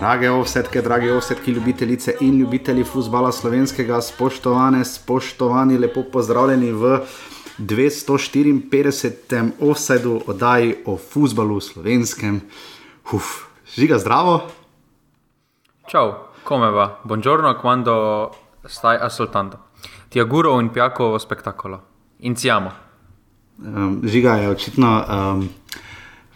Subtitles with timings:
[0.00, 6.98] Drage ovsetke, drage ovsetke, ljubitelice in ljubitelji futbola slovenskega, spoštovane, spoštovani, lepo pozdravljeni v
[7.58, 9.50] 254.
[9.60, 12.40] offsetu oddaji o futbalu slovenskem.
[13.12, 13.24] Uf,
[13.74, 14.40] žiga zdravo.
[15.90, 16.98] Ciao, come va?
[17.04, 18.30] Buongiorno, quando
[18.64, 19.58] stai ascoltando.
[20.08, 21.80] Ti auguro un piacco spettacolo.
[22.18, 22.70] Iniziamo.
[23.58, 25.04] Um, žiga je očitno.
[25.08, 25.48] Um,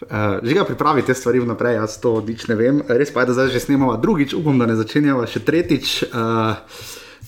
[0.01, 2.81] Uh, žiga pripravi te stvari vnaprej, jaz to odlično vem.
[2.87, 5.93] Res pa je, da zdaj že snemamo drugič, upam, da ne začenjamo še tretjič.
[6.11, 6.59] Uh,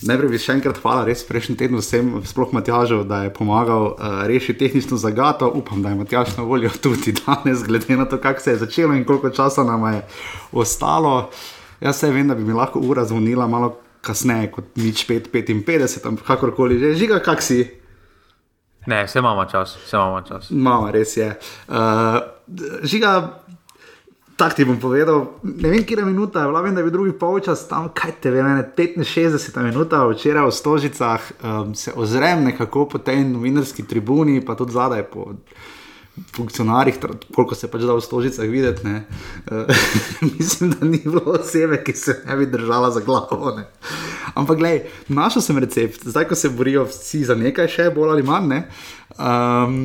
[0.04, 4.20] najprej bi še enkrat hvala, res prejšnji teden vsem, sploh Matjažu, da je pomagal uh,
[4.28, 5.48] rešiti tehnično zagato.
[5.48, 8.92] Upam, da je Matjaž na voljo tudi danes, glede na to, kako se je začelo
[8.92, 10.04] in koliko časa nam je
[10.52, 11.30] ostalo.
[11.80, 16.26] Jaz se vem, da bi mi lahko ura zvonila malo kasneje kot nič 5-55, ampak
[16.36, 16.94] kakorkoli že.
[17.00, 17.64] Žiga, kak si?
[18.88, 20.50] Ne, vse imamo čas, vse imamo čas.
[20.50, 21.28] Mama, res je.
[21.68, 21.74] Uh,
[22.82, 23.40] žiga,
[24.36, 27.66] tako ti bom povedal, ne vem, kje je minuta, vem, da je bil drugi polčas,
[27.68, 33.26] tam kaj te ve, 65 minut, včeraj v Stožicah, um, se ozrem nekako po tej
[33.28, 35.34] novinarski tribuni, pa tudi zadaj po
[36.36, 36.98] funkcionarjih,
[37.34, 38.88] koliko se pač da v Stožicah videti.
[38.88, 39.68] Uh,
[40.38, 43.54] mislim, da ni bilo osebe, ki se ne bi držala za glavo.
[43.56, 43.66] Ne.
[44.34, 48.26] Ampak, gledaj, našel sem recept, zdaj ko se borijo vsi za nekaj, še bolj ali
[48.26, 48.60] manj.
[49.18, 49.78] Um,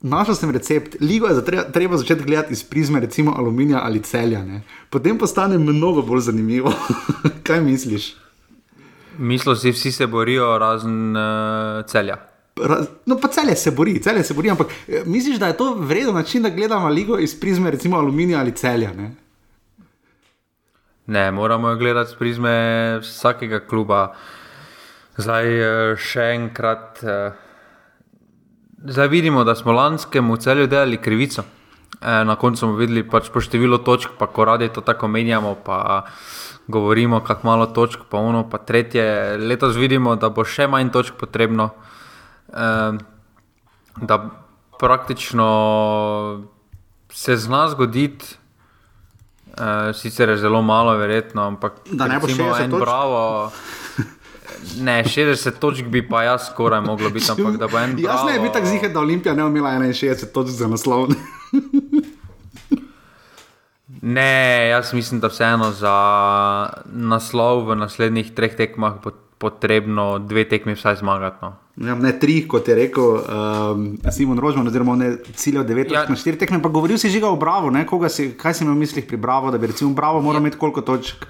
[0.00, 4.44] našel sem recept, ligo je treba, treba začeti gledati iz prizme, recimo aluminija ali celja.
[4.44, 4.62] Ne.
[4.90, 6.72] Potem postane mnogo bolj zanimivo.
[7.46, 8.14] Kaj misliš?
[9.18, 12.16] Mislim, da vsi se borijo razen uh, celja.
[13.06, 14.72] No, pa celje se bori, celje se bori, ampak
[15.06, 18.92] misliš, da je to vreden način, da gledamo ligo iz prizme, recimo aluminija ali celja?
[18.92, 19.10] Ne?
[21.06, 24.14] Ne, moramo jo gledati z prizme vsakega kluba.
[25.16, 25.46] Zdaj,
[25.98, 27.00] še enkrat,
[28.84, 31.42] zdaj vidimo, da smo lanskemu celju delali krivico.
[32.00, 35.56] Na koncu smo videli pač po številu točk, pa ko radi to tako menjamo,
[36.68, 39.36] govorimo, kako malo točk, pa ono, pa tretje.
[39.40, 41.72] Letos vidimo, da bo še manj točk potrebno,
[43.96, 44.30] da
[44.78, 45.48] praktično
[47.12, 48.24] se zna zgoditi.
[49.48, 53.50] Uh, sicer je zelo malo, verjetno, ampak da ne bo šlo en bravo.
[54.80, 58.08] Ne, 60 točk bi pa jaz skoraj moglo biti, ampak da bo en bravo.
[58.08, 61.08] Jaz ne bi tako zihal, da Olimpija ne imela 61 točk za naslov.
[64.16, 65.96] ne, jaz mislim, da vseeno za
[66.84, 71.36] naslov v naslednjih treh tekmah bo potrebno dve tekmi vsaj zmagati.
[71.42, 71.54] No.
[71.78, 76.06] Ja, ne tri, kot je rekel um, Simon Rožman, oziroma ne ciljev devet, ja.
[76.08, 76.58] na štiri tekme.
[76.62, 77.70] Pa govoril si že o Bravo,
[78.08, 80.46] si, kaj si imel v mislih pri Bravo, da bi recimo Bravo moral ja.
[80.48, 81.26] imeti koliko točk?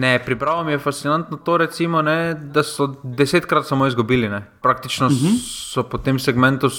[0.00, 4.28] Ne, pri Bravo mi je fascinantno to, recimo, ne, da so desetkrat samo izgubili.
[4.28, 4.40] Ne.
[4.62, 5.36] Praktično uh -huh.
[5.72, 6.70] so po tem segmentu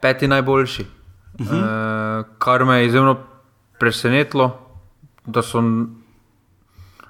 [0.00, 0.86] peti najboljši.
[1.40, 2.20] Uh -huh.
[2.20, 3.16] e, kar me je izjemno
[3.78, 4.58] presenetilo,
[5.26, 5.62] da so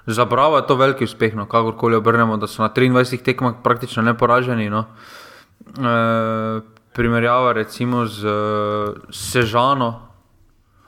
[0.07, 4.03] Za Bravo je to veliki uspeh, no, kakorkoli obrnemo, da so na 23 tekmah praktično
[4.03, 4.69] neporaženi.
[4.69, 4.85] No.
[5.65, 6.61] E,
[6.93, 8.27] primerjava recimo z
[9.11, 10.01] Sežano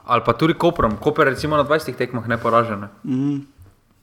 [0.08, 2.88] ali pa tudi Koprom, Koper recimo na 20 tekmah neporažene.
[3.04, 3.38] Mm.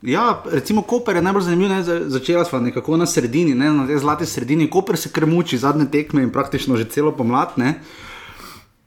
[0.02, 1.82] Ja, recimo Koper je najbolj zanimiv, ne,
[2.12, 4.70] začela smo nekako na sredini, ne, na tej zlati sredini.
[4.70, 7.56] Koper se krmuči zadnje tekme in praktično že celo pomlad.
[7.56, 7.80] Ne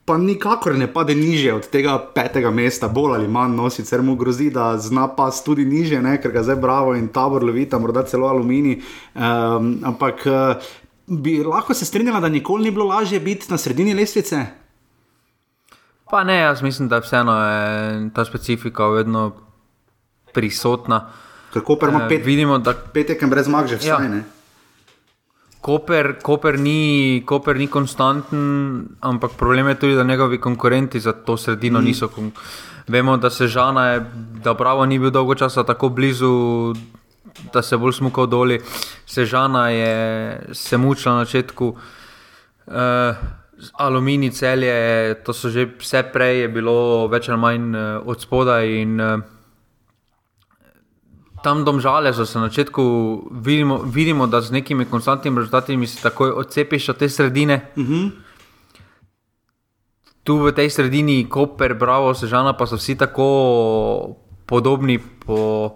[0.08, 4.14] pa nikakor ne pade niže od tega petega mesta, bolj ali manj, no sicer mu
[4.16, 8.06] grozi, da zna pa tudi niže, ne, ker ga zdaj bravo in tabor lovita, morda
[8.08, 8.78] celo aluminij.
[9.12, 10.70] Um, ampak uh,
[11.06, 14.46] bi lahko se strinjala, da nikoli ni bilo lažje biti na sredini lestvice?
[16.08, 19.32] Pa ne, jaz mislim, da vseeno je ta specifika vedno
[20.32, 21.04] prisotna.
[21.52, 23.88] Kako pa imamo pet, vidimo, da petek brez zmag že vse.
[23.88, 24.00] Ja.
[25.60, 31.36] Koper, Koper, ni, Koper ni konstanten, ampak problem je tudi, da njegovi konkurenti za to
[31.36, 31.84] sredino mm.
[31.84, 32.08] niso.
[32.88, 34.04] Vemo, da se žana je,
[34.44, 36.74] da Bravo ni bil dolgo časa tako blizu,
[37.52, 38.58] da se bolj smukal dol.
[39.06, 41.76] Sežana je se mučila na začetku,
[42.66, 42.74] uh,
[43.72, 48.68] aluminij celje, to so že vse prej, je bilo več ali manj uh, od spodaj.
[48.82, 49.37] In, uh,
[51.42, 52.82] tam domžale so se na začetku,
[53.30, 57.70] vidimo, vidimo, da z nekimi konstantnimi rezultati se takoj odcepiš od te sredine.
[57.76, 57.94] Uh mhm.
[57.94, 58.10] -huh.
[60.24, 65.70] Tu v tej sredini, Koper, Bravo, Sežana, pa so vsi tako podobni, po,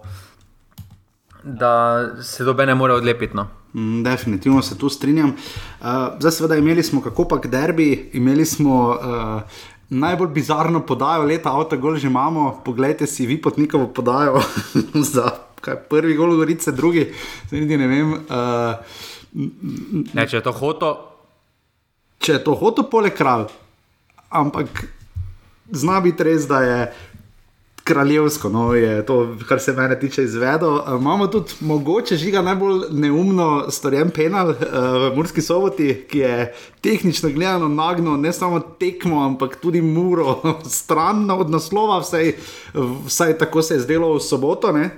[1.43, 3.35] da se dobe ne more odlepiti.
[3.35, 3.47] No.
[3.73, 5.29] Mm, definitivno se tu strinjam.
[5.29, 5.87] Uh,
[6.19, 9.41] zdaj, seveda, imeli smo kako pa k derbi, imeli smo uh,
[9.89, 12.61] najbolj bizarno podajo leta, avto gol že imamo.
[12.65, 14.41] Poglejte si, vi potnikovo podajo
[15.13, 15.31] za
[15.63, 17.07] kaj, prvi gol, gorice, drugi,
[17.47, 18.13] zdaj niti ne vem.
[18.13, 18.99] Uh,
[20.13, 20.91] ne, če je to hoto.
[22.23, 23.49] Če je to hoto, poleg kralj.
[24.33, 24.85] Ampak
[25.71, 26.77] zna biti res, da je
[27.83, 29.17] kraljevsko, no, je to,
[29.47, 30.77] kar se mene tiče, izvedel.
[30.77, 34.57] Uh, imamo tudi mogoče žiga najbolj neumno storjen penal uh,
[35.03, 40.39] v Murski soboti, ki je tehnično gledano nagnil ne samo tekmo, ampak tudi muro
[40.79, 42.33] stran od naslova, vsaj,
[43.05, 44.71] vsaj tako se je zdelo v soboto.
[44.71, 44.89] Ne.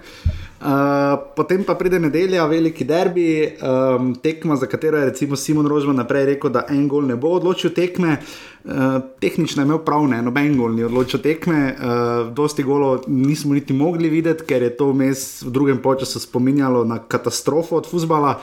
[0.56, 3.26] Uh, potem pa pride nedelja, veliki derbi,
[3.60, 7.34] um, tekma, za katero je recimo Simon Rožman naprej rekel, da en gol ne bo
[7.36, 8.16] odločil tekme.
[8.64, 13.54] Uh, tehnično je imel prav, ne, noben gol ni odločil tekme, uh, dosti golo nismo
[13.54, 18.40] niti mogli videti, ker je to vmes v drugem času spominjalo na katastrofo od fusbala.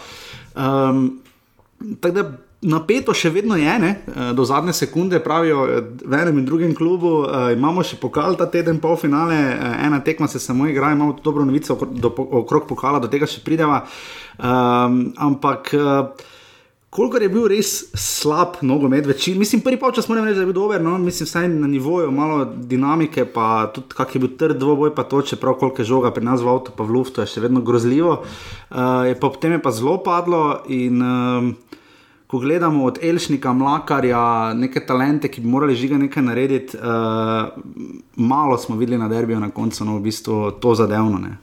[0.55, 1.23] Um,
[2.01, 2.29] tako da
[2.63, 3.91] napeto še vedno je, ne?
[4.07, 7.23] Eh, do zadnje sekunde pravijo eh, v enem in drugem klubu.
[7.23, 9.37] Uh, imamo še pokal ta teden, pol finale,
[9.83, 11.77] ena tekma se samo igra, imamo tudi dobro novico
[12.43, 13.83] okrog pokala, do tega še prideva.
[14.39, 15.75] Um, ampak.
[16.93, 20.59] Kolikor je bil res slab nogomet, večin, mislim, prvi čas moram reči, da je bil
[20.59, 24.93] dober, no, mislim, vsaj na nivoju, malo dinamike, pa tudi kak je bil trd dvoboj,
[24.93, 27.47] pa to, čeprav koliko je žoga pri nas v avtu, pa v luftu, je še
[27.47, 28.19] vedno grozljivo.
[28.21, 31.49] Uh, je pa potem je pa zelo padlo in uh,
[32.33, 37.51] ko gledamo od Elšnika, Mlakarja, neke talente, ki bi morali žiga nekaj narediti, uh,
[38.17, 41.19] malo smo videli na derbiju na koncu, no v bistvu to zadevno.
[41.21, 41.35] Ne.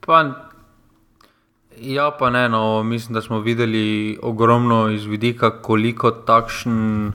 [0.00, 0.22] Pa,
[1.76, 7.12] ja, pa ne, no, mislim, da smo videli ogromno iz vidika, koliko takšen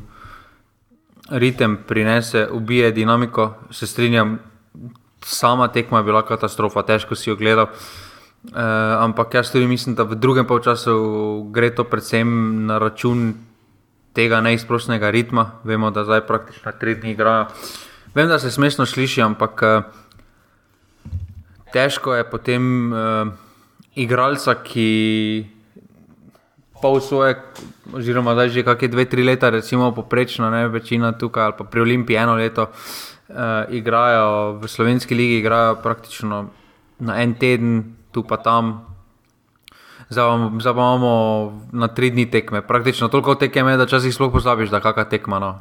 [1.29, 3.53] ritem prinese, ubije dinamiko.
[3.71, 4.37] Se strinjam,
[5.25, 7.65] sama tekma je bila katastrofa, težko si jo gledal.
[7.65, 8.06] Uh,
[8.47, 8.53] Uh,
[9.03, 12.27] ampak jaz tudi mislim, da v drugem času gre to predvsem
[12.65, 13.33] na račun
[14.13, 15.51] tega neizprostnega ritma.
[15.63, 17.47] Vemo, da zdaj praktično tri dni igrajo.
[18.15, 19.83] Vem, da se smešno sliši, ampak uh,
[21.73, 23.27] težko je potem uh,
[23.95, 25.47] igralca, ki
[26.81, 27.35] pol svoje,
[27.93, 31.81] oziroma zdaj že kakšne dve, tri leta, recimo poprečno, ne večina tukaj ali pa pri
[31.81, 36.49] Olimpiji eno leto, uh, igrajo v slovenski ligi, igrajo praktično
[36.99, 38.86] na en teden tu pa tam.
[40.09, 41.11] Zdaj imamo
[41.71, 45.39] na tri dni tekme, praktično toliko tekem je, da časih sploh pozabiš, da kakšna tekma.
[45.39, 45.55] No.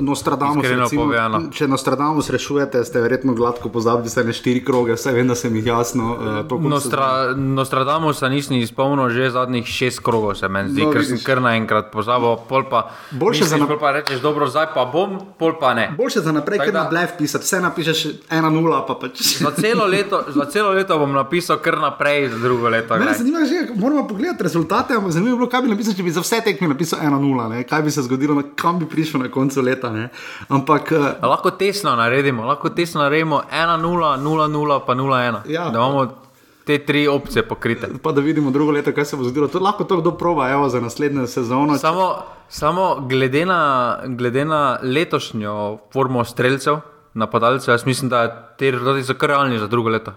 [0.00, 1.10] Nostradamus, recimo,
[1.52, 5.60] če Nostradamus rešujete, ste verjetno gladko pozabili, ne štiri kroge, vse vem, da se mi
[5.64, 6.16] jasno.
[6.50, 7.40] Uh, Nostra, se...
[7.40, 11.92] Nostradamus nisem izpolnil že zadnjih šest krogov, se meni zdi, no, ker sem kar naenkrat
[11.92, 12.38] pozabil.
[13.10, 13.78] Boljše za naprej.
[13.80, 15.90] Pa rečeš, dobro, zdaj pa bom, pol pa ne.
[15.98, 19.20] Boljše za naprej, ker na blef pisati, vse napišeš 1-0, pa pač.
[19.44, 22.96] za, celo leto, za celo leto bom napisal kar naprej za drugo leto.
[22.96, 24.94] Ne, zanima me, moramo pogledati rezultate.
[25.08, 27.90] Zanimivo je bilo, kaj bi napisal, če bi za vse tekme napisal 1-0, kaj bi
[27.90, 29.92] se zgodilo, kam bi prišel na koncu leta.
[30.48, 35.40] Ampak, uh, lahko tesno naredimo, lahko tesno naredimo 1-0, 0-0, pa 0-1.
[35.48, 36.24] Ja, da imamo
[36.64, 37.88] te tri opcije pokrite.
[38.02, 39.48] Pa da vidimo drugo leto, kaj se bo zgodilo.
[39.48, 41.78] To lahko to kdo proba, evo, za naslednjo sezono.
[41.78, 42.16] Samo,
[42.48, 46.76] samo glede, na, glede na letošnjo formo streljcev,
[47.14, 48.28] napadalcev, jaz mislim, da
[48.58, 50.12] te rezultati so kar realni za drugo leto.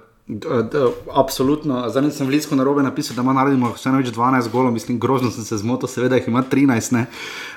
[1.13, 1.89] Absolutno.
[1.89, 5.31] Zdaj sem blizu na robe napisal, da ima naredimo vse največ 12 golov, mislim, grozno
[5.31, 7.05] sem se zmotil, seveda jih ima 13,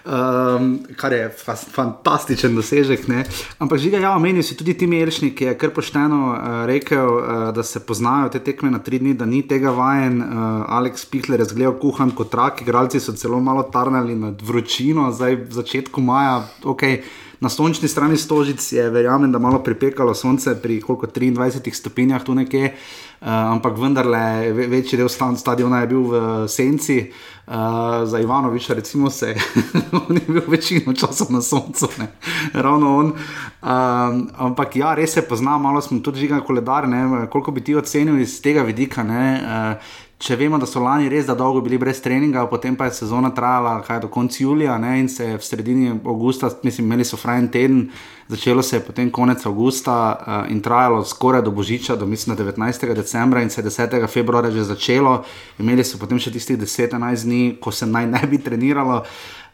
[0.05, 3.09] um, kar je fa fantastičen dosežek.
[3.09, 3.25] Ne?
[3.59, 7.49] Ampak žiga, ja, meni si tudi ti Melšnik, ki je kar pošteno uh, rekel, uh,
[7.55, 10.21] da se poznajo te tekme na tri dni, da ni tega vajen.
[10.23, 15.11] Uh, Alex Pihler je zgledal kuhan kot rak, igralci so celo malo tarnali nad vročino,
[15.13, 16.45] zdaj v začetku maja.
[16.63, 17.03] Okay,
[17.41, 22.35] Na sončni strani stožic je, verjamem, da malo pripekalo sonce pri koliko 23 stopinjah tu
[22.35, 22.75] nekje,
[23.21, 27.13] uh, ampak vendarle večji del stadiona je bil v senci.
[27.51, 27.57] Uh,
[28.05, 29.35] za Ivanoviča, recimo, se
[30.17, 32.13] je bil večino časa na soncu, ne?
[32.53, 33.07] ravno on.
[33.07, 37.27] Um, ampak ja, res se pozna, malo smo tudi žiga koledar, ne?
[37.31, 39.03] koliko bi ti ocenil iz tega vidika.
[39.03, 42.99] Uh, če vemo, da so lani res da dolgo bili brez treninga, potem pa je
[42.99, 47.07] sezona trajala kaj, do konca julija ne, in se je v sredini avgusta, mislim, imeli
[47.09, 47.87] so frajen teden,
[48.29, 52.95] začelo se je potem konec avgusta uh, in trajalo skoraj do božiča, do mislim, 19.
[52.95, 53.97] decembra in se je 10.
[54.13, 55.23] februarja že začelo,
[55.59, 59.01] imeli so potem še tistih 10-11 dni, ko se naj ne bi treniralo.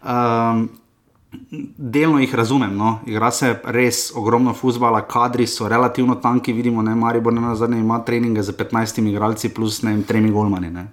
[0.02, 0.66] Um,
[1.76, 2.76] delno jih razumem.
[2.76, 2.99] No.
[3.07, 8.05] Igra se res ogromno futbola, kadri so relativno tanki, vidimo, da Marijo na zadnje ima
[8.05, 10.71] treninge z 15 igralci plus ne, tremi golmani.
[10.71, 10.87] Ne.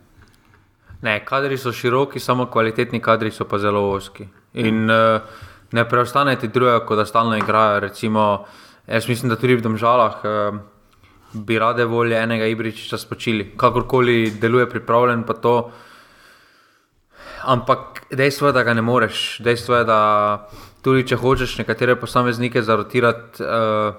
[1.01, 4.27] ne, kadri so široki, samo kvalitetni kadri so pa zelo oski.
[4.53, 5.21] In uh,
[5.71, 7.79] ne preostane ti drugega, kot da stalno igrajo.
[7.79, 8.45] Recimo,
[8.88, 10.21] jaz mislim, da tudi v domžalah.
[10.23, 10.62] Uh,
[11.33, 15.71] Bi rade volje enega Ibriča spočili, kakorkoli deluje, pripravljen pa to.
[17.43, 19.39] Ampak dejstvo je, da ga ne moreš.
[19.43, 20.00] Dejstvo je, da
[20.83, 23.95] tudi če hočeš nekatere posameznike zarotirati, uh,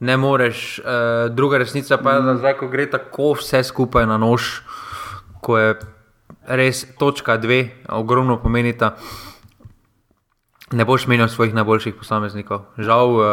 [0.00, 0.78] ne moreš.
[0.78, 4.60] Uh, druga resnica pa je, da zdaj, ko gre tako vse skupaj na nož,
[5.42, 5.74] ko je
[6.46, 8.94] res točka dve, ogromno pomenita.
[10.70, 12.70] Ne boš menil svojih najboljših posameznikov.
[12.78, 13.24] Žal, uh,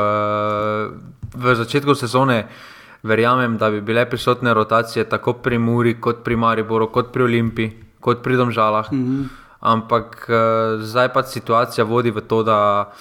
[1.37, 2.47] v začetku sezone
[3.05, 7.86] verjamem, da bi bile prisotne rotacije tako pri Muri, kot pri Mariboru, kot pri Olimpiji,
[8.07, 8.91] kot pri Domžalah.
[8.91, 9.29] Mm -hmm.
[9.59, 12.91] Ampak uh, zdaj pa situacija vodi v to, da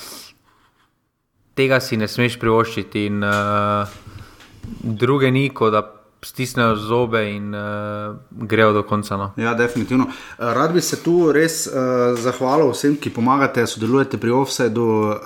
[1.55, 3.87] tega si ne smeš privoščiti, in uh,
[4.83, 5.83] druge ni, kot da
[6.27, 9.17] stisnejo zobe in uh, grejo do konca.
[9.17, 9.33] No.
[9.37, 10.05] Ja, definitivno.
[10.05, 15.21] Uh, rad bi se tu res uh, zahvalil vsem, ki pomagate, sodelujete pri offsetu uh,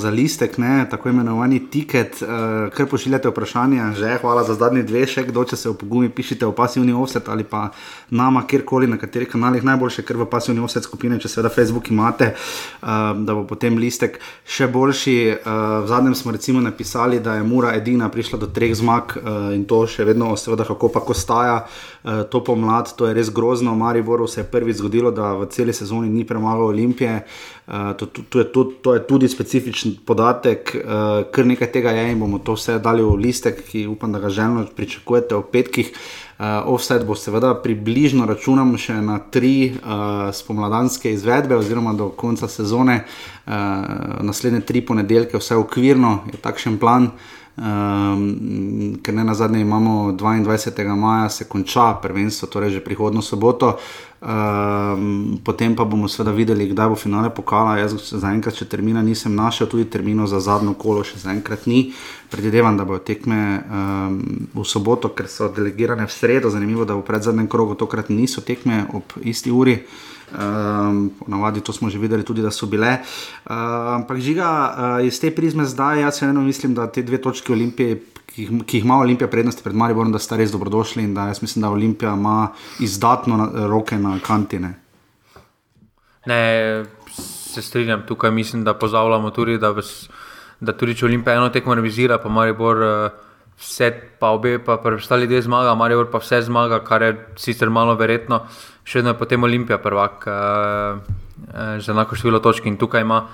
[0.00, 3.90] za listek, ne, tako imenovani tiket, uh, ker pošiljate vprašanja.
[3.98, 7.44] Že hvala za zadnji dve, še kdo, če se opogumi, pišite v pasivni offset ali
[7.44, 7.68] pa
[8.10, 12.32] nama, kjerkoli na katerih kanalih najboljše, ker v pasivni offset skupine, če seveda Facebook imate,
[12.32, 15.18] uh, da bo potem listek še boljši.
[15.36, 19.52] Uh, v zadnjem smo recimo napisali, da je Mura edina prišla do treh zmag uh,
[19.52, 23.30] in to še vedno ostane seveda, kako pa kostaja uh, to pomlad, to je res
[23.34, 23.74] grozno.
[23.74, 27.20] V Mariboru se je prvič zgodilo, da v celi sezoni ni premagal Olimpije.
[27.66, 31.94] Uh, to, to, to, je, to, to je tudi specifičen podatek, uh, kar nekaj tega
[31.96, 35.50] je in bomo to vse dali v listek, ki upam, da ga željno pričakujete v
[35.52, 35.90] petkih.
[36.36, 42.48] Uh, offset bo seveda približno računam še na tri uh, spomladanske izvedbe, oziroma do konca
[42.48, 43.54] sezone, uh,
[44.20, 47.08] naslednje tri ponedeljke, vse okvirno, je takšen plan.
[47.08, 50.96] Uh, um, ker ne na zadnje imamo 22.
[50.96, 53.78] maja, se konča prvenstvo, torej že prihodno soboto.
[54.20, 57.76] Um, potem pa bomo seveda videli, kdaj bo finale pokala.
[57.78, 61.92] Jaz zaenkrat, če termina nisem našel, tudi termino za zadnjo kolo še zaenkrat ni.
[62.32, 64.18] Predvidevam, da bodo tekme um,
[64.54, 66.50] v soboto, ker so delegirane v sredo.
[66.50, 69.80] Zanimivo, da v predzadnjem krogu tokrat niso tekme ob isti uri.
[69.80, 72.98] Uh, Um, navadi to smo že videli, tudi da so bile.
[73.46, 73.52] Uh,
[73.94, 74.48] ampak žiga
[74.98, 78.02] uh, iz te prizme zdaj, jaz eno mislim, da te dve točke Olimpije.
[78.26, 81.28] Ki jih, ki jih ima Olimpija prednosti pred Mariborom, da sta res dobrodošli in da
[81.30, 82.50] jaz mislim, da Olimpija ima
[82.82, 84.74] izdatno na, roke na kantine.
[86.26, 86.84] Ne,
[87.16, 90.10] se strinjam tukaj, mislim, da pozavljamo tudi, da, ves,
[90.60, 92.82] da tudi če Olimpija eno tekmo revizira, pa Maribor
[93.62, 97.94] vse, pa obe, pa preostali dve zmaga, Maribor pa vse zmaga, kar je sicer malo
[97.94, 98.42] verjetno
[98.86, 103.26] še vedno je potem Olimpija prvak, uh, uh, z enako število točk in tukaj ima.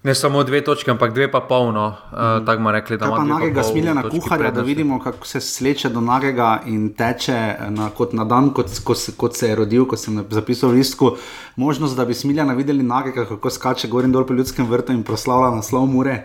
[0.00, 1.88] Ne samo dve točke, ampak dve pa polno.
[1.88, 2.46] Uh, mm.
[2.46, 4.56] Tako smo rekli, da imamo nagega smiljena kuharja, prednosti.
[4.56, 8.96] da vidimo, kako se sleče do nagega in teče na, kot na dan, kot, kot,
[9.16, 11.10] kot se je rodil, ko sem zapisal v listku.
[11.56, 15.04] Možnost, da bi smiljena videli nagega, kako skače gor in dol po ljudskem vrtu in
[15.04, 16.16] proslavlja naslov Mure.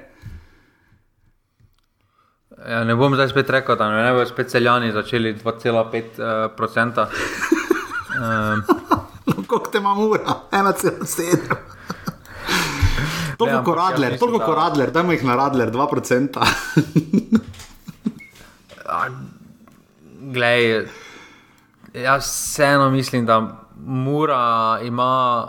[2.66, 7.04] Ja, ne bom zdaj spet rekel, da ne bodo spet celjani začeli 2,5%.
[7.04, 7.62] Uh,
[8.22, 8.64] Um,
[9.50, 10.24] Kako te imamo ura?
[10.52, 11.38] 1,7.
[13.38, 16.46] Toliko kot Radler, toliko kot Radler, dajmo jih na Radler, 2%.
[20.34, 20.88] Glej,
[21.94, 25.48] jaz vseeno mislim, da Mura ima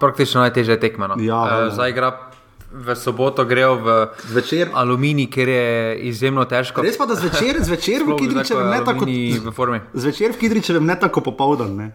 [0.00, 1.08] praktično najtežje tekme.
[1.08, 1.14] No.
[1.18, 2.25] Ja, uh, zdaj igra
[2.76, 3.88] v soboto grejo v
[4.28, 4.68] zvečer.
[4.72, 6.84] aluminij, ker je izjemno težko.
[6.84, 11.20] Res pa da zvečer, zvečer v Kidričevem ne tako v zvečer v Kidričevem ne tako
[11.24, 11.72] popoldan.
[11.76, 11.86] Ne?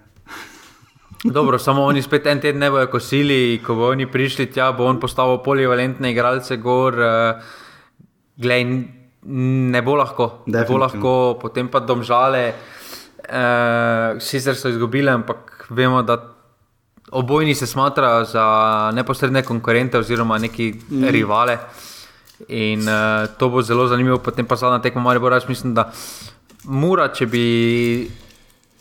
[1.37, 4.89] Dobro, samo oni spet en teden ne bojo kosili, ko bodo oni prišli tja, bo
[4.89, 6.97] on postavil polivalentne igralce gor.
[6.97, 7.61] Uh,
[8.41, 8.65] glej,
[9.21, 12.55] ne bo lahko, ne bo lahko, potem pa domžale,
[13.29, 16.17] uh, sicer so izgubili, ampak vemo, da
[17.11, 18.45] obojni se smatrajo za
[18.93, 21.03] neposredne konkurente oziroma neki mm.
[21.07, 21.57] rivale.
[22.47, 25.91] In uh, to bo zelo zanimivo, potem pa zadnja tekma, ali bo reč, mislim, da
[26.63, 27.43] mora, če bi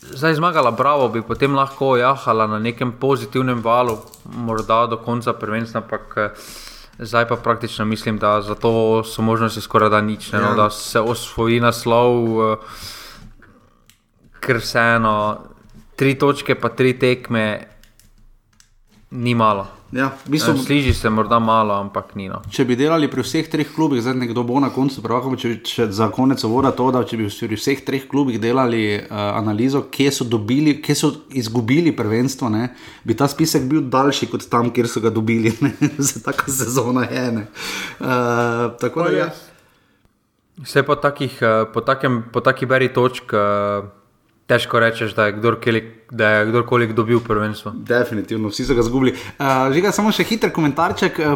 [0.00, 3.99] zdaj zmagala, bravo, bi potem lahko jahala na nekem pozitivnem valu,
[4.32, 6.49] morda do konca prvenstva, ampak uh,
[6.99, 10.54] zdaj pa praktično mislim, da za to so možnosti skoraj da nič, ne, no, ja.
[10.54, 12.58] da se osvoji naslov, uh,
[14.40, 15.16] ker vseeno
[15.96, 17.66] tri točke, pa tri tekme.
[19.11, 19.67] Ni malo.
[19.93, 22.29] Ja, mislim, eh, Sliši se morda malo, ampak ni.
[22.29, 22.43] No.
[22.50, 25.88] Če bi delali pri vseh treh klubih, zdaj nekdo bo na koncu, pravko, če, če
[25.90, 30.12] za konec voda to, da če bi pri vseh treh klubih delali uh, analizo, kje
[30.14, 32.71] so, dobili, kje so izgubili prvenstvo, ne,
[33.02, 35.50] bi ta spisek bil daljši kot tam, kjer so ga dobili.
[36.11, 37.47] Za tako sezono je ena.
[37.99, 39.17] Uh, tako da.
[39.17, 39.31] Ja.
[40.61, 41.35] Vse po, takih,
[41.75, 43.35] po, takem, po taki beri točk.
[43.35, 43.90] Uh,
[44.50, 45.80] težko rečeš, da je kdorkoli,
[46.11, 47.73] da je kdorkoli dobil prvenstvo.
[47.87, 49.14] Definitivno, vsi so ga zgubili.
[49.14, 51.19] Uh, Že ga samo še hiter komentarček.
[51.23, 51.26] Uh,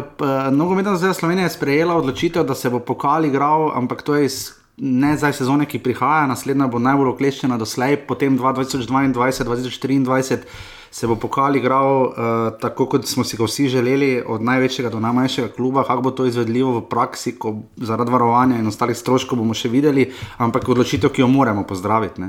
[0.51, 4.53] Nogometna zveza Slovenije je sprejela odločitev, da se bo pokal igral, ampak to je iz.
[4.75, 10.43] Ne zdaj sezone, ki prihaja, naslednja bo najbolj okleščena doslej, potem 2022-2023
[10.91, 12.11] se bo pokal igral uh,
[12.59, 15.87] tako, kot smo si ga vsi želeli, od največjega do najmanjšega kluba.
[15.87, 20.11] Kako bo to izvedljivo v praksi, ko zaradi varovanja in ostalih stroškov bomo še videli,
[20.43, 22.27] ampak odločitev, ki jo moramo pozdraviti.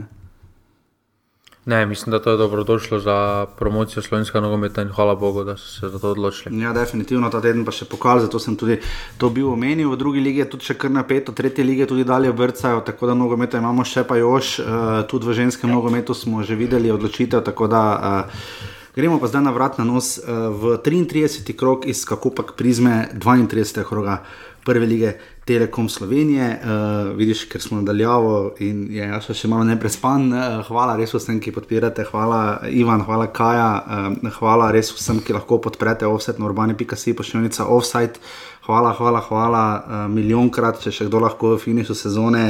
[1.66, 5.80] Ne, mislim, da to je dobrodošlo za promocijo slovenskega nogometa in hvala Bogu, da so
[5.80, 6.60] se za to odločili.
[6.60, 8.76] Ja, definitivno ta teden pa še pokazal, zato sem tudi
[9.18, 9.90] to bil omenil.
[9.90, 13.18] V drugi ligi je tudi še kar napeto, tretje lige tudi dalje vrcajo, tako da
[13.18, 17.42] nogometa imamo še pa još, uh, tudi v ženskem nogometu smo že videli odločitev.
[17.42, 18.62] Da, uh,
[18.94, 21.50] gremo pa zdaj na vrat na nos uh, v 33.
[21.58, 23.82] krok iz kako pa prizme 32.
[23.82, 24.22] kroga
[24.62, 25.18] prve lige.
[25.46, 30.24] Telekom Slovenije, uh, vidiš, ker smo nadaljavo in je jaz še malo neprespan.
[30.32, 32.40] Uh, hvala res vsem, ki podpirate, hvala
[32.74, 38.18] Ivan, hvala Kaja, uh, hvala res vsem, ki lahko podprete offset na urbani.si, pošiljnica offside.
[38.66, 42.48] Hvala, hvala, hvala uh, milijonkrat, če še kdo lahko v finišu sezone.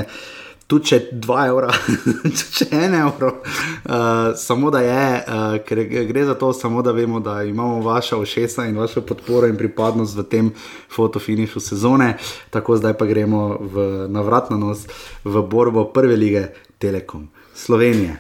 [0.67, 1.71] Tudi če 2 evra,
[2.57, 7.21] če 1 evro, uh, samo da je, uh, ker gre za to, samo da vemo,
[7.21, 10.53] da imamo vaša ošesa in vašo podporo in pripadnost v tem
[10.97, 12.17] fotofinišu sezone.
[12.51, 14.87] Tako zdaj pa gremo v navrat na nos
[15.25, 18.19] v borbo prve lige Telekom Slovenije.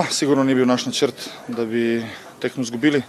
[0.00, 2.06] Ah, sigurno ni bil naš načrt, da bi
[2.40, 3.02] tekmo izgubili.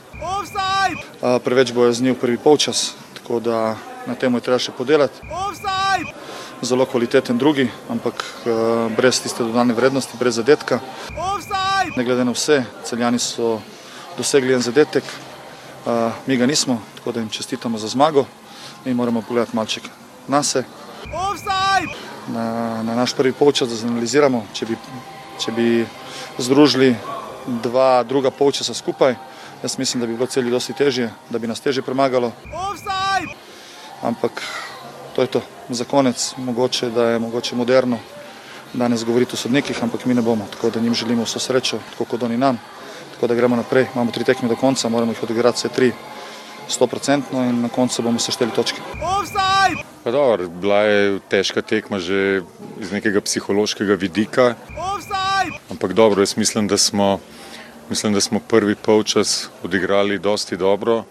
[1.44, 5.24] Preveč bojo z njim prvi polčas, tako da na tem je treba še podelati.
[5.24, 6.12] Offside!
[6.62, 8.26] Zelo kvaliteten drugi, ampak
[8.98, 10.82] brez tiste dodane vrednosti, brez zadetka.
[11.16, 11.96] Offside!
[11.96, 13.62] Ne glede na vse, celjani so
[14.18, 15.08] dosegli en zadetek,
[16.28, 18.26] mi ga nismo, tako da jim čestitamo za zmago.
[18.86, 19.88] Mi moramo pogledati malček
[20.28, 20.66] na se.
[22.28, 24.80] Na, na naš prvi polčas, da zanaliziramo, če bi,
[25.40, 25.70] če bi
[26.42, 26.96] združili
[27.64, 29.16] dva druga polčasa skupaj.
[29.64, 32.32] Jaz mislim, da bi bilo celi dosti težje, da bi nas težje premagalo.
[32.50, 33.36] Offside!
[34.02, 34.42] Ampak
[35.16, 38.00] to je to, za konec, mogoče da je mogoče moderno
[38.74, 42.06] danes govoriti o sodnikih, ampak mi ne bomo, tako da njim želimo vso srečo, tako
[42.06, 42.60] kot oni nam.
[43.14, 45.92] Tako da gremo naprej, imamo tri tekme do konca, moramo jih odigrati vse tri.
[46.70, 48.82] 100% in na koncu bomo sešteli točke.
[50.06, 52.42] Dobro, bila je težka tekma že
[52.80, 54.56] iz nekega psihološkega vidika.
[55.70, 57.20] Ampak dobro, jaz mislim, da smo,
[57.90, 61.04] mislim, da smo prvi polčas odigrali dosti dobro.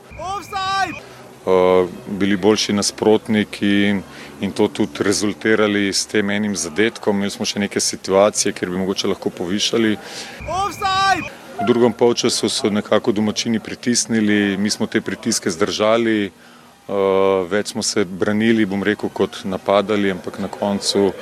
[1.46, 4.02] Uh, bili boljši nasprotniki in,
[4.40, 7.16] in to tudi rezultirali s tem enim zadetkom.
[7.16, 9.96] Imeli smo še neke situacije, kjer bi mogoče lahko povišali.
[10.44, 11.39] Offside!
[11.60, 16.30] V drugem polčasu so nekako domačini pritisnili, mi smo te pritiske zdržali,
[16.88, 16.94] uh,
[17.50, 21.12] več smo se branili, bom rekel, kot napadali, ampak na koncu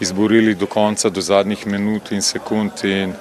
[0.00, 3.12] izborili do konca, do zadnjih minut in sekund in,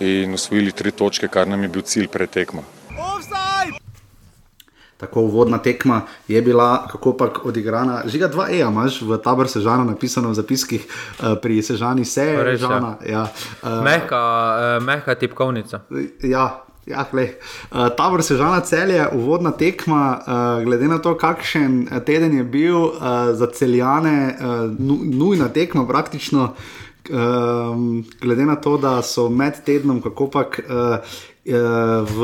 [0.00, 2.64] in osvojili tri točke, kar nam je bil cilj pretekmo
[5.04, 8.02] tako uvodna tekma je bila, kako pa odigrana.
[8.06, 12.44] Žiga dva E, imaš v tabor sežana napisano v zapiskih uh, pri sežani se je
[12.44, 12.96] režana.
[13.06, 13.28] Ja.
[13.62, 15.84] Uh, mehka, uh, mehka tipkovnica.
[16.22, 16.64] Ja.
[16.84, 22.44] Ja, uh, tabor sežana cel je uvodna tekma, uh, glede na to, kakšen teden je
[22.44, 22.92] bil uh,
[23.32, 24.68] za celjane, uh,
[25.16, 26.52] nujna tekma praktično.
[27.08, 32.20] Um, glede na to, da so med tednom, kako pač uh, uh, v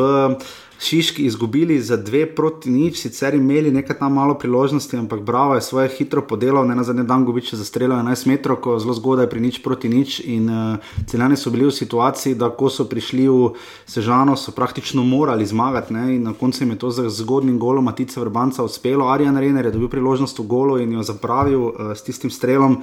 [0.81, 5.61] Šiški izgubili za dve proti nič, sicer imeli nekaj tam malo priložnosti, ampak Bravo je
[5.61, 9.29] svoje hitro podelal, ne na zadnji dan Gobič za strelo 11 metrov, ko zelo zgodaj
[9.29, 10.21] pri nič proti nič.
[10.25, 13.53] In uh, celjani so bili v situaciji, da ko so prišli v
[13.85, 15.93] Sežano, so praktično morali zmagati.
[15.93, 16.17] Ne?
[16.17, 19.13] In na koncu jim je to z zgodnim golom Matica Vrbanca uspelo.
[19.13, 22.81] Arjan Renner je dobil priložnost v golo in jo zapravil uh, s tistim strelom.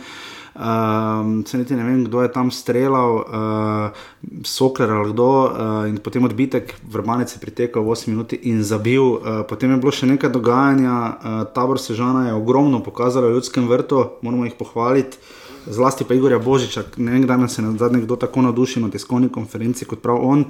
[0.58, 6.00] Um, se niti ne vem, kdo je tam streljal, uh, Sokler ali kdo, uh, in
[6.02, 9.02] potem odbitek, vrbanec je pritekel v 8 minut in zabil.
[9.02, 13.68] Uh, potem je bilo še nekaj dogajanja, uh, tabor Sežana je ogromno pokazal v ljudskem
[13.72, 15.18] vrtu, moramo jih pohvaliti.
[15.68, 19.30] Zlasti pa Igorja Božiča, ne vem, kdaj se je zadnji kdo tako navdušil na tiskovni
[19.30, 20.46] konferenci kot prav on.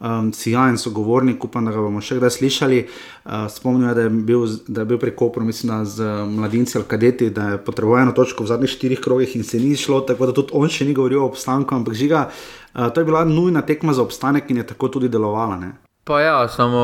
[0.00, 2.80] Um, Sijajen sogovornik, upam, da ga bomo še kdaj slišali.
[3.24, 7.54] Uh, Spomnim, da, da je bil pri Kopru, mislim, da z mladinci ali kadeti, da
[7.54, 10.52] je potreboval eno točko v zadnjih štirih krogih in se ni šlo, tako da tudi
[10.52, 14.02] on še ni govoril o obstanku, ampak žiga, uh, to je bila nujna tekma za
[14.02, 15.56] obstanek in je tako tudi delovala.
[15.62, 15.85] Ne?
[16.06, 16.82] Pa ja, samo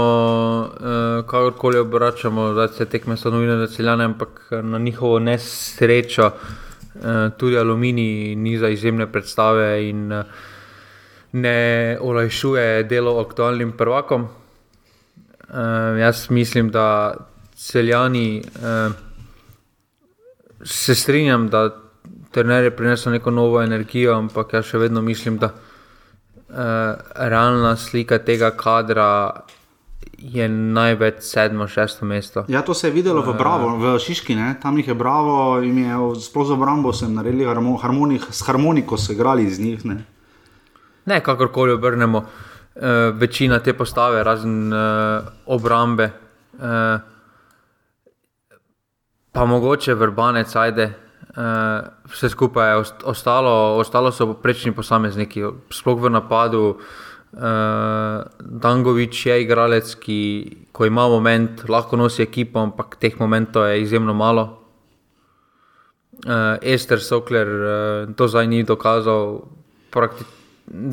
[0.61, 6.31] uh, kakorkoli obračamo, da se tekme so nujne za celjane, ampak na njihovo nesrečo.
[6.95, 10.25] Eh, tudi aluminij ni za izjemne predstave in eh,
[11.33, 14.29] ne olajšuje delo aktualnim prvakom.
[15.49, 17.15] Uh, jaz mislim, da
[17.55, 18.93] celjani uh,
[20.65, 21.71] se strinjam, da
[22.31, 25.51] trener je prinesel neko novo energijo, ampak jaz še vedno mislim, da
[27.15, 29.45] realna slika tega kadra
[30.19, 32.45] je največ sedmo, šesto mesto.
[32.49, 34.55] Ja, to se je videlo v Bravo, v Šiški, ne?
[34.63, 37.45] tam jih je Bravo, jim je sploh za obrambo sem naredili
[37.83, 39.85] harmonik, s harmoniko, so igrali iz njih.
[39.87, 40.05] Ne?
[41.07, 42.83] ne kakorkoli obrnemo, uh,
[43.15, 44.79] večina te postave, razen uh,
[45.47, 46.11] obrambe,
[46.53, 46.61] uh,
[49.33, 50.93] pa mogoče vrbanec, ajde.
[51.33, 55.41] Uh, vse skupaj je ostalo, ostalo so prečni posamezniki,
[55.73, 56.77] sploh v napadu.
[57.33, 60.21] Uh, Dangovič je igralec, ki,
[60.77, 64.61] ko ima moment, lahko nosi ekipo, ampak teh momentov je izjemno malo.
[66.29, 69.49] Uh, Ester Sokler uh, to zdaj ni dokazal,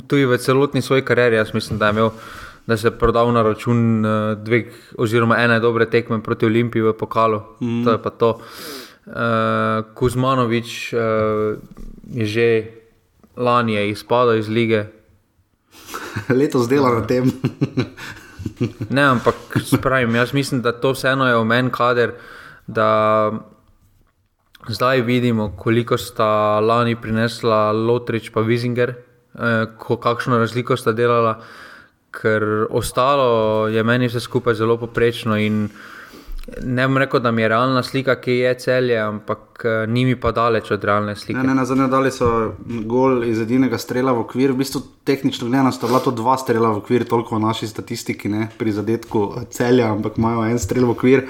[0.08, 1.36] tudi v celotni svoji karieri.
[1.36, 2.16] Jaz mislim, da je imel,
[2.64, 6.96] da se je prodal na račun uh, dveh, oziroma ene dobre tekme proti Olimpiji v
[6.96, 7.44] pokalu.
[7.60, 7.84] Mm.
[7.84, 8.30] To je pa to.
[8.40, 8.88] Uh,
[9.94, 11.00] Kuzmanovič uh,
[12.14, 12.50] je že
[13.38, 14.86] lani je izpadel iz lige.
[16.40, 17.32] Letos dela na tem.
[18.96, 22.14] ne, ampak spravim, jaz mislim, da to vseeno je omen kader.
[24.70, 29.66] Zdaj vidimo, koliko sta lani prinesla Lotrič in Vizinger, eh,
[30.02, 31.40] kakšno razliko sta delala,
[32.12, 35.38] ker ostalo je meni vse skupaj zelo poprečno.
[35.38, 35.70] In
[36.62, 40.16] ne bom rekel, da mi je realna slika, ki je celje, ampak uh, ni mi
[40.16, 41.38] pa daleč od realne slike.
[41.38, 42.30] Ne, ne, na zadnje dali so
[42.90, 46.70] gol iz edinega strela v okvir, v bistvu tehnično gledano sta bila to dva strela
[46.70, 50.86] v okvir, toliko v naši statistiki, ne pri zadetku eh, celja, ampak imajo en strel
[50.86, 51.26] v okvir.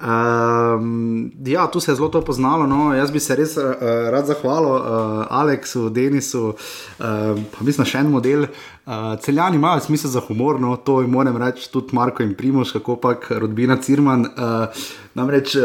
[0.00, 2.66] Um, ja, tu se je zelo to poznalo.
[2.66, 2.94] No.
[2.94, 3.76] Jaz bi se res uh,
[4.10, 8.48] rad zahvalil uh, Aleksu, Denisu, uh, pa mislim, še en model.
[8.90, 12.72] Uh, celjani imajo smisel za humor, no, to jim moram reči tudi Marko in Primoš,
[12.78, 14.26] kako pa rodbina Cirman.
[14.32, 15.56] Uh, namreč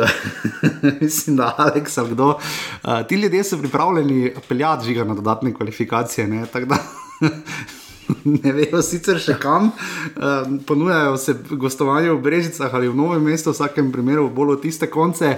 [1.01, 2.27] mislim, da Aleks ali kdo.
[2.27, 6.27] Uh, ti ljudje so pripravljeni peljati žiga na dodatne kvalifikacije.
[6.27, 6.45] Ne,
[8.43, 9.71] ne vejo sicer še kam,
[10.15, 14.61] um, ponujajo se gostovanje v Brežicah ali v Novem mestu, v vsakem primeru bolj v
[14.67, 15.37] tiste konce.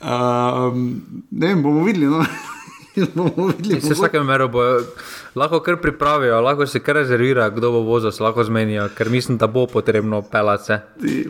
[0.00, 2.10] Um, ne vem, bomo videli.
[2.10, 2.24] No?
[3.14, 3.80] bomo videli.
[3.80, 4.82] V vsakem primeru bojo
[5.34, 9.38] lahko kar pripravijo, lahko se kar rezervira, kdo bo vozil, se lahko zmenijo, ker mislim,
[9.38, 10.78] da bo potrebno pelati.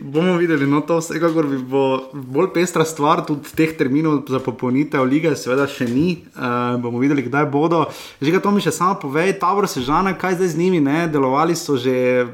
[0.01, 1.83] Bomo videli, no to vsekakor bi bo
[2.13, 6.07] bolj pestra stvar, tudi teh terminov za popolnitev lige, seveda še ni.
[6.35, 7.85] Uh, bomo videli, kdaj bodo.
[8.21, 11.07] Že ga to mi še samo povej, Tabor Sežana, kaj zdaj z njimi, ne?
[11.11, 12.25] delovali so že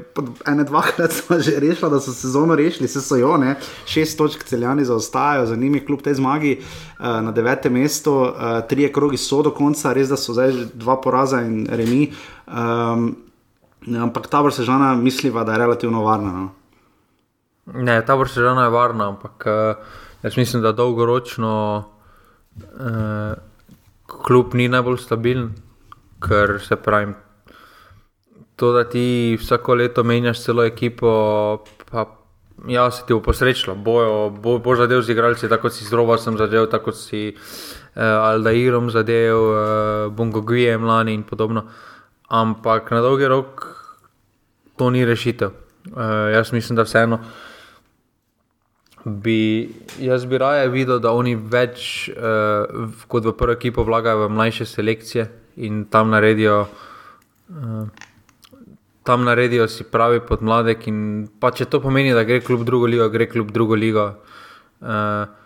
[0.46, 3.56] ene, dvakrat, smo že rešili, da so sezono rešili, se so jo, ne?
[3.86, 8.92] šest točk celjani zaostajajo, za njimi kljub tej zmagi uh, na devetem mestu, uh, trije
[8.92, 12.10] krogi so do konca, res da so zdaj dva poraza in remi.
[12.46, 13.14] Um,
[13.86, 16.32] ampak ta vrsta žena misliva, da je relativno varna.
[16.32, 16.48] No?
[17.74, 19.76] Ne, ta vrsta žena je varna, ampak uh,
[20.22, 21.54] jaz mislim, da dolgoročno
[22.56, 23.32] uh,
[24.26, 25.54] kljub ni najbolj stabilen,
[26.22, 27.14] ker se pravi.
[28.56, 32.06] To, da ti vsako leto menjaš celo ekipo, pa
[32.68, 33.74] ja, se ti bo posrečilo.
[33.76, 38.90] Bojo, bo, bo zadev z igralci, tako si z Robasom zadev, tako si uh, Aldairom
[38.90, 41.64] zadev, uh, Bongogujem lani in podobno.
[42.28, 43.64] Ampak na dolgi rok
[44.76, 45.50] to ni rešitev.
[45.92, 47.18] Uh, jaz mislim, da vseeno.
[49.04, 54.34] Bi, jaz bi raje videl, da oni več uh, kot v prvo ekipo vlagajo v
[54.34, 57.86] mlajše selekcije in tam naredijo, uh,
[59.06, 60.84] tam naredijo si pravi podmladek.
[61.54, 64.10] Če to pomeni, da gre kljub drugo ligo, gre kljub drugo ligo.
[64.82, 65.45] Uh,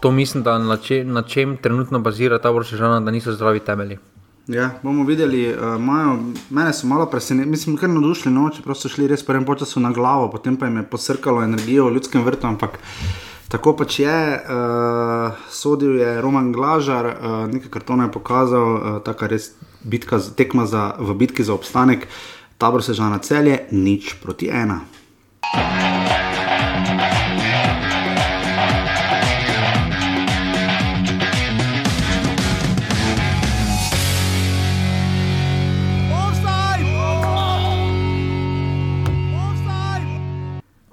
[0.00, 3.98] to mislim, da na, če, na čem trenutno bazira ta vrščana, da niso zdravi temelji.
[4.50, 6.16] Ja, bomo videli, uh, majo,
[6.50, 9.92] mene so malo presenetili, mislim, kar nadušili, no, čeprav so šli res prvem času na
[9.92, 12.46] glavo, potem pa jim je posrkalo energijo v ljudskem vrtu.
[12.46, 12.78] Ampak
[13.48, 19.30] tako pač je, uh, sodil je Roman Glažar, uh, nekaj kartona je pokazal, uh, tako
[19.30, 19.52] res
[19.84, 22.08] bitka, tekma za, v bitki za obstanek,
[22.58, 24.80] tabor se že na celje, nič proti ena.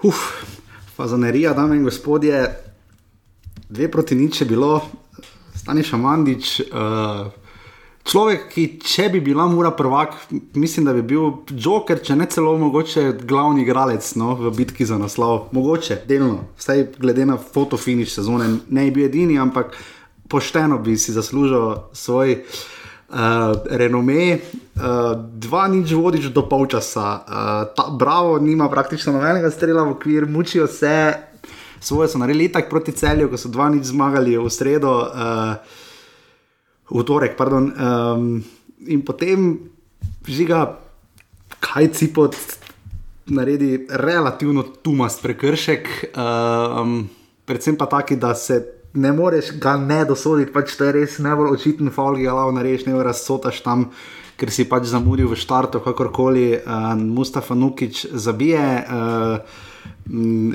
[0.08, 0.16] Uf,
[0.96, 2.46] fazanerija, dame in gospodje,
[3.70, 4.82] dve proti nič je bilo,
[5.56, 6.52] stani šamandič.
[6.72, 7.28] Uh,
[8.08, 10.16] človek, ki če bi bila mura prvak,
[10.56, 14.96] mislim, da bi bil Joker, če ne celo mogoče glavni igralec no, v bitki za
[15.02, 15.50] naslov.
[15.52, 19.76] Mogoče, delno, vsaj glede na fotofiniš sezone, ne bi bil edini, ampak
[20.32, 24.40] pošteno bi si zaslužil svoj uh, renome,
[24.78, 30.30] uh, dva nič vodič do polčasa, uh, ta bravo, nima praktično nobenega strela v okvir,
[30.30, 31.14] mučijo se,
[31.80, 35.58] svoje so naredili tako proti celju, ko so dva nič zmagali v sredo, uh,
[36.90, 37.36] v torek.
[37.36, 38.44] Um,
[38.88, 39.68] in potem
[40.28, 40.80] žiga,
[41.60, 42.36] kaj ci pod.
[43.28, 47.10] Naredi relativno tumast prekršek, um,
[47.44, 51.54] predvsem pa taki, da se ne moreš ga ne dosoditi, pač to je res najbolj
[51.54, 53.90] očiten faul, ki ga lahko narediš, ne razsotaš tam.
[54.38, 58.86] Ker si pač zamudil v štartu, kakorkoli, uh, Mustafa Nukič zabije.
[58.86, 59.66] Uh,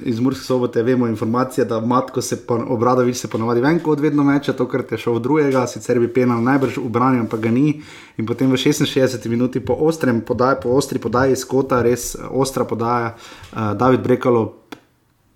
[0.04, 4.52] iz Murske sobote vemo informacije, da Matko se obradovič se ponovadi ven, kot vedno meče,
[4.52, 7.82] to, kar je šel v drugega, sicer bi penal najbrž ubranjen, pa ga ni.
[8.16, 12.64] In potem v 66 minuti po ostrem podaji, po ostri podaji iz kota, res ostra
[12.64, 14.62] podaja, uh, David Brekalo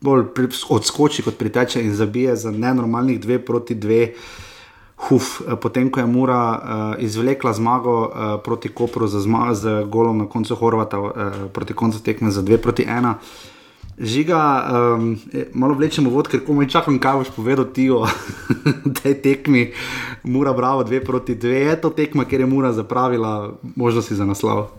[0.00, 0.26] bolj
[0.68, 4.12] odskoči kot priteče in zabije za nenormalnih dve proti dve.
[4.96, 6.58] Huf, potem ko je Mura uh,
[7.04, 11.12] izvlekla zmago uh, proti Kopru z, z golom na koncu Horvata, uh,
[11.52, 13.14] proti koncu tekme za 2 proti 1.
[13.98, 14.40] Žiga,
[14.96, 15.20] um,
[15.52, 18.04] malo vlečemo vod, ker komaj čakam, kaj boš povedal ti o
[19.00, 19.72] tej tekmi.
[20.24, 21.48] Mura, bravo, 2 proti 2.
[21.48, 24.72] Je to tekma, kjer je Mura zapravila možnosti za naslov?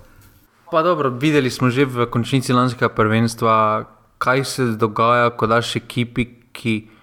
[0.72, 3.86] Pa dobro, videli smo že v končnici lanskega prvenstva,
[4.18, 6.97] kaj se dogaja, ko daš ekipi, ki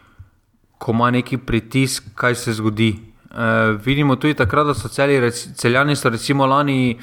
[0.93, 2.97] ima neki pritisk, kaj se zgodi.
[3.31, 6.99] E, vidimo tudi takrat, da so celi, celjani so recimo lani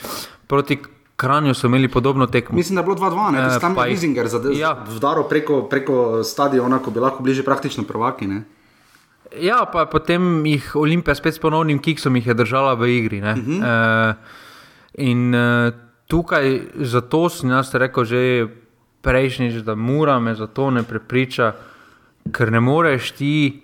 [0.48, 0.78] proti
[1.22, 2.56] Kranju imeli podobno tekmo.
[2.56, 4.86] Mislim, da je bilo 2-2, ne samo e, Izinger, ja.
[4.90, 8.28] vdaro preko, preko stadiona, ko bi lahko bližje praktično prvaki.
[8.28, 8.44] Ne?
[9.40, 13.20] Ja, pa potem jih Olimpija spet s ponovnim kiksom je držala v igri.
[13.22, 13.62] Uh -huh.
[13.64, 14.14] e,
[14.94, 15.72] in e,
[16.08, 18.48] tukaj, zato sem jaz rekel že
[19.02, 21.54] prejšnjič, da mora me za to ne prepriča,
[22.32, 23.61] ker ne moreš ti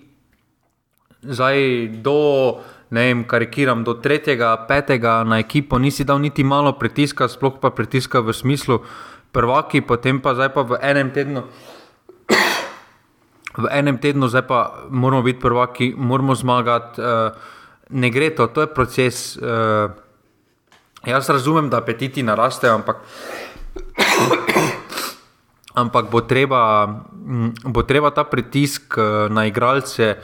[1.23, 7.27] zdaj do, ne vem, karikiram, do tretjega, petega na ekipo, nisi dal niti malo pritiska,
[7.27, 8.81] sploh pa pritiska v smislu
[9.31, 11.43] prvaki, potem pa zdaj pa v enem tednu.
[13.57, 17.33] V enem tednu, zdaj pa moramo biti prvaki, moramo zmagati, uh,
[17.89, 19.37] ne gre to, to je proces.
[19.37, 19.89] Uh,
[21.01, 23.01] jaz razumem, da apetiti narastejo, ampak
[25.77, 30.17] ampak bo treba, mm, bo treba ta pritisk eh, na igralce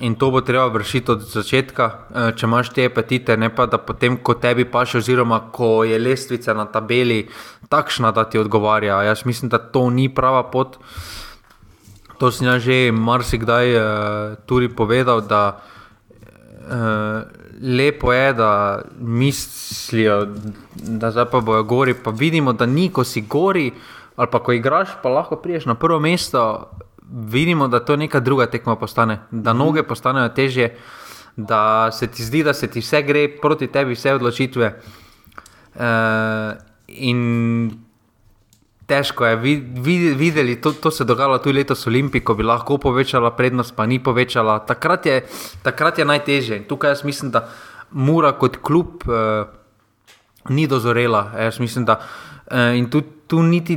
[0.00, 3.78] in to bo treba vršiti od začetka, eh, če imaš te apetite, ne pa da
[3.78, 7.28] potem, ko tebi paše, oziroma ko je lestvica na tabeli
[7.68, 9.02] takšna, da ti odgovarja.
[9.02, 10.78] Jaz mislim, da to ni prava pot.
[12.18, 13.82] To sem ja že marsikdaj uh,
[14.46, 17.28] tudi povedal, da uh,
[17.60, 20.26] lepo je, da mislijo,
[20.74, 23.72] da zdaj pa bojo gori, pa vidimo, da ni, ko si gori,
[24.16, 26.70] ali pa ko igraš, pa lahko priješ na prvo mesto,
[27.12, 29.58] vidimo, da to neka druga tekma postane, da mhm.
[29.58, 30.76] noge postanejo težje,
[31.36, 34.72] da se ti zdi, da se ti vse gre proti tebi, vse odločitve.
[35.76, 35.82] Uh,
[36.88, 37.70] in
[38.86, 39.36] težko je
[40.16, 43.74] videti, to, to se je dogajalo tudi letos v Olimpiji, ko bi lahko povečala prednost,
[43.76, 44.58] pa ni povečala.
[44.64, 45.20] Takrat je,
[45.62, 46.56] takrat je najtežje.
[46.56, 47.48] In tukaj jaz mislim, da
[47.90, 49.44] mora kot klub uh,
[50.48, 51.32] ni dozorela.
[51.36, 53.76] Jaz mislim, da uh, in tudi tu niti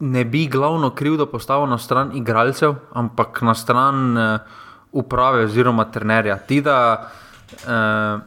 [0.00, 4.40] ne bi glavno krivdo postavil na stran igralcev, ampak na stran uh,
[4.92, 6.38] uprave oziroma trenerja.
[6.38, 7.10] Ti, da,
[7.52, 8.20] uh,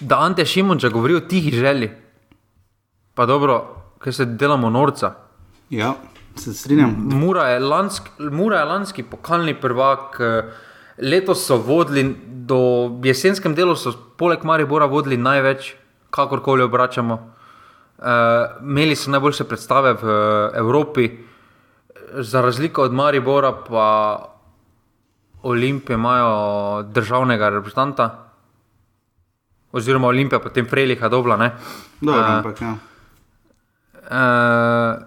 [0.00, 1.90] da Ante Šimunča govori o tihi želji,
[3.14, 3.58] pa dobro,
[4.02, 5.14] ker se delamo norca.
[5.70, 5.94] Ja,
[6.36, 6.94] se strinjam.
[6.98, 10.20] Mura je lanski, Mura je lanski pokalni prvak.
[10.20, 10.50] Uh,
[10.98, 12.58] Letos so vodili, do
[13.04, 15.74] jesenskem delu so poleg Maribora vodili največ,
[16.10, 17.37] kakorkoli obračamo.
[17.98, 18.04] Uh,
[18.62, 21.08] imeli so najboljše predstave v uh, Evropi,
[22.14, 23.88] za razliko od Maribora, pa
[25.42, 28.30] Olimpije imajo državnega reprezentanta,
[29.72, 31.36] oziroma Olimpija, potem Frejliha, dobro.
[32.00, 32.76] Dobro, uh, ampak ja.
[34.08, 35.02] Uh,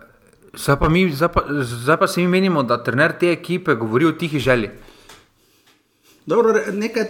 [0.53, 4.05] zdaj, pa mi, zdaj, pa, zdaj pa se mi menimo, da trener te ekipe govori
[4.05, 4.69] o tihi želji.
[6.25, 7.05] Dobro, nekaj,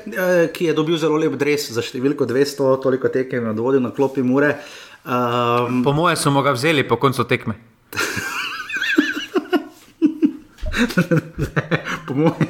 [0.53, 4.21] ki je dobil zelo lep dres za številko 200, toliko tekem, da vodi na klopi
[4.23, 4.53] mure.
[4.55, 7.53] Uh, Um, po mojem, smo ga vzeli po koncu tekme.
[12.07, 12.47] po mojem,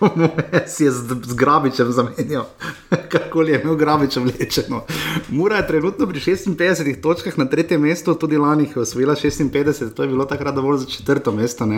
[0.00, 2.46] po mojem, si je z, z grabičem zamenjal,
[3.12, 4.84] kako je imel grabičem lečeno.
[5.28, 10.02] Mura je trenutno pri 56 točkah na tretjem mestu, tudi lani je osvojila 56, to
[10.02, 11.68] je bilo takrat dovolj za četrto mesto.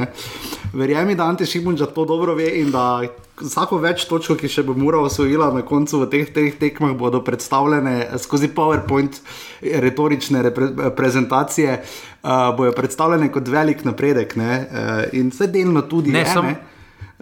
[0.72, 3.02] Verjemi, da Ante Šimunča to dobro ve in da
[3.40, 7.22] vsako več točk, ki še bo Mura osvojila na koncu v teh treh tekmah, bodo
[7.24, 9.18] predstavljene skozi PowerPoint,
[9.62, 14.36] retorične repre, prezentacije, uh, bodo predstavljene kot velik napredek.
[14.36, 16.26] Uh, in vse delno tudi ne.
[16.28, 16.54] Sem,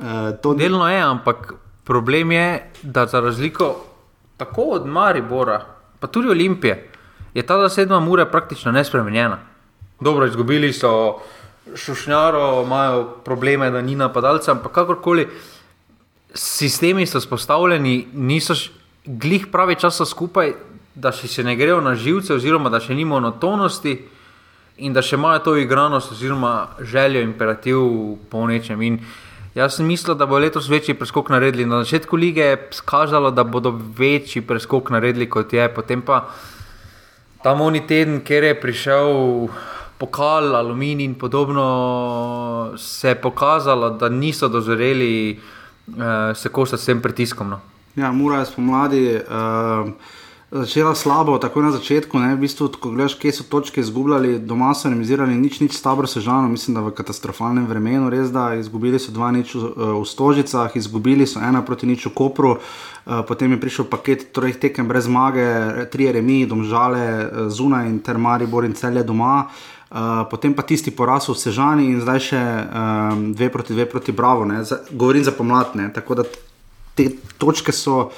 [0.00, 3.76] uh, to delno je, ampak problem je, da za razliko
[4.36, 5.64] tako od Maribora,
[6.00, 6.90] pa tudi Olimpije,
[7.34, 9.38] je ta sedma Mura praktično nespremenjena.
[10.00, 11.20] Dobro, izgubili so.
[11.76, 15.28] Šušnjaro imajo probleme, da ni napadalca, ampak kakorkoli,
[16.34, 18.54] sistemi so spostavljeni, niso
[19.04, 20.52] glih pravi časa skupaj,
[20.94, 23.96] da še se ne grejo na živce, oziroma da še ni monotonosti
[24.78, 27.78] in da še imajo to igranost, oziroma željo, imperativ
[28.30, 28.82] po nečem.
[28.82, 28.98] In
[29.54, 31.66] Jaz sem mislil, da bo letos večji preskok naredili.
[31.66, 35.68] Na začetku lige je skazalo, da bodo večji preskok naredili kot je.
[35.74, 36.28] Potem pa
[37.42, 39.48] ta moni teden, ker je prišel
[39.98, 47.02] pokal, aluminij in podobno, se je pokazalo, da niso dozoreli uh, se kosati s tem
[47.02, 47.50] pritiskom.
[47.50, 47.60] No.
[47.96, 49.04] Ja, mora je spomladi.
[49.26, 50.18] Uh
[50.50, 52.18] začela slabo, tako na začetku.
[52.18, 56.10] Ne, v bistvu, ko gledaš, kje so točke izgubljali, doma so remisirali nič, nič tabor
[56.10, 60.74] sežano, mislim, da v katastrofalnem vremenu, res da izgubili so dva nič v, v Stožicah,
[60.74, 62.58] izgubili so ena proti nič v Kopru.
[62.58, 68.02] Uh, potem je prišel paket treh tekem brez zmage, tri remi, domžale uh, zunaj in
[68.02, 69.46] ter Maribor in celje doma.
[69.90, 74.10] Uh, potem pa tisti poraz v Sežani in zdaj še um, dve proti dve proti
[74.10, 74.46] Bravo.
[74.62, 75.90] Za, govorim za pomladne.
[75.94, 76.26] Tako da
[76.94, 78.10] te točke so.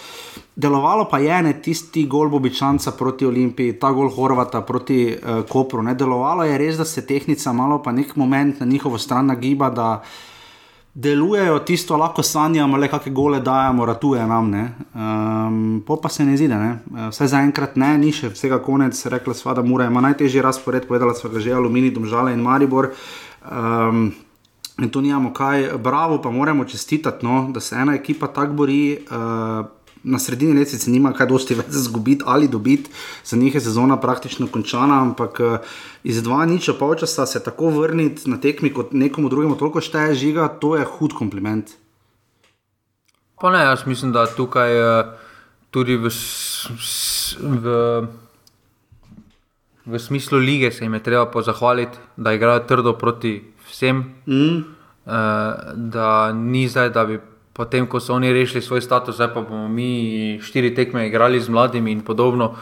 [0.57, 5.83] Delovalo pa je ne tisti gol Bobičanca proti Olimpiji, ta gol Horvata proti uh, Kopru.
[5.83, 5.95] Ne?
[5.95, 10.03] Delovalo je res, da se tehnica malo pa nek moment na njihovo stran nagiba, da
[10.95, 14.53] delujejo tisto, lahko sanjamo, le kakšne gole dajemo, ratuje nam.
[14.53, 16.73] Um, po pa se ne zide, ne?
[16.97, 20.85] Eh, vse zaenkrat ne, ni še vsega konec, rekla sva, da mora ima najtežji razpored,
[20.89, 22.93] povedala sva ga že Aluminij, Domžale in Maribor.
[23.49, 24.11] Um,
[24.79, 28.99] in to nijamo kaj, bravo, pa moramo čestitati, no, da se ena ekipa tako bori.
[29.09, 29.65] Uh,
[30.05, 32.91] Na sredini lesice nima kaj dosti več zgubiti ali dobiti,
[33.25, 37.71] za njih je sezona praktično končana, ampak uh, iz dva nič, pa včasih se tako
[37.77, 41.71] vrniti na tekmi kot nekomu drugemu, toliko šteje žiga, to je hud kompliment.
[43.39, 45.15] Pa ne, jaz mislim, da tukaj uh,
[45.71, 46.11] tudi v,
[47.41, 47.67] v,
[49.87, 53.39] v smislu lige se jim je treba pozahvaliti, da igrajo trdo proti
[53.71, 54.05] vsem.
[54.27, 54.63] Mm.
[55.03, 55.15] Uh,
[55.75, 57.19] da ni zdaj, da bi
[57.53, 61.49] potem, ko so oni rešili svoj status, zdaj pa bomo mi štiri tekme igrali z
[61.49, 62.55] mladimi in podobno.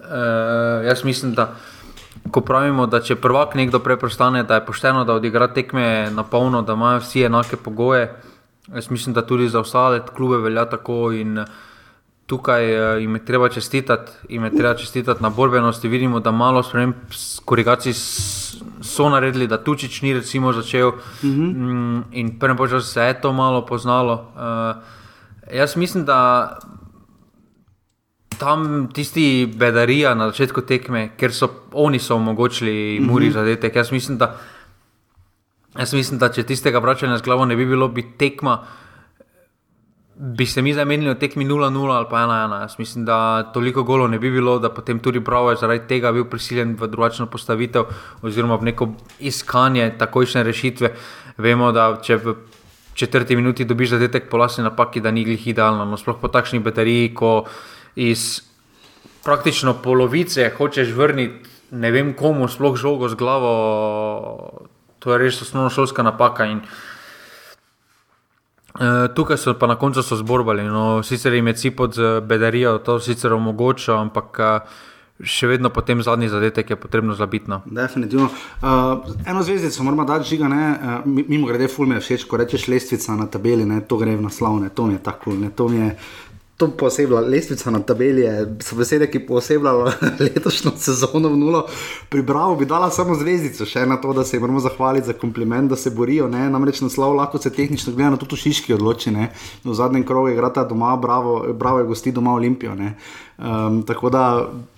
[0.00, 1.54] Uh, jaz mislim, da
[2.30, 6.62] ko pravimo, da če prvak nekdo preprostane, da je pošteno, da odigra tekme na polno,
[6.62, 8.14] da imajo vsi enake pogoje.
[8.74, 11.12] Jaz mislim, da tudi za ostale klube velja tako.
[11.12, 11.44] In,
[12.26, 12.64] Tukaj
[13.00, 15.88] jim je treba čestitati, jim je treba čestitati na borbenosti.
[15.88, 16.94] Vidimo, da malo sprememb,
[17.44, 17.92] korigacij
[18.84, 21.42] so naredili, da Tučič ni recimo začel uh mhm.
[21.42, 21.54] -huh.
[21.54, 24.32] Mm, in prvem času se je to malo poznalo.
[24.36, 24.82] Uh,
[25.54, 26.58] jaz mislim, da
[28.38, 33.10] tam tisti bedarija na začetku tekme, ker so oni so omogočili uh -huh.
[33.10, 33.34] Muri mhm.
[33.34, 33.76] zadetek.
[33.76, 34.36] Jaz mislim, da,
[35.78, 38.66] jaz mislim, da če tistega vračanja z glavo ne bi bilo, bi tekma
[40.16, 42.60] bi se mi zamenili od tekmi 0-0 ali pa 1-1.
[42.60, 46.12] Jaz mislim, da toliko golo ne bi bilo, da potem tudi Bravo je zaradi tega
[46.12, 47.84] bil prisiljen v drugačno postavitev
[48.22, 48.88] oziroma v neko
[49.20, 50.92] iskanje takojšnje rešitve.
[51.36, 52.34] Vemo, da če v
[52.94, 55.84] četrti minuti dobiš zadetek po lasni napaki, da ni glih idealno.
[55.84, 57.44] No, sploh po takšni bateriji, ko
[57.96, 58.42] iz
[59.24, 64.66] praktično polovice hočeš vrniti ne vem komu, sploh žogo z glavo,
[64.98, 66.46] to je res osnovna šolska napaka.
[66.46, 66.93] In, Uh,
[69.14, 70.64] tukaj so pa na koncu zborbali.
[70.64, 74.74] No, sicer jim je cipot z bedarijo, to sicer omogoča, ampak uh,
[75.22, 77.50] še vedno potem zadnji zadetek je potrebno zabiti.
[77.50, 77.62] No.
[77.66, 78.26] Definitivno.
[78.26, 80.64] Uh, eno zvezdico moramo dati žiga, ne?
[80.74, 83.80] Uh, mimo grede, fulme všeč, ko rečeš lestvica na tabeli, ne?
[83.86, 85.50] to gre v naslovne, to mi je tako, ne?
[85.54, 85.90] to mi je
[86.56, 89.88] to posebna lestvica na tabeli, je, so besede, ki posebljajo
[90.26, 91.64] letošnjo sezono v nulo.
[92.08, 95.16] Pri Bravo bi dala samo zvezdico, še na to, da se jim moramo zahvaliti za
[95.18, 96.28] kompliment, da se borijo.
[96.30, 96.46] Ne?
[96.50, 99.10] Namreč naslov lahko se tehnično gleda, tudi v Šiški odloči.
[99.10, 99.32] Ne?
[99.64, 102.76] V zadnjem krogu je igrata doma, Bravo, Bravo je gosti doma Olimpijo.
[102.78, 104.24] Um, tako da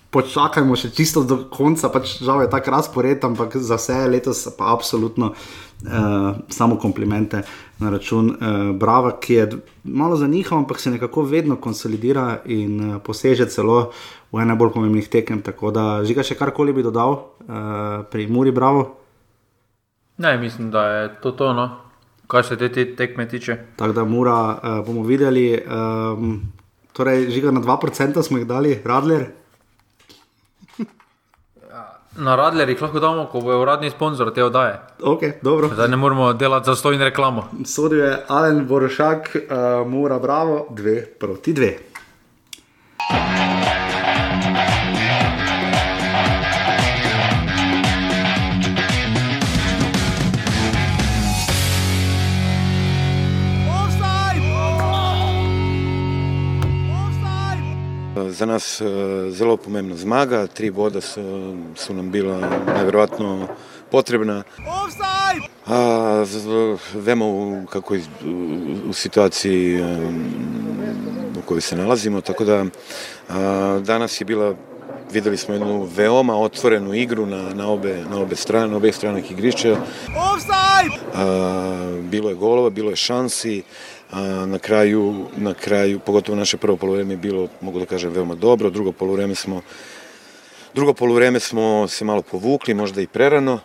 [0.09, 4.71] počakajmo še čisto do konca, pač žal je tako razpored, ampak za vse letos pa
[4.73, 5.33] absolutno
[5.83, 7.41] uh, samo komplimente
[7.79, 9.49] na račun uh, Brava, ki je
[9.83, 13.91] malo zanihal, ampak se nekako vedno konsolidira in uh, poseže celo
[14.31, 15.41] v ene bolj pomembnih tekem.
[15.41, 18.87] Tako da žiga še karkoli bi dodal uh, pri Muri Bravo.
[20.17, 21.69] Ne, mislim, da je to to, no.
[22.27, 23.57] kaj se te, te tekme tiče.
[23.75, 25.53] Tako da mora, uh, bomo videli.
[25.61, 26.41] Um,
[26.97, 29.27] torej, žiga na 2% smo jih dali, Radler.
[32.17, 34.79] Na radlerjih lahko damo, ko bo uradni sponzor te oddaje.
[34.99, 35.31] Okay,
[35.73, 37.49] Zdaj ne moramo delati za stojno reklamo.
[37.65, 41.77] Sodijo je Alen Borošak, uh, Mura Bravo, dve proti dve.
[58.37, 58.85] Za nas eh,
[59.31, 61.21] zelo pomembna zmaga, tri vode so,
[61.75, 63.47] so nam bila najverjetno
[63.91, 64.43] potrebna.
[65.65, 66.23] A,
[66.93, 68.01] vemo, kako je
[68.89, 69.81] v situaciji,
[71.35, 72.21] v kateri se nalazimo.
[72.21, 72.65] Tako da
[73.29, 74.55] a, danes je bila
[75.11, 79.31] videli smo jednu veoma otvorenu igru na, na, obe, na obe strane, na obeh stranah
[79.31, 79.77] igrišća.
[81.15, 83.63] A, bilo je golova, bilo je šansi,
[84.45, 88.69] na kraju, na kraju, pogotovo naše prvo polovreme je bilo, mogu da kažem, veoma dobro,
[88.69, 89.61] drugo polovreme smo
[90.77, 93.59] Drugo polovreme smo se malo povukli, možda i prerano,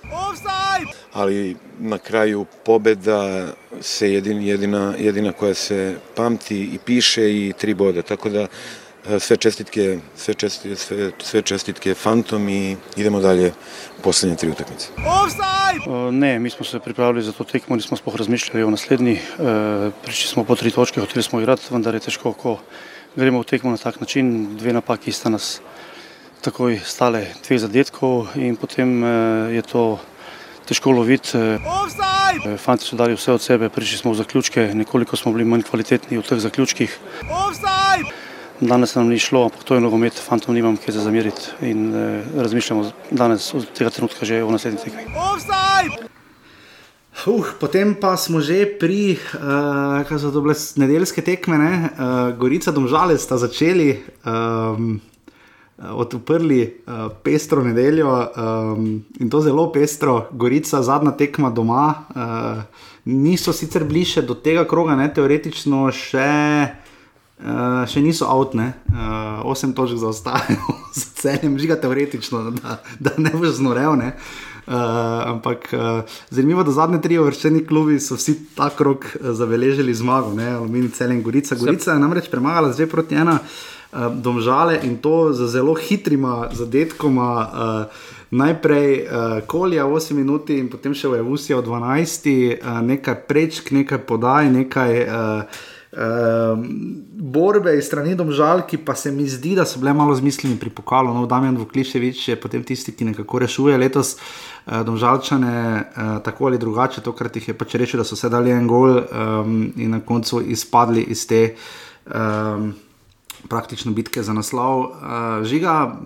[1.12, 3.48] ali na kraju pobeda
[3.80, 8.46] se jedin, jedina, jedina koja se pamti i piše i tri boda, tako da
[9.18, 13.52] sve čestitke, sve čestitke, sve, sve čestitke Fantom i idemo dalje
[14.02, 14.88] posljednje tri utakmice.
[16.12, 19.12] Ne, mi smo se pripravili za to tekmo, nismo sploh razmišljali o naslednji.
[19.12, 19.20] E,
[20.04, 22.58] prišli smo po tri točke, hoteli smo igrati, vendar je težko, ko
[23.16, 24.56] gremo v tekmo na tak način.
[24.56, 25.60] Dve napaki sta nas
[26.42, 29.08] takoj stale dve zadetkov in potem eh,
[29.54, 29.98] je to
[30.66, 31.38] težko loviti.
[31.38, 35.62] Eh, fanti so dali vse od sebe, prišli smo v zaključke, nekoliko smo bili manj
[35.68, 36.98] kvalitetni v teh zaključkih.
[38.62, 42.22] Danes nam ni šlo, ampak to je nogomet, fantom nimam kaj za zameriti in eh,
[42.36, 45.02] razmišljamo danes od tega trenutka že o naslednji tekmi.
[47.26, 51.72] Uh, potem pa smo že pri, uh, kaj so to bile nedeljske tekme, ne?
[51.90, 53.98] uh, Gorica Domžale sta začeli.
[54.22, 55.00] Um,
[55.82, 62.04] odprli uh, pestro nedeljo um, in to zelo pestro, Gorica, zadnja tekma doma.
[62.14, 62.62] Uh,
[63.04, 66.81] niso sicer bliže do tega kroga, ne teoretično še.
[67.42, 73.34] Uh, še niso avtne, uh, osem točk zaostajajo, z celem, žiga teoretično, da, da ne
[73.34, 73.98] boš znorel.
[73.98, 74.14] Ne?
[74.62, 74.78] Uh,
[75.26, 79.94] ampak uh, zanimivo je, da zadnje tri vrščeni klubi so vsi ta krok uh, zabeležili
[79.94, 81.58] zmago, Alumini, Cel in Gorica.
[81.58, 83.40] Gorica je namreč premagala zdaj proti ena.
[83.92, 87.30] Eh, domžale in to z zelo hitrima zadetkoma.
[87.44, 87.92] Uh,
[88.30, 93.68] najprej uh, kolja 8 minut in potem še v Evusija v 12, uh, nekaj prečk,
[93.68, 94.92] nekaj podaj, nekaj.
[95.04, 95.44] Uh,
[95.92, 96.56] Uh,
[97.20, 100.56] borbe iz strani domžal, ki pa se mi zdi, da so bile malo z mislimi
[100.56, 101.12] pri pokalu.
[101.12, 106.58] No, Damien Vukliševič je potem tisti, ki nekako rešuje letos uh, domžalčane, uh, tako ali
[106.58, 107.04] drugače.
[107.04, 110.40] Tokrat jih je pač rešil, da so se dali en gol um, in na koncu
[110.40, 111.52] izpadli iz te.
[112.08, 112.72] Um,
[113.48, 114.80] praktično bitke za naslov.
[114.80, 116.00] Uh, žiga,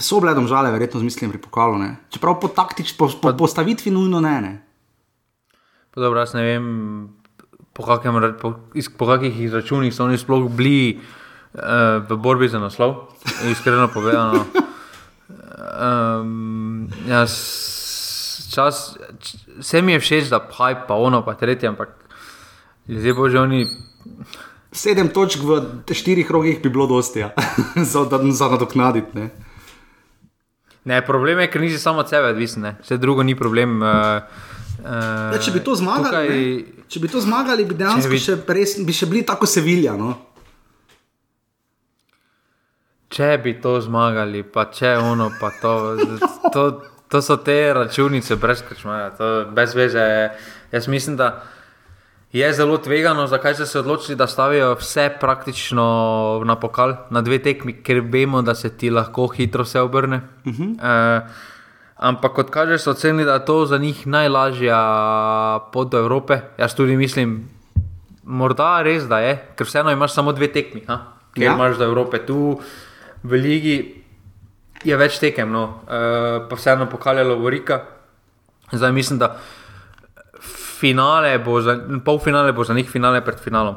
[0.00, 1.78] so bile domžale, verjetno z mislim pri pokalu.
[1.78, 1.96] Ne?
[2.10, 4.36] Čeprav po taktični po, po, postavitvi nujno ne.
[4.40, 4.52] ne.
[5.96, 6.66] Dobro, jaz ne vem,
[7.72, 12.58] po, kakem, po, iz, po kakih izračunih so oni sploh bili uh, v borbi za
[12.58, 13.08] naslov,
[13.50, 14.44] iskreno povedano.
[15.80, 17.32] Um, jaz,
[18.54, 18.98] čas,
[19.58, 21.88] vse mi je všeč, da pa pa ono, pa tretje, ampak
[22.88, 23.66] ljudje božji oni
[24.72, 25.60] sedem točk v
[25.92, 27.32] štirih rogih bi bilo dosti, ja.
[27.92, 29.18] za, za nadoknaditi.
[29.18, 29.30] Ne?
[30.84, 33.82] ne, problem je, ker nisi samo od sebe odvisen, vse drugo ni problem.
[33.82, 33.88] Uh,
[34.82, 38.92] uh, če, bi zmagali, tukaj, če bi to zmagali, bi dejansko bi, še, res, bi
[38.92, 39.96] še bili tako Sevilja.
[39.98, 40.14] No?
[43.12, 45.76] Če bi to zmagali, pa če ono, pa to.
[46.54, 46.64] to
[47.12, 49.10] To so te računice, brez krčmaja,
[49.52, 50.00] brez veze.
[50.72, 51.42] Jaz mislim, da
[52.32, 55.84] je zelo tvegano, zakaj so se odločili, da stavijo vse praktično
[56.44, 60.20] na pokal, na dve tekmi, ker vemo, da se ti lahko hitro vse obrne.
[60.44, 60.72] Uh -huh.
[60.72, 61.28] uh,
[62.02, 64.80] ampak kot kaže, so ocenili, da je to za njih najlažja
[65.72, 66.40] pot do Evrope.
[66.58, 67.48] Jaz tudi mislim,
[68.22, 70.98] morda res da je, ker vseeno imaš samo dve tekmi, ha?
[71.34, 71.54] ker ja.
[71.54, 72.58] imaš do Evrope tu
[73.22, 73.78] v Ligi.
[74.82, 75.62] Je več tekem, no.
[75.86, 77.84] uh, pa vseeno pokaljalo Vorika.
[78.72, 79.36] Zdaj mislim, da
[80.82, 83.76] finale bo za, pol finale bo za njih finale pred finalom.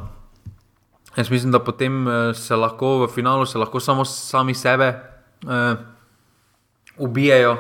[1.16, 4.90] Jaz mislim, da potem eh, se lahko v finalu lahko samo sami sebe
[5.46, 5.78] uh,
[6.98, 7.58] ubijajo,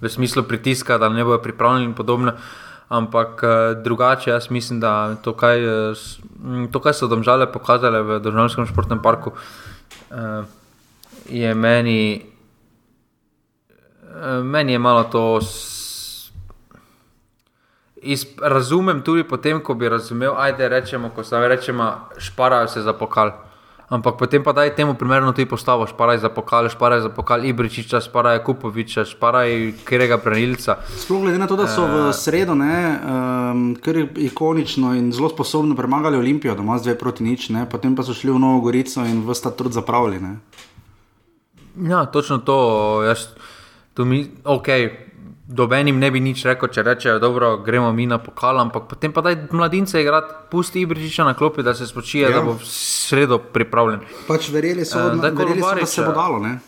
[0.00, 2.32] v smislu pritiska, da ne bodo pripravljeni in podobno.
[2.88, 8.18] Ampak uh, drugače, jaz mislim, da to, kaj, uh, to, kaj so domžale pokazale v
[8.22, 10.46] Državnem športnem parku, uh,
[11.28, 12.22] je meni,
[14.42, 15.40] meni je malo to.
[18.02, 22.92] Iz, razumem tudi potem, ko bi razumel, ajde, rečemo, ko se rečemo, šparajo se za
[22.92, 23.45] pokal.
[23.86, 28.00] Ampak potem pa daj temu primerno tudi postavo, šparaj za pokal, šparaj za pokal Ibričiča,
[28.02, 30.82] šparaj Kupoviča, šparaj Kerega Branilca.
[30.90, 32.12] Sploh glede na to, da so v eh.
[32.12, 37.22] sredo, ne, um, ker je ikonično in zelo sposobno premagali Olimpijo, doma z dve proti
[37.22, 40.18] nič, ne, potem pa so šli v Novo Gorico in v sta trud zapravili.
[40.18, 40.34] Ne.
[41.86, 42.58] Ja, točno to,
[43.06, 43.30] jaz,
[43.94, 44.68] to mi, ok
[45.46, 47.30] dobenim ne bi nič rekel, če rečejo, da
[47.64, 51.74] gremo mi na pokal, ampak potem pa daj mladince igrati, pusti Ibričiča na klopi, da
[51.74, 52.38] se spočije, ja.
[52.38, 54.02] da bo sredo pripravljen.
[54.26, 56.40] Pač verjeli so, uh, da, verjeli so, da se bo dalo.
[56.42, 56.58] Ne?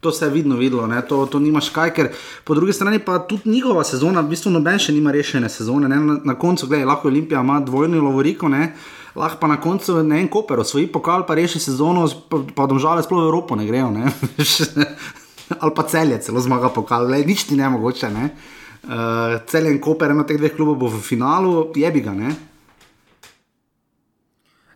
[0.00, 1.02] To se je vidno videlo, ne?
[1.08, 2.12] to, to nimaš kaj, ker
[2.44, 5.90] po drugi strani pa tudi njihova sezona, v bistvu noben še nima rešene sezone.
[5.90, 5.98] Ne?
[5.98, 8.76] Na, na koncu, gledaj, lahko Olimpija ima dvojno lovoriko, ne?
[9.16, 13.02] lahko pa na koncu ne en koper, osvoji pokal, pa reši sezono, pa, pa domžale
[13.02, 13.90] sploh v Evropo ne grejo.
[13.90, 14.12] Ne?
[15.54, 18.10] Ali pa celje, celo zmaga pokal, le nič ti ne mogoče.
[18.10, 18.30] Ne?
[18.86, 22.14] Uh, celje in koper, eno teh dveh klubov bo v finalu, je bi ga.
[22.14, 22.34] Ne?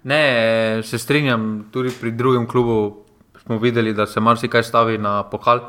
[0.02, 0.22] Ne,
[0.86, 3.04] se strinjam, tudi pri drugem klubu
[3.42, 5.66] smo videli, da se marsikaj stavi na pokal.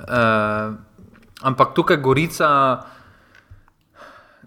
[0.00, 0.74] Uh,
[1.42, 2.48] ampak tukaj Gorica,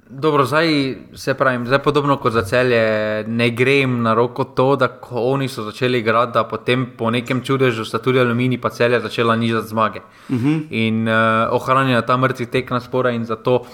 [0.09, 4.87] dobro, zdaj se pravim, zdaj podobno kot za celje, ne grem na roko to, da
[4.87, 8.99] ko oni so začeli igrati, da potem po nekem čudežu sta tudi Alumini pa celje
[8.99, 9.99] začela nižati zmage.
[10.29, 10.61] Uh -huh.
[10.69, 11.13] In uh,
[11.51, 13.65] ohranjena ta mrtvi tek na spora in zato.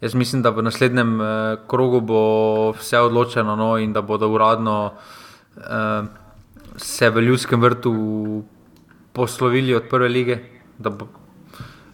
[0.00, 1.26] Jaz mislim, da v naslednjem uh,
[1.66, 4.92] krogu bo vse odločeno no, in da bodo uradno
[5.56, 5.62] uh,
[6.76, 8.42] se v Ljudskem vrtu
[9.12, 10.38] poslovili od prve lige.
[10.78, 11.19] Bo,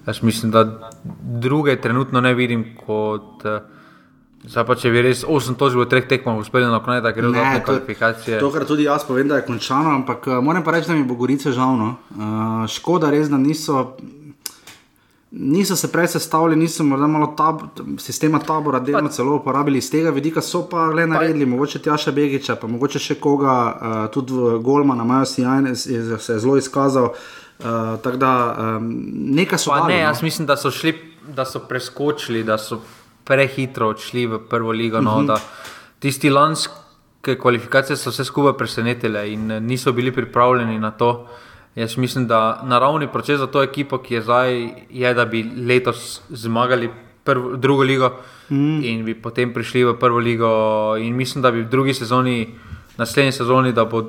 [0.06, 0.90] jaz mislim, da
[1.22, 3.44] druge trenutno ne vidim kot.
[4.46, 7.32] Zdaj pa če bi res 8 točk v treh tekmah uspeli na konec, da gre
[7.34, 8.38] za te kvalifikacije.
[8.38, 11.02] To, kar tudi jaz povem, da je končano, ampak uh, moram pa reči, da mi
[11.08, 11.96] bo Gorica žalno.
[12.14, 13.96] Uh, škoda res, da niso
[15.36, 17.64] niso se prej sestavili, niso morda malo tab,
[18.00, 22.56] sistema tabora delno celo uporabili iz tega vidika, so pa le naredili, mogoče Tjaša Begiča,
[22.56, 27.10] pa mogoče še koga, uh, tudi Golmana, Majo Sijajne se je zelo izkazal.
[27.10, 27.45] Uh,
[28.02, 29.94] tako da um, nekaj so naredili.
[29.94, 30.26] Ne, jaz no.
[30.26, 30.94] mislim, da so šli,
[31.28, 32.80] da so preskočili, da so
[33.24, 35.00] prehitro odšli v prvo ligo.
[35.00, 35.30] No, uh mhm.
[35.30, 35.40] -huh.
[35.98, 41.10] Tisti lanske kvalifikacije so vse skupaj presenetile in niso bili pripravljeni na to.
[41.10, 41.28] Uh,
[41.76, 46.20] Jaz mislim, da naravni proces za to ekipo, ki je zdaj, je, da bi letos
[46.28, 46.90] zmagali
[47.24, 48.10] prvo, drugo ligo
[48.50, 48.84] mm.
[48.84, 50.48] in bi potem prišli v prvo ligo.
[50.96, 52.54] In mislim, da bi v drugi sezoni,
[52.96, 54.02] naslednji sezoni, da, bo,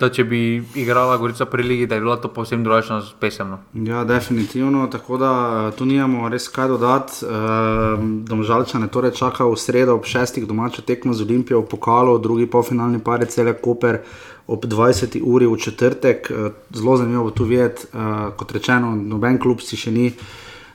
[0.00, 0.40] da če bi
[0.74, 3.58] igrala Gorica pri ligi, da je bilo to povsem drugačno pesemno.
[3.74, 4.86] Ja, definitivno.
[4.86, 5.32] Tako da
[5.78, 7.24] tu nimamo res kaj dodati.
[7.26, 12.46] Ehm, Domžalčane torej čaka v sredo ob šestih domačo tekmo z Olimpijo v pokalu, drugi
[12.46, 14.02] polfinalni par je cele Koper
[14.46, 15.20] ob 20.
[15.22, 16.30] uri v četrtek.
[16.30, 20.12] Eh, zelo zanimivo bo tu videti, uh, kot rečeno, noben klub si še ni.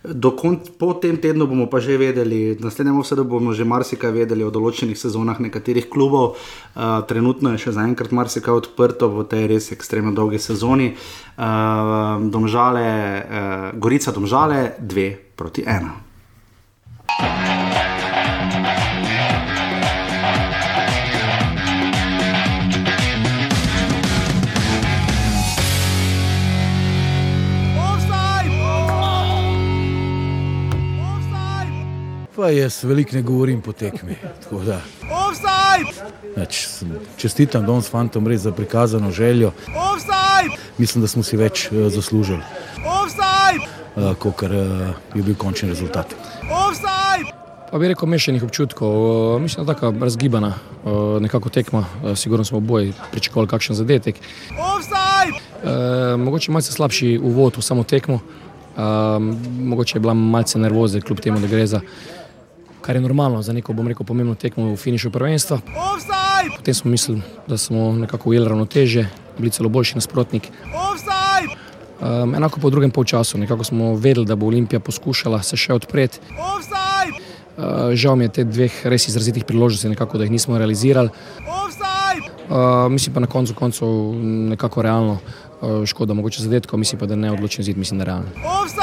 [0.04, 4.52] Kont, po tem tednu bomo pa že vedeli, naslednjem obsedu bomo že marsikaj vedeli o
[4.52, 6.36] določenih sezonah nekaterih klubov.
[6.76, 10.92] Uh, trenutno je še zaenkrat marsikaj odprto v tej res ekstremno dolgi sezoni.
[11.40, 15.96] Uh, domžale, uh, Gorica, domžale, dve proti ena.
[32.44, 34.16] Pa jaz veliko ne govorim po tekmi.
[36.36, 36.58] Neč,
[37.18, 39.54] čestitam danes fantom res za prikazano željo.
[39.72, 40.58] Offside!
[40.78, 42.42] Mislim, da smo si več uh, zaslužili,
[42.84, 44.52] uh, kot uh,
[45.16, 46.12] je bil končni rezultat.
[46.52, 47.32] Offside!
[47.72, 50.54] Pa bi rekel, mešanih občutkov, mislim, da je tako razgibana,
[51.20, 51.86] nekako tekma,
[52.16, 54.20] sigurno smo oboji pričakovali kakšen zadetek.
[54.20, 58.82] E, mogoče malce slabši uvod v samo tekmo, e,
[59.64, 61.82] mogoče je bila malce nervoza, kljub temu, da gre za
[62.84, 65.60] kar je normalno za neko, bom rekel, pomembno tekmo v finišu prvenstva.
[66.58, 69.08] Potem smo mislili, da smo nekako ujeli ravnoteže,
[69.38, 70.52] bili celo boljši nasprotnik.
[72.04, 76.20] Um, enako po drugem polčasu, nekako smo vedeli, da bo Olimpija poskušala se še odpreti.
[77.56, 81.10] Uh, žal mi je te dveh res izrazitih priložnosti, nekako, da jih nismo realizirali.
[82.50, 83.88] Uh, mislim pa na koncu koncev
[84.52, 85.18] nekako realno,
[85.62, 88.28] uh, škoda mogoče zadetkov, mislim pa, da ne odločen zid, mislim, da realno.
[88.44, 88.83] Offside!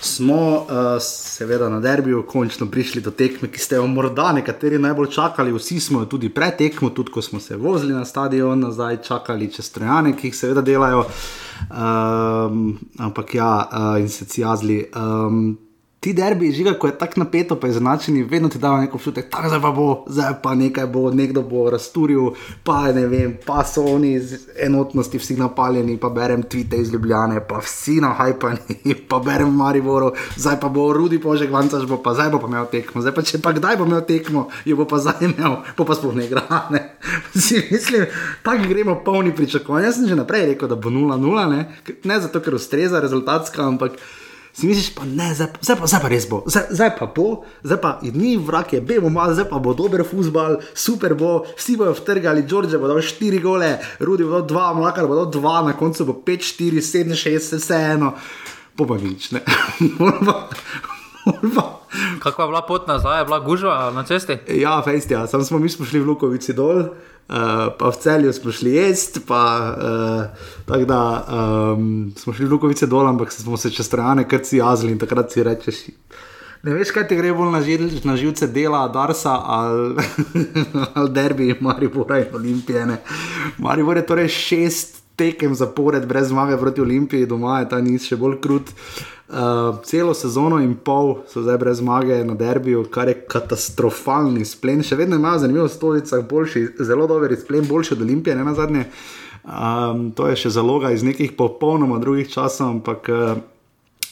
[0.00, 0.66] Smo uh,
[1.00, 5.80] seveda na derbiju končno prišli do tekme, ki ste jo morda nekateri najbolj čakali, vsi
[5.80, 9.66] smo jo tudi pred tekmo, tudi ko smo se vozili na stadion, nazaj čakali čez
[9.66, 11.04] strojane, ki jih seveda delajo.
[11.70, 14.84] Um, ampak ja, uh, in se cijazli.
[14.96, 15.67] Um,
[16.08, 19.26] ti derbi, žiga, ko je tako napeto, pa je zanačeni, vedno ti dajo neko občutek,
[19.32, 22.30] da zdaj pa bo, zdaj pa nekaj bo, nekdo bo razturil,
[22.64, 27.42] pa ne vem, pa so oni iz enotnosti vsi napaljeni, pa berem tvite iz Ljubljane,
[27.48, 32.00] pa vsi na hajpani, pa berem v Mariboru, zdaj pa bo rudi požek, vancaš bo
[32.02, 34.78] pa zdaj bo pa imel tekmo, zdaj pa če pa kdaj bo imel tekmo, jo
[34.80, 36.46] bo pa zdaj imel, pa pa sploh ne igra.
[36.68, 36.80] Ne?
[37.32, 38.06] Si mislim,
[38.42, 39.86] tako gremo polni pričakovanja.
[39.86, 41.60] Jaz sem že naprej rekel, da bo 0-0, ne?
[42.04, 43.96] ne zato, ker ustreza rezultatska, ampak
[44.58, 47.26] si misliš, pa ne, zdaj, zdaj, pa, zdaj pa res bo, zdaj, zdaj pa bo,
[47.62, 51.76] zdaj pa ni vrak, je bemo malo, zdaj pa bo dober futbal, super bo, vsi
[51.78, 55.56] bojo vtrgali, Đorđe bo dal 4 gole, Rudi bo dal 2, Mlakar bo dal 2,
[55.70, 58.14] na koncu bo 5, 4, 7, 6, vse eno,
[58.74, 59.46] pa pa nič, ne.
[62.22, 64.36] Kakva je bila pot nazaj, je bila gužva na cesti?
[64.48, 65.26] Ja, fejst, ja.
[65.26, 66.88] Sam smo mi šli v Lukovici dol, uh,
[67.78, 69.42] pa v celju smo šli jesti, pa
[69.72, 74.60] uh, tako da um, smo šli v Lukovici dol, ampak smo se čez strane krci
[74.60, 75.86] jazili in takrat si rečeš.
[76.62, 80.02] Ne veš, kaj ti gre bolj na, žil, na živce dela, Darsa ali,
[80.98, 82.86] ali derbi, Maribor in Olimpije.
[83.58, 88.16] Maribor je torej šest tekem zapored brez zmage proti Olimpiji, doma je ta niz še
[88.16, 88.70] bolj krut.
[89.28, 94.80] Uh, celo sezono in pol so zdaj brez zmage na derbiju, kar je katastrofalni splen.
[94.86, 98.86] Še vedno imajo zanimivo stolice, boljši, zelo dober splen, boljši od Olimpije, ne na zadnje.
[99.44, 103.40] Um, to je še zaloga iz nekih popolnoma drugih časov, ampak uh,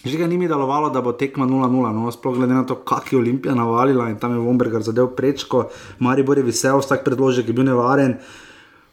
[0.07, 1.95] že ga ni mi delovalo, da bo tekma 0-0.
[1.97, 5.69] No, sploh glede na to, kak je Olimpija navalila in tam je Vomberger zadev prečko,
[5.99, 8.19] Maribor je vesel, vsak predložek je bil nevaren.
[8.21, 8.46] Uh,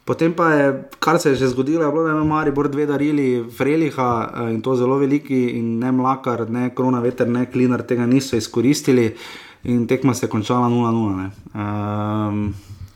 [0.04, 2.86] Potem pa je, kar se je že zgodilo, je bilo, da je Mari Bor dve
[2.86, 7.82] darili Freliha eh, in to zelo veliki, in ne Mlakar, ne Krona Veter, ne Klinar
[7.82, 9.16] tega niso izkoristili
[9.64, 10.92] in tekma se je končala 0-0.
[10.92, 12.48] Um, ehm,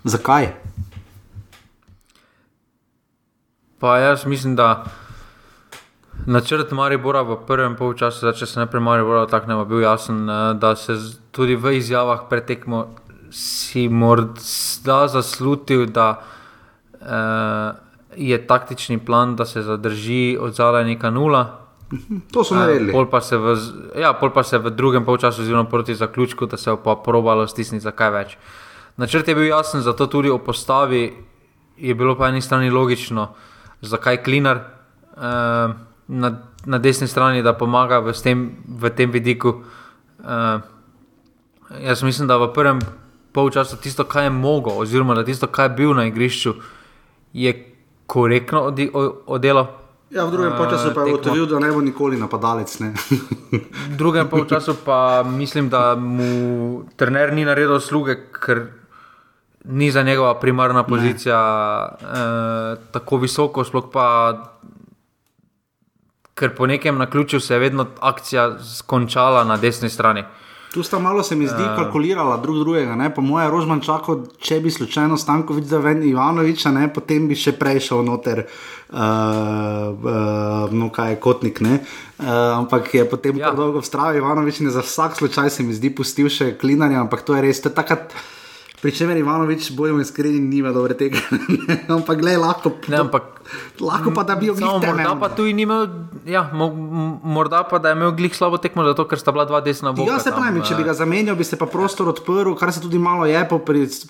[0.05, 0.53] zakaj?
[3.79, 4.85] Pa jaz mislim, da
[6.27, 10.77] načrt Maribora v prvem polčasu, če se ne prej Maribora takne, bil jasen, eh, da
[10.77, 10.93] se
[11.33, 12.87] tudi v izjavah pretekmo
[13.31, 16.21] si morda zaslutil, da
[18.17, 21.59] je taktični plan, da se zadrži od zadaj neka nula.
[22.33, 22.91] To so naredili.
[22.91, 23.57] Uh, pol, pa v,
[23.97, 27.47] ja, pol pa se v drugem polčasu, oziroma proti zaključku, da se je pa probalo
[27.47, 28.37] stisniti za kaj več.
[28.97, 31.13] Načrt je bil jasen, zato tudi o postavi
[31.77, 33.29] je bilo po eni strani logično,
[33.81, 34.61] zakaj Klinar
[35.17, 35.73] uh,
[36.09, 36.33] na,
[36.67, 39.63] na desni strani, da pomaga v tem, v tem vidiku.
[40.19, 40.61] Uh,
[41.81, 42.83] jaz mislim, da v prvem
[43.33, 46.75] polčasu tisto, kar je mogel, oziroma da tisto, kar je bil na igrišču, uh,
[47.33, 47.75] je
[48.07, 48.75] korektno
[49.27, 49.67] oddelal.
[50.11, 52.81] Ja, v drugem uh, času pa je ugotovil, da ne bo nikoli napadalec.
[53.93, 58.67] v drugem času pa mislim, da mu trener ni naredil sluge, ker
[59.65, 61.41] ni za njegova primarna pozicija
[62.01, 64.09] uh, tako visoko, sploh pa.
[66.39, 70.21] Ker po nekem naključju se je vedno akcija skončala na desni strani.
[70.21, 72.97] Uh, Tu sta malo se mi zdi uh, kalkulirala drug drugega.
[72.97, 73.09] Ne?
[73.15, 76.91] Po mojem, Rožman čakal, če bi slučajno stanko videl ven Ivanoviča, ne?
[76.93, 81.63] potem bi še prej šel noter, uh, uh, no kaj je kotnik.
[81.65, 81.79] Uh,
[82.59, 83.55] ampak je potem ja.
[83.57, 87.39] dolgo vztrajal Ivanovič in za vsak slučaj se mi zdi pustil še klinarja, ampak to
[87.39, 87.65] je res.
[87.65, 88.13] To je takrat,
[88.79, 91.19] Pri čemer Ivanovič, bojimo iskreni, nima dobre tega.
[91.97, 92.71] ampak, gledaj, lahko.
[92.87, 93.43] Ne, ampak,
[93.83, 94.71] lahko pa, da bi tega.
[94.71, 95.89] Morda pa tu ni imel,
[96.23, 96.71] ja, mo,
[97.27, 100.13] morda pa, da je imel glih slabo tekmo, zato ker sta bila dva desna boka.
[100.13, 103.01] Ja, se pravi, če bi ga zamenjal, bi se pa prostor odprl, kar se tudi
[103.03, 103.59] malo je po,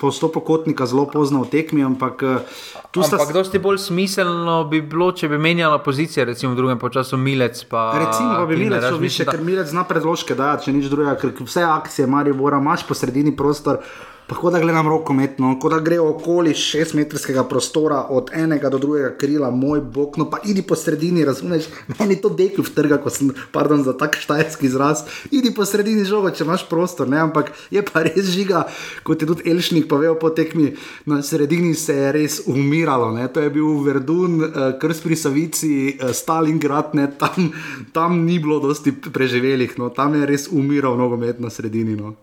[0.01, 1.81] po stopu kotnika zelo pozno v tekmi.
[1.89, 2.61] Ampak, eh,
[2.93, 3.17] tu sta.
[3.17, 7.65] Ampak, dosti bolj smiselno bi bilo, če bi menjala pozicije, recimo v drugem času Milec.
[7.73, 9.33] Pa, recimo, pa bi Milec šel više, da...
[9.33, 12.93] ker Milec zna predložke dajati, če nič drugega, ker vse akcije, Marijo Bora, imaš po
[12.93, 13.81] sredini prostor.
[14.29, 19.15] Pa kot da gledam rokometno, kot da gre okoli šestmetrskega prostora od enega do drugega
[19.17, 23.09] krila, moj bog, no pa idi po sredini, razumeš, meni to dekl v trga, ko
[23.09, 27.55] sem, pardon za tak štajerski izraz, idi po sredini žogo, če imaš prostor, ne, ampak
[27.73, 28.67] je pa res žiga,
[29.09, 30.75] kot je tudi Elšnik povedal po tekmi,
[31.09, 35.75] na sredini se je res umiralo, ne, to je bil Verdun, eh, krst pri Savici,
[35.97, 37.49] eh, Stalingrad, ne, tam,
[37.97, 42.19] tam ni bilo dosti preživelih, no, tam je res umiral nogomet na sredini, no.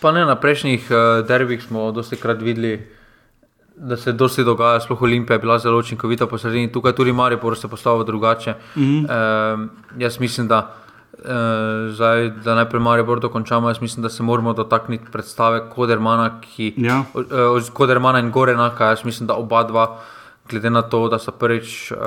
[0.00, 2.78] Pa ne, na prejšnjih uh, derbih smo dosti krat videli,
[3.76, 7.56] da se dosti dogaja, sploh Olimpija je bila zelo učinkovita po sredini, tukaj tudi Maripor
[7.58, 8.54] se postavlja drugače.
[8.76, 9.04] Mm -hmm.
[9.04, 9.68] uh,
[9.98, 10.74] jaz mislim, da,
[11.18, 16.74] uh, zdaj, da najprej Maripor dokončamo, jaz mislim, da se moramo dotakniti predstave Kodermana, ki,
[16.76, 17.04] ja.
[17.14, 19.98] uh, Kodermana in Gorenaka, jaz mislim, da oba dva,
[20.50, 21.98] glede na to, da so prvič uh,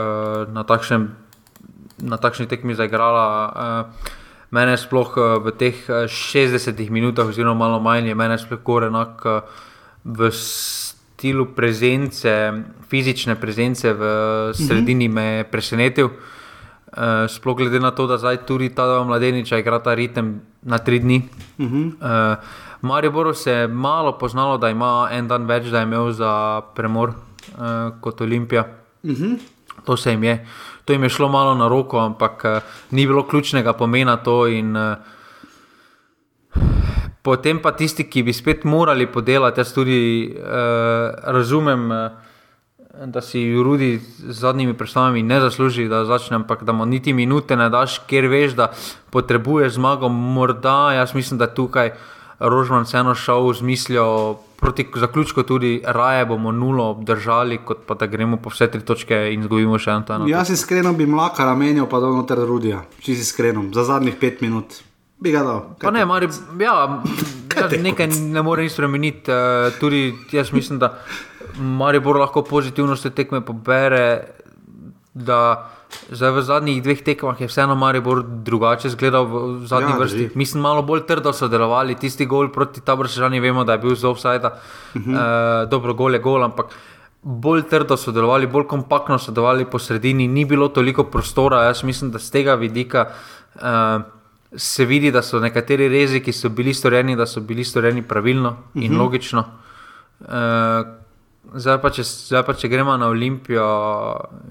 [0.53, 1.09] na, takšnem,
[1.97, 3.53] na takšni tekmi zaigrala.
[3.55, 4.20] Uh,
[4.51, 5.77] mene sploh eh, v teh
[6.07, 9.41] 60 eh, minutah, oziroma malo manj, je meni sploh gore enak eh,
[10.03, 12.29] v stilu prezence,
[12.89, 14.03] fizične prezence v
[14.57, 16.09] sredini me je presenetil.
[17.29, 20.99] Sploh glede na to, da zdaj tudi ta dva mladeniča igra ta ritem na tri
[20.99, 21.21] dni.
[21.57, 21.85] Uh -huh.
[21.87, 22.35] uh,
[22.81, 27.09] Marijo se je malo poznalo, da ima en dan več, da je imel za premor
[27.09, 27.15] uh,
[28.01, 28.65] kot Olimpija.
[29.03, 29.39] Uh -huh.
[29.85, 30.45] To se jim je.
[30.85, 32.61] To jim je šlo malo na roko, ampak uh,
[32.91, 34.47] ni bilo ključnega pomena to.
[34.47, 34.95] In, uh,
[37.21, 40.43] potem pa tisti, ki bi spet morali podelati, jaz tudi uh,
[41.23, 41.91] razumem.
[41.91, 42.11] Uh,
[43.05, 47.55] Da si Rudi z zadnjimi predstavami ne zasluži, da začne, ampak da mu niti minute
[47.55, 48.67] ne daš, ker veš, da
[49.09, 50.09] potrebuješ zmago.
[50.09, 51.93] Morda, jaz mislim, da tukaj
[52.41, 58.05] Rožman vseeno šel z mislijo proti zaključku tudi raje bomo nulo obdržali, kot pa da
[58.05, 60.27] gremo po vse tri točke in zgubimo še eno.
[60.29, 64.41] Jaz iskreno bi mlaka ramenil, pa da noter rudija, če si iskreno, za zadnjih pet
[64.45, 64.77] minut.
[65.21, 65.63] Bi ga dal.
[65.81, 66.29] Pa ne, mari,
[66.61, 66.75] ja,
[67.57, 69.29] ja, nekaj ne more spremeniti.
[69.29, 70.95] Uh, tudi jaz mislim, da
[71.57, 74.05] Maribor lahko pozitivno se tekme pobere.
[75.13, 75.37] Da
[76.11, 80.17] zdaj v zadnjih dveh tekmah je vseeno Maribor drugače izgledal v zadnji Ja, vrsti.
[80.17, 80.29] drži.
[80.35, 81.95] Mislim, malo bolj trdo so delovali.
[81.95, 84.47] Tisti gol proti Tabržani, vemo, da je bil z offside.
[84.47, 85.63] Uh -huh.
[85.63, 86.65] uh, dobro, gol je gol, ampak
[87.21, 91.63] bolj trdo so delovali, bolj kompaktno so delovali po sredini, ni bilo toliko prostora.
[91.63, 93.05] Jaz mislim, da z tega vidika.
[93.55, 94.01] Uh,
[94.57, 98.57] Se vidi, da so nekateri rezi, ki so bili storjeni, da so bili storjeni pravilno
[98.75, 98.99] in uh -huh.
[98.99, 99.43] logično.
[100.19, 100.27] Uh,
[101.53, 103.65] zdaj, pa, če, zdaj pa, če gremo na Olimpijo,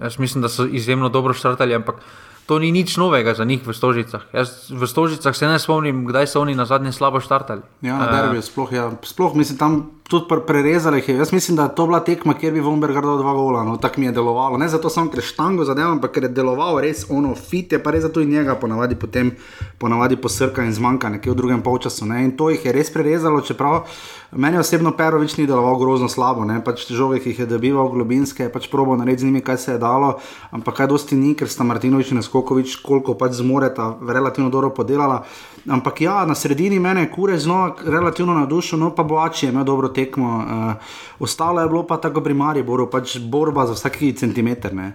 [0.02, 2.02] jaz mislim, da so izjemno dobro štartali, ampak
[2.46, 4.26] to ni nič novega za njih v Stožicah.
[4.34, 7.62] Jaz v Stožicah se ne spomnim, kdaj so oni na zadnje slabo štartali.
[7.86, 9.76] Ja, na derbiju, sploh, ja, sploh mislim, tam
[10.10, 11.16] tudi pre- prerezali jih je.
[11.16, 13.62] Jaz mislim, da je to bila tekma, kjer bi Vombergar dal dva gola.
[13.64, 14.58] No, tako mi je delovalo.
[14.58, 17.94] Ne zato samo, ker štango zadeval, ampak ker je deloval res ono fit, je pa
[17.94, 19.30] res zato in njega ponavadi potem
[19.78, 22.06] ponavadi posrka in zmanjka nekje v drugem polčasu.
[22.06, 22.24] Ne?
[22.24, 23.86] In to jih je res prerezalo, čeprav
[24.32, 26.44] meni osebno Perovič ni deloval grozno slabo.
[26.44, 26.58] Ne?
[26.64, 29.72] Pač žoge, ki jih je dobival globinske, je pač probo narediti z njimi, kaj se
[29.72, 30.16] je dalo,
[30.50, 35.22] ampak kaj dosti ni, ker sta Martinovič in Skokovič, koliko pač zmoreta, relativno dobro podelala.
[35.68, 39.64] Ampak ja, na sredini mene je kure znova relativno navdušil, no pa Boači je imel
[39.64, 39.99] dobro tekmo.
[40.08, 40.74] Uh,
[41.18, 44.74] ostalo je bilo pa tako pri Mariboru, pač borba za vsaki centimeter.
[44.74, 44.92] Ne?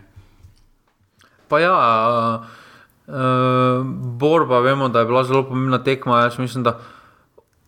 [1.47, 2.45] Pa ja, uh,
[3.07, 3.85] uh,
[4.19, 6.21] borba, vemo, da je bila zelo pomembna tekma.
[6.21, 6.79] Jaz mislim, da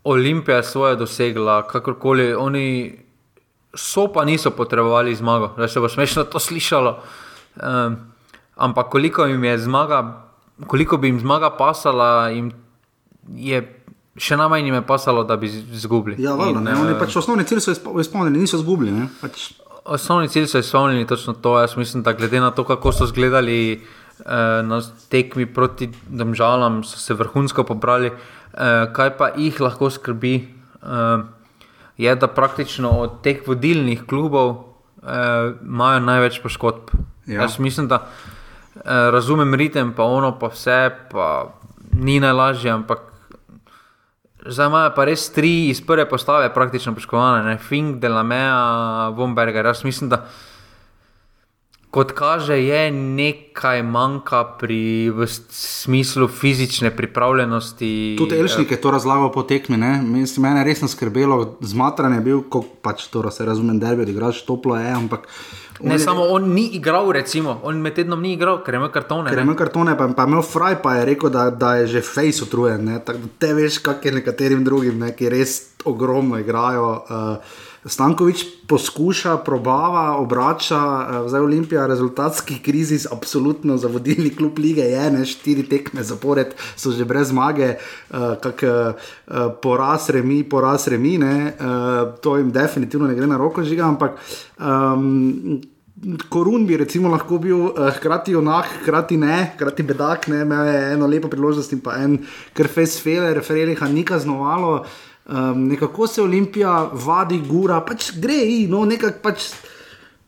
[0.04, 2.98] Olimpija je svoje dosegla, kakorkoli oni
[3.76, 5.54] so, pa niso potrebovali zmago.
[5.58, 7.00] Da se bo smešno to slišalo.
[7.56, 7.98] Um,
[8.56, 10.28] ampak koliko jim je zmaga,
[10.68, 12.52] koliko bi jim zmaga pasala, jim
[13.36, 13.77] je
[14.18, 16.18] še najmanj jim je pasalo, da bi izgubili.
[16.20, 18.92] Ja, valjda, In, ne, oni eh, pač osnovni cilj so izpo- izpolnili, niso izgubili.
[18.92, 19.08] ne.
[19.22, 19.54] Pač,
[19.88, 21.60] Osnovni cilj so izpolnili točno to.
[21.60, 24.24] Jaz mislim, da glede na to, kako so izgledali eh,
[24.64, 28.08] na tekmi proti državam, so se vrhunsko pobrali.
[28.08, 31.24] Eh, kaj pa jih lahko skrbi, eh,
[31.98, 34.56] je, da praktično od teh vodilnih klubov
[34.98, 35.08] eh,
[35.64, 36.92] imajo največ poškodb.
[37.26, 37.42] Ja.
[37.42, 38.08] Jaz mislim, da
[38.76, 40.80] eh, razumem ritem, pa ono, pa vse,
[41.12, 41.54] pa
[41.94, 43.00] ni najlažje, ampak
[44.46, 47.58] Zdaj imajo pa res tri iz prve postave praktično poškodovane, ne?
[47.58, 49.66] Fink, Delamea, Bomberger.
[49.66, 50.28] Jaz mislim, da
[51.98, 55.12] kot kaže, je nekaj manjka pri
[55.50, 58.16] smislu fizične pripravljenosti.
[58.18, 59.78] tudi Elšnik je to razlagal po tekmi.
[59.78, 60.02] ne.
[60.02, 64.46] Mislim, mene je resno skrbelo, zmatran je bil, ko pač to se razumem, derbi, igraš
[64.46, 65.28] toplo je, ampak.
[65.80, 68.78] On Ne je- samo on ni igral, recimo, on med tednom ni igral, ker je
[68.78, 69.30] imel kartone.
[69.30, 71.88] Ker je imel kartone, pa, pa je imel fraj, pa je rekel, da, da je
[71.88, 72.86] že face utrujen.
[72.86, 73.00] ne.
[73.00, 75.56] Tako da Te veš, kak je nekaterim drugim, ne, ki res
[75.86, 77.04] ogromno igrajo.
[77.04, 77.38] Uh,
[77.86, 85.12] Stankovič poskuša, probava, obrača, uh, zdaj Olimpija, rezultatski krizi, absolutno za vodilni klub lige je,
[85.12, 89.08] ne, štiri tekme zapored so že brez zmage, uh, kak uh,
[89.62, 94.20] poraz, remi, poraz, remi, ne, uh, to jim definitivno ne gre na roko žiga, ampak.
[94.60, 95.62] Um,
[96.30, 100.82] Korun bi recimo lahko bil uh, hkrati onak, hkrati ne, hkrati bedak, ne, imel je
[100.94, 102.20] eno lepo priložnost in pa en
[102.54, 104.84] krfes fele, refeririha ni kaznovalo.
[105.28, 109.50] Um, nekako se Olimpija vadi, gura, pač gre, in, no, nekako pač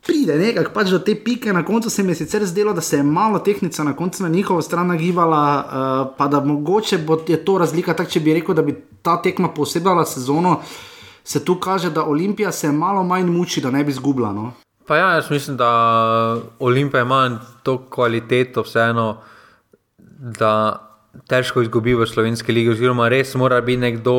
[0.05, 1.53] pride nekako pač do te pike.
[1.53, 4.29] Na koncu se mi je sicer zdelo, da se je malo tehnica na koncu na
[4.29, 8.55] njihovo stran nagibala, uh, pa da mogoče bo je to razlika, tako če bi rekel,
[8.55, 10.59] da bi ta tekma posebala sezono.
[11.23, 14.33] Se tu kaže, da Olimpija se malo manj muči, da ne bi izgubila.
[14.33, 14.51] No?
[14.87, 15.69] Pa ja, jaz mislim, da
[16.59, 19.17] Olimpija ima to kvaliteto, vseeno,
[20.17, 20.53] da
[21.29, 24.15] težko izgubi v slovenski ligi, oziroma res mora biti nekdo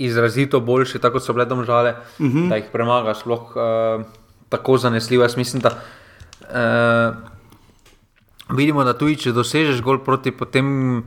[0.00, 2.48] izrazito boljši, tako kot so bile domžale, uh -huh.
[2.48, 4.04] da jih premaga, sploh uh,
[4.48, 5.24] tako zanesljivo.
[5.24, 7.16] Jaz mislim, da uh,
[8.56, 10.98] vidimo, da tudi če dosežeš gol proti potem.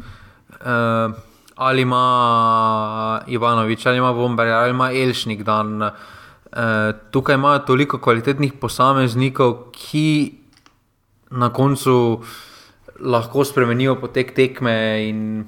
[0.61, 1.13] Uh,
[1.55, 5.81] Ali ima Ivanovič, ali ima Bomber, ali ima Elšnik dan.
[5.81, 5.91] Uh,
[7.11, 10.33] tukaj imajo toliko kvalitetnih posameznikov, ki
[11.29, 12.23] na koncu
[12.99, 15.09] lahko spremenijo potek tekme.
[15.09, 15.45] in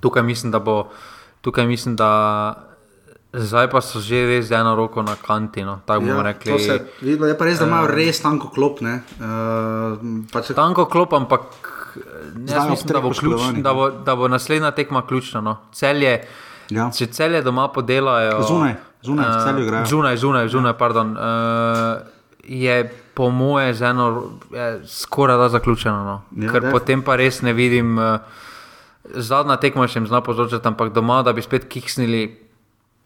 [0.00, 0.88] Tukaj mislim, da bo,
[1.40, 2.68] tukaj mislim, da
[3.32, 5.64] zdaj pa so že res z eno roko na kanti.
[5.64, 6.52] No, tako bomo rekli.
[6.52, 8.80] to se vidi, je pa res, da imajo res tanko klop.
[8.80, 9.02] Ne?
[9.20, 11.40] Uh, pač, Tanko klop, ampak
[11.98, 15.40] ob mislim, da bo, ključ, da, bo, da bo naslednja tekma ključna.
[15.40, 15.56] No.
[15.72, 16.24] Celje,
[16.70, 16.90] ja.
[16.94, 18.42] če celje doma podelajo.
[18.48, 19.86] Zunaj, zunaj, eh, igrajo.
[19.86, 21.12] Zunaj, zunaj, zunaj, pardon.
[21.12, 22.00] Uh,
[22.48, 22.80] je
[23.14, 26.04] po moje z eno je skoraj da zaključeno.
[26.04, 26.20] No.
[26.44, 26.72] Ja, Ker def.
[26.72, 27.98] potem pa res ne vidim.
[27.98, 28.46] Uh,
[29.14, 32.44] zadnja tekma še jim zna povzročati, ampak doma, da bi spet kiksnili.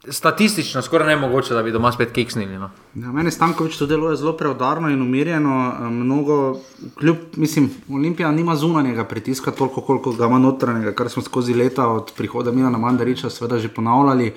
[0.08, 2.58] statistično skoraj ne mogoče, da bi doma spet kiksnili.
[2.58, 2.70] No.
[2.94, 5.74] Ja, meni Stankovič to deluje zelo preudarno in umirjeno.
[5.78, 6.56] eh, Mnogo,
[6.98, 11.86] kljub, mislim, Olimpija nima zunanjega pritiska, toliko koliko ga ima notranjega, kar smo skozi leta
[11.88, 14.34] od prihoda Milana Mandariča seveda že ponavljali.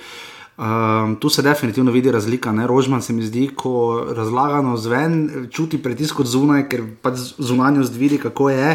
[0.58, 2.52] Um, tu se definitivno vidi razlika.
[2.52, 2.68] Ne?
[2.68, 8.18] Rožman se mi zdi, ko razlagano zven, čuti pritisk od zunaj, ker pač zunanjost vidi,
[8.18, 8.70] kako je.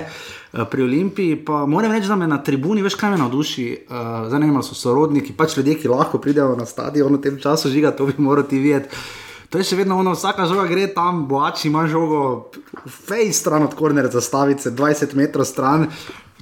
[0.52, 3.66] Eh, Pri Olimpiji pa moram reči, da me na tribuni več kaj me navduši.
[3.88, 7.72] Uh, vem, ali so sorodniki, pač ljudje, ki lahko pridejo na stadion v tem času,
[7.72, 8.92] žiga, to bi moral ti videti.
[9.50, 12.50] To je še vedno ono, vsaka žoga gre tam, boači ima žogo,
[13.08, 15.88] fej stran od kornera zastavice, 20 metrov stran.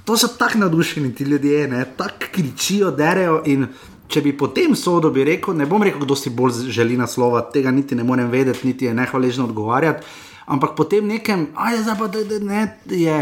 [0.05, 3.41] To so tako navdušeni ti ljudje, tako kričijo, derejo.
[3.45, 3.67] In
[4.09, 7.71] če bi potem sodo bi rekel, ne bom rekel, kdo si bolj želi naslova, tega
[7.71, 10.05] niti ne morem vedeti, niti je nehvaležno odgovarjati.
[10.49, 13.21] Ampak potem nekem, a je zdaj pa da, ne, je.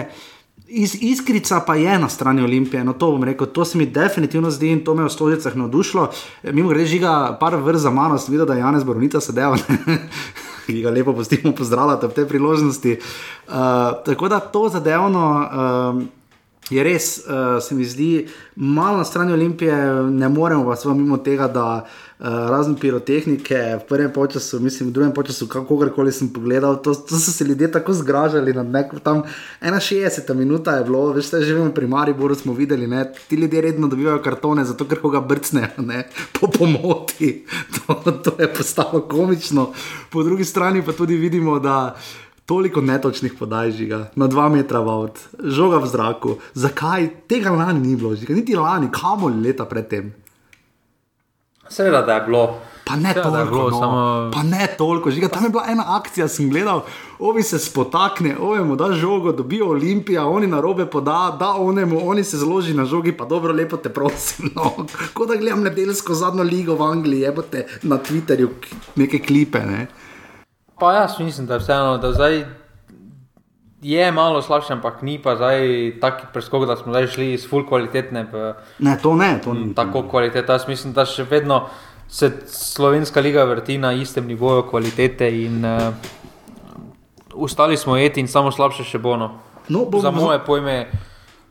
[0.68, 4.52] Iz, iskrica pa je na strani Olimpije, no to bom rekel, to se mi definitivno
[4.52, 6.10] zdi in to me je v stolicah navdušilo.
[6.52, 9.56] Mimo grede, žiga, par vrst za mano, sem videl, da je Janez Borovnica sedel,
[10.68, 12.98] ki ga lepo postimo pozdravljati ob tej priložnosti.
[13.48, 13.56] Uh,
[14.06, 15.24] tako da to zadevno.
[15.52, 16.17] Uh,
[16.70, 19.76] Je res, uh, se mi zdi, malo na strani Olimpije,
[20.12, 24.94] ne moremo pa samo mimo tega, da uh, razen pirotehnike v prvem času, mislim, v
[24.94, 29.24] drugem času, kakorkoli sem pogledal, to, to so se ljudje tako zgražali nekom tam.
[29.62, 33.88] 61 minuta je bilo, veš, da živimo pri Mariboru, smo videli, ne, ti ljudje redno
[33.88, 36.10] dobivajo kartone, zato ker koga brcnejo, ne,
[36.40, 37.46] po pomoti.
[37.88, 39.72] To, to je postalo komično.
[40.10, 41.96] Po drugi strani pa tudi vidimo, da.
[42.48, 46.38] Toliko netočnih podaj žiga, na dva metra vod, žoga v zraku.
[46.56, 48.32] Zakaj tega lani ni bilo, žiga?
[48.34, 50.14] niti lani, kamor leta predtem?
[51.70, 52.46] Seveda, da je bilo.
[52.86, 53.78] Pa ne Seveda, da je toliko, bilo, no.
[53.78, 55.28] samo- pa ne toliko, žiga.
[55.28, 56.86] Tam je bila ena akcija, sem gledal,
[57.20, 62.00] ovi se spotakne, ovi mu da žogo, dobijo Olimpija, oni na robe poda, da onemu,
[62.10, 64.52] oni se zloži na žogi, pa dobro, lepo te prosim.
[64.56, 64.72] No.
[65.14, 68.50] Kot da gledam nedeljsko zadnjo ligo v Angliji, jebote na Twitterju
[68.96, 69.60] neke klipe.
[69.60, 69.88] Ne.
[70.80, 72.46] Pa jaz mislim, da vseeno, da zdaj
[73.82, 75.60] je malo slabše, ampak ni pa zdaj
[76.02, 79.74] taki preskok, da smo zdaj šli iz full kvalitetne v ne, to ne, to ni.
[79.74, 80.52] tako kvaliteto.
[80.52, 81.64] Jaz mislim, da še vedno
[82.08, 85.94] se slovenska liga vrti na istem nivoju kvalitete in uh,
[87.36, 89.18] ustali smo eti in samo slabše še bo.
[89.18, 89.32] No.
[89.68, 90.88] No, bom- Za moje pojme,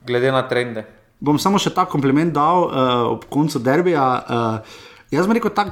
[0.03, 0.85] glede na trende.
[1.20, 2.70] bom samo še ta kompliment dal uh,
[3.09, 4.07] ob koncu derbija.
[4.20, 4.59] Uh,
[5.11, 5.70] jaz bi rekel tako.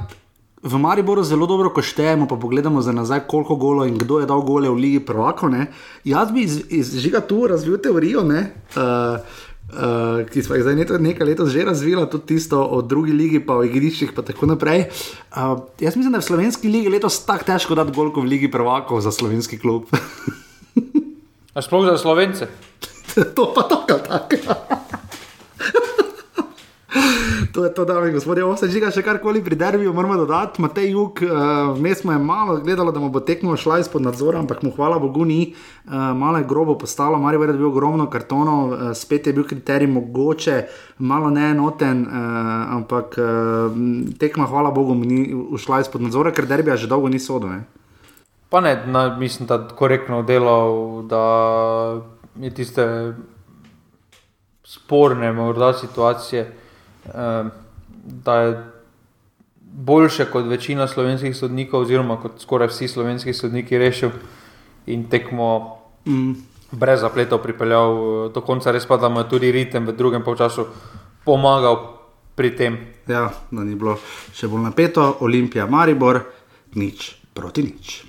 [0.65, 4.25] V Mariboru zelo dobro, ko štejemo, pa pogledamo za nazaj, koliko golo in kdo je
[4.25, 5.49] dal gole v Ligi Prvako.
[5.49, 5.67] Ne?
[6.03, 9.21] Jaz bi iz, iz žiga tu razvil teorijo, ne, uh,
[9.69, 13.39] uh, ki smo jih zdaj nekaj, nekaj let že razvila, tudi tisto o drugi ligi,
[13.45, 14.89] pa o igriščih in tako naprej.
[15.29, 18.33] Uh, jaz mislim, da je v slovenski ligi letos tako težko dati gol kot v
[18.33, 19.85] Ligi Prvako za slovenski klub.
[21.53, 22.49] A sploh za slovence.
[23.37, 24.41] to pa tako, tako.
[27.53, 30.61] To je to, dame in gospodje, vse žiga še karkoli pri derbiju, moramo dodati.
[30.63, 34.39] Matej Juk, uh, vmes smo je malo gledalo, da mu bo tekmo šla izpod nadzora,
[34.43, 35.53] ampak mu hvala Bogu ni.
[35.85, 39.87] Uh, malo je grobo postalo, Marijo je bil ogromno kartonov, uh, spet je bil kriterij
[39.87, 40.57] mogoče,
[40.99, 43.79] malo neenoten, uh, ampak uh,
[44.19, 47.19] tekma, hvala Bogu, ni šla izpod nadzora, ker derbija že dolgo ni.
[47.49, 47.63] Ne?
[48.49, 51.23] Pa ne, na, mislim, da korektno delal, da
[52.35, 53.13] je tiste
[54.63, 56.64] sporne, morda situacije, eh,
[58.25, 58.63] da je
[59.61, 64.09] boljše kot večina slovenskih sodnikov, oziroma kot skoraj vsi slovenski sodniki rešil
[64.85, 65.75] in tekmo
[66.05, 66.33] Mm.
[66.71, 70.21] brez zapletov pripeljal eh, do konca, res pa da mu je tudi ritem v drugem
[70.21, 70.67] polčasu
[71.25, 71.97] pomagal
[72.35, 72.77] pri tem.
[73.07, 73.97] Ja, da ni bilo
[74.33, 76.21] še bolj napeto, Olimpija, Maribor,
[76.77, 78.03] nič proti nič.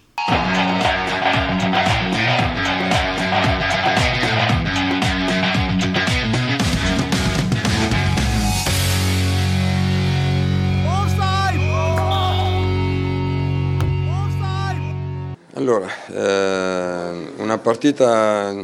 [15.67, 18.55] Allora, eh, una partita,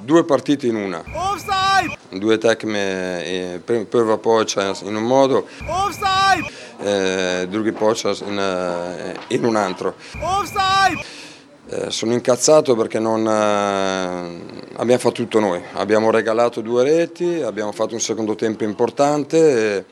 [0.00, 1.00] due partite in una.
[2.10, 5.46] Due tecme, eh, pr- prva počas in un modo,
[6.80, 9.94] eh, drugi počas in, eh, in un altro.
[11.68, 17.70] Eh, sono incazzato perché non eh, abbiamo fatto tutto noi, abbiamo regalato due reti, abbiamo
[17.70, 19.86] fatto un secondo tempo importante,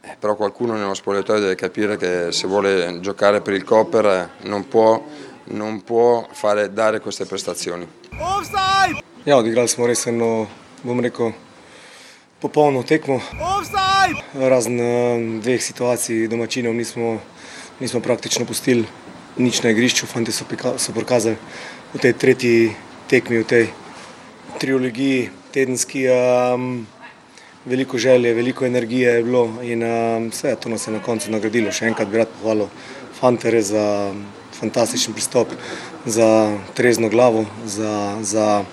[0.00, 4.66] eh, però qualcuno nello spogliatoio deve capire che se vuole giocare per il Copper non
[4.66, 5.04] può,
[5.50, 7.86] non può fare, dare queste prestazioni.
[9.24, 10.48] Ja, odigrali smo res eno,
[10.82, 11.32] bom rekel,
[12.40, 13.20] popolno tekmo.
[14.34, 17.18] Razen eh, dveh situacij domačinov nismo,
[17.80, 18.86] nismo praktično pustili
[19.36, 20.06] nič na igrišču.
[20.06, 21.36] Fanti so, pika, so prikazali
[21.94, 22.56] v tej tretji
[23.08, 23.64] tekmi, v tej
[24.58, 26.86] trilogiji tedenski um,
[27.64, 31.72] veliko želje, veliko energije je bilo in um, vse to nas je na koncu nagradilo.
[31.72, 32.68] Še enkrat bi rad pohvalil
[33.20, 34.12] fantere za
[34.60, 35.48] fantastičen pristop,
[36.04, 38.64] za trezno glavo, za, za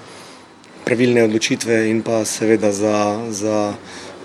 [0.85, 3.73] pravilne odločitve in pa seveda za, za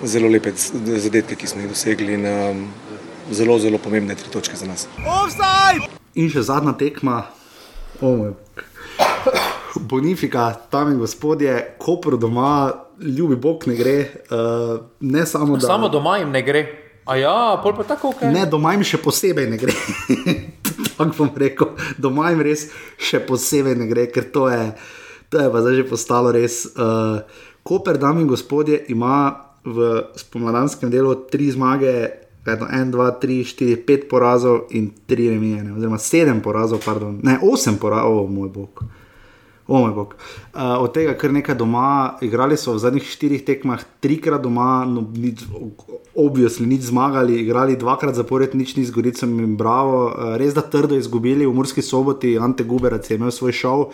[0.03, 0.53] zelo lepe
[0.97, 2.67] zadetke, ki smo jih dosegli in um,
[3.31, 4.89] zelo, zelo pomembne tri točke za nas.
[6.15, 7.23] In še zadnja tekma,
[8.01, 8.31] oh.
[9.91, 13.97] Bonifika, tam in gospodje, Koper doma, ljubi Bog ne gre.
[14.29, 15.67] Uh, ne samo, da...
[15.67, 16.65] samo doma jim ne gre.
[17.07, 18.33] A ja, pol pa tako, kaj?
[18.35, 19.75] Ne, doma jim še posebej ne gre.
[21.01, 22.69] tako bom rekel, doma jim res
[23.01, 24.73] še posebej ne gre, ker to je,
[25.33, 26.65] to je pa zdaj že postalo res.
[26.77, 27.25] Uh,
[27.65, 33.77] Koper, dame in gospodje, ima v spomladanskem delu tri zmage, Vedno, en, dva, tri, štiri,
[33.85, 37.19] pet porazov in tri remijene, oziroma sedem porazov, pardon.
[37.23, 38.81] ne osem porazov, oh, moj bog.
[39.71, 40.15] Oh, moj bog.
[40.51, 45.05] Uh, od tega, kar nekaj doma, igrali so v zadnjih štirih tekmah, trikrat doma, no,
[45.15, 45.45] nič,
[46.19, 50.01] obvisli, nič zmagali, igrali dvakrat zapored, nič ni zgodilo, jim bravo.
[50.11, 53.87] Uh, res da trdo izgubili v Murski soboti, Ante Guberac je imel svoj šov.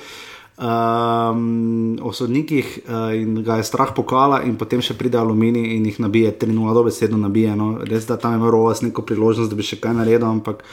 [0.57, 5.85] Um, o sodnikih uh, in ga je strah pokala, in potem še pride aluminij in
[5.93, 7.53] jih nabije, 3-0, dobesedno nabije.
[7.53, 7.75] No.
[7.85, 10.65] Res da tam imel rovas neko priložnost, da bi še kaj naredil, ampak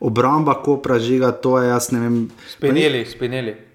[0.00, 2.20] obramba, ko pražiga, to je jaz ne vem.
[2.56, 3.67] Spineli, spineli.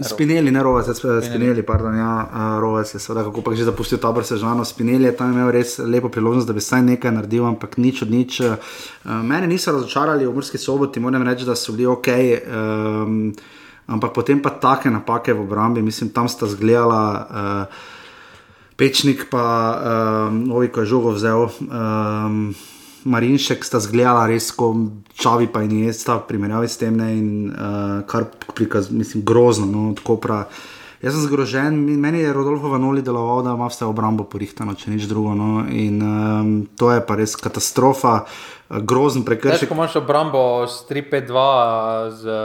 [0.00, 4.24] Spineli, ne rovas, spineli, pardon, ja, uh, rovas je seveda, kako pa že zapustil tabor
[4.24, 8.02] sežano, spineli je tam imel res lepo priložnost, da bi saj nekaj naredil, ampak nič
[8.02, 8.40] od nič.
[8.40, 8.56] Uh,
[9.20, 12.08] mene niso razočarali v Murski soboti, moram reči, da so bili ok.
[12.08, 13.34] Um,
[13.86, 17.02] ampak potem pa take napake v obrambi, mislim, tam sta zgledala.
[17.68, 18.00] Uh,
[18.76, 19.44] Pečnik pa
[20.26, 22.54] um, Ovi, ko je žogo vzel, um,
[23.04, 24.72] Marinšek sta zgledala res, ko
[25.14, 29.92] čavi pa in jesta, primerjavi s tem, ne, in uh, kar prikaz, mislim, grozno, no,
[29.98, 30.44] tako prav.
[31.02, 35.08] Jaz sem zgrožen, meni je Rodolfo Vanoli deloval, da ima vse obrambo porihtano, če nič
[35.10, 35.34] drugo.
[35.34, 38.20] No, in um, to je pa res katastrofa,
[38.86, 39.66] grozen prekršek.
[39.66, 41.42] Če imaš obrambo s 3-5-2
[42.22, 42.36] z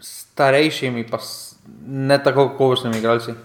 [0.00, 1.20] starejšimi, pa
[1.86, 3.36] ne tako kakovostnimi igralci.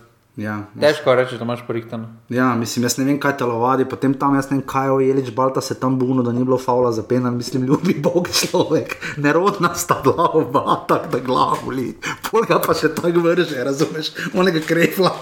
[0.41, 2.07] Ja, Težko reči, da imaš porihtano.
[2.29, 5.31] Ja, mislim, jaz ne vem, kaj telovadi, potem tam jaz ne vem, kaj je Jelič
[5.35, 9.73] Balta se tam buno, da ni bilo faula za penal, mislim, ljubi Bog človek, nerodna
[9.75, 11.91] sta glava, tako da glava boli,
[12.31, 15.13] polga pa še tako vrže, razumeš, onega krefla.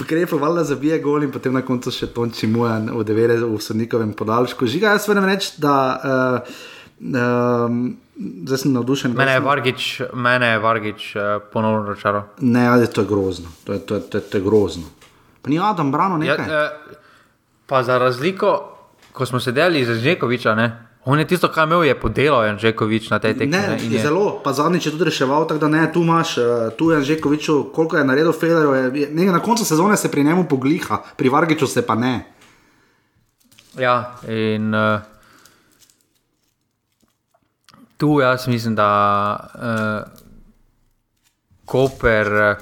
[0.00, 4.14] Krepko, valjda zabije gol in potem na koncu še tonči muja v devere v sodnikovem
[4.16, 4.64] podaljšku.
[4.64, 6.62] Žiga, jaz verjamem reči, da uh,
[7.04, 7.82] um,
[8.20, 9.14] zdaj sem navdušen.
[9.16, 12.22] Mene je Vargič, mene je Vargič uh, ponovno račaral.
[12.40, 13.48] Ne, ali to je grozno.
[13.64, 14.84] To je, to je, to je, to je grozno.
[15.42, 16.48] Pa ni Adam Brano nekaj.
[16.48, 16.70] Ja, eh,
[17.66, 18.76] pa za razliko,
[19.12, 20.86] ko smo sedeli z Žekoviča, ne.
[21.04, 23.56] On je tisto, kar imel, je podelal Janžekovič na tej tekmi.
[23.56, 26.44] Ne, ne, je zelo, pa zadnjič je tudi reševal, tako da ne, tu imaš, uh,
[26.76, 30.44] tu je Janžekovič, koliko je naredil Federer, je, nekaj na koncu sezone se pri njemu
[30.44, 32.26] pogliha, pri Vargiču se pa ne.
[33.78, 35.00] Ja, in uh,
[38.00, 38.90] tu jaz mislim, da
[39.54, 39.60] uh,
[41.64, 42.56] Koper uh,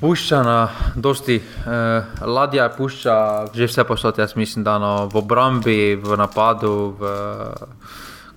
[0.00, 5.96] pušča na dosti, uh, ladja pušča že vse posod, jaz mislim, da no, v obrambi,
[5.96, 7.12] v napadu, v,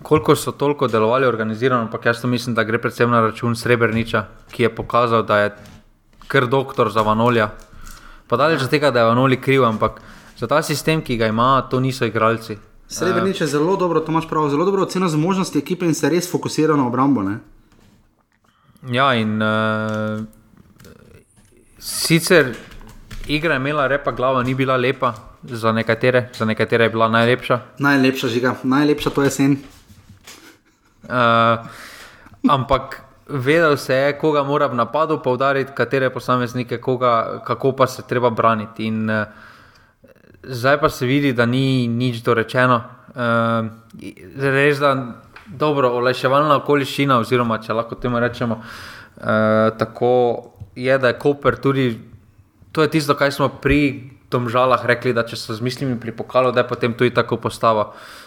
[0.04, 4.64] koliko so toliko delovali organizirano, ampak jaz mislim, da gre predvsem na račun Srebrniča, ki
[4.64, 5.56] je pokazal, da je
[6.28, 7.50] kar doktor za Vanolja.
[8.28, 10.02] Pa daleč od tega, da je Vanoli kriv, ampak
[10.38, 12.58] za ta sistem, ki ga ima, to niso igralci.
[12.88, 16.32] Srebrenič je zelo dobro, to imaš prav, zelo dobro oceno zmožnosti ekipe in se res
[16.32, 17.24] fokusira na obrambo.
[17.24, 17.38] Ne?
[18.92, 20.22] Ja, in uh,
[21.80, 22.54] sicer
[23.28, 25.14] igra je imela repa, glava ni bila lepa,
[25.44, 27.60] za nekatere, za nekatere je bila najlepša.
[27.80, 29.58] Najlepša žiga, najlepša to jesen.
[31.04, 31.66] Uh,
[32.50, 38.04] ampak vedel se je, koga mora v napadu poudariti, katere posameznike, koga, kako pa se
[38.08, 38.86] treba braniti.
[38.86, 39.26] In, uh,
[40.48, 42.82] zdaj pa se vidi, da ni nič dorečeno.
[43.16, 43.70] Uh,
[44.38, 44.96] res da
[45.48, 50.12] dobro, olajševalna okoliščina, oziroma če lahko temu rečemo, uh, tako
[50.76, 51.88] je, da je Koper tudi.
[52.76, 56.52] To je tisto, kar smo pri Tomžalah rekli, da če so z mislimi pri pokalu,
[56.52, 57.94] da je potem tudi tako postava.
[57.94, 58.25] Uh,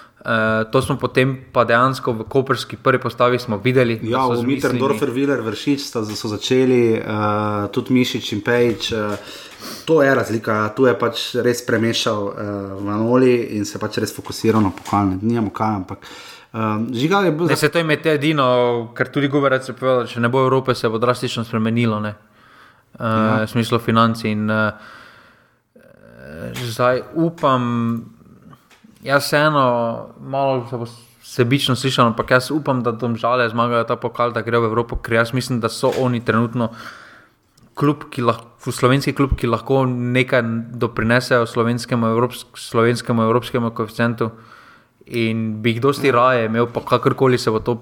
[0.72, 4.00] to smo potem pa dejansko v Koperski prvi postavi videli.
[4.02, 8.92] Ja, v Mitrendorfer, Viler, Vršič so začeli, uh, tudi Mišič in Pejč.
[8.92, 9.14] Uh,
[9.86, 12.34] to je razlika, tu je pač res premešal uh,
[12.82, 15.18] Vanoli in se pač res fokusiral na pokalne.
[15.22, 16.04] Nijamo kaj, ampak.
[16.52, 17.46] Um, žigal je bil.
[17.46, 20.74] Ne, se to je med edino, kar tudi govorec je povedal, če ne bo Evrope,
[20.74, 22.02] se bo drastično spremenilo.
[22.02, 22.12] Uh,
[22.98, 23.44] ja.
[23.46, 24.74] V smislu financ in uh,
[26.58, 28.17] zdaj upam.
[29.02, 29.64] Jaz vseeno,
[30.20, 30.86] malo se bo
[31.22, 34.96] sebično slišal, ampak jaz upam, da tam žale zmagajo ta pokal, da gre v Evropo,
[34.96, 36.72] ker jaz mislim, da so oni trenutno
[37.78, 40.42] klub, ki lahko, slovenski klub, ki lahko nekaj
[40.82, 44.32] doprinese slovenskemu, evropsk, slovenskemu evropskemu koeficientu.
[45.06, 47.78] In bi jih dosti raje imel, pa kakorkoli se bo to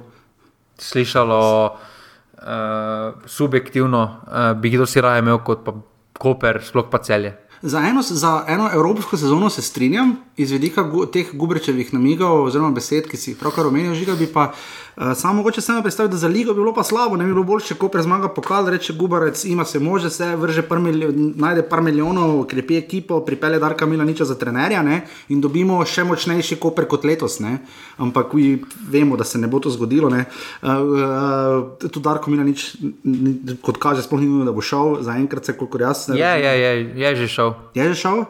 [0.78, 1.40] slišalo
[1.72, 5.74] uh, subjektivno, uh, bi jih dosti raje imel kot pa
[6.16, 7.34] Koper, sploh pa celje.
[7.62, 12.70] Za eno, za eno evropsko sezono se strinjam, iz vidika gu, teh Gubrečevih namigov, oziroma
[12.76, 16.18] besed, ki si jih pravkar omenil, žiga bi pa uh, samo mogoče samo predstaviti, da
[16.18, 19.44] za ligo bi bilo pa slabo, ne bi bilo boljše, ko prezmaga pokal, reče Gubarec,
[19.44, 24.24] ima se može, se vrže par milijon, najde par milijonov, krepi ekipo, pripelje Darka Milaniča
[24.24, 27.38] za trenerja ne, in dobimo še močnejši koper kot letos.
[27.40, 27.58] Ne.
[27.96, 30.08] Ampak vi vemo, da se ne bo to zgodilo.
[30.08, 30.20] Uh,
[30.62, 32.76] uh, tudi Darko Milanič,
[33.62, 36.08] kot kaže, sploh ni nujno, da bo šel, zaenkrat se, koliko jaz.
[36.12, 37.45] Je, je, je, je že šel.
[37.76, 38.24] Je že šel?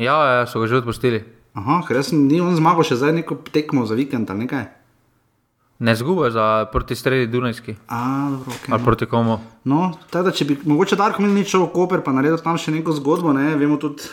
[0.00, 1.24] Ja, ja, so ga že odpustili.
[1.54, 4.68] Aha, ker jaz ni on zmagal še zdaj neko tekmo za vikend ali nekaj.
[5.80, 7.74] Ne zgubo za proti sredi Dunajski.
[7.88, 9.38] A, dobro, okay, Ali proti komu?
[9.64, 12.92] No, teda, če bi mogoče Darko imel nič v Koper, pa naredil tam še neko
[12.98, 13.54] zgodbo, ne?
[13.56, 14.04] vemo tudi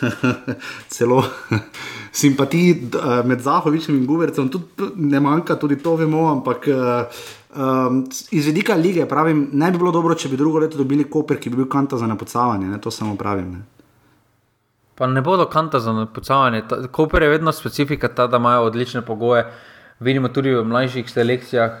[0.94, 1.20] celo
[2.22, 8.00] simpatij eh, med Zahovičem in Guvercem, tudi ne manjka, tudi to vemo, ampak um,
[8.32, 11.52] iz vidika lige pravim, ne bi bilo dobro, če bi drugo leto dobili Koper, ki
[11.52, 12.80] bi bil kanta za napocavanje, ne?
[12.80, 13.52] to samo pravim.
[13.58, 13.77] Ne?
[14.98, 16.62] Pa ne bodo kanta za napocavanje.
[16.90, 19.46] Koper je vedno specifika ta, da imajo odlične pogoje.
[20.00, 21.72] Vidimo tudi v mlajših selekcijah,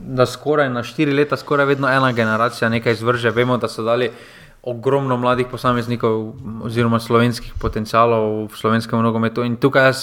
[0.00, 3.30] da skoraj na štiri leta, skoraj vedno ena generacija nekaj izvrže.
[3.30, 4.10] Vemo, da so dali
[4.62, 6.34] ogromno mladih posameznikov,
[6.64, 9.44] oziroma slovenskih potencialov v slovenskem nogometu.
[9.44, 10.02] In tukaj jaz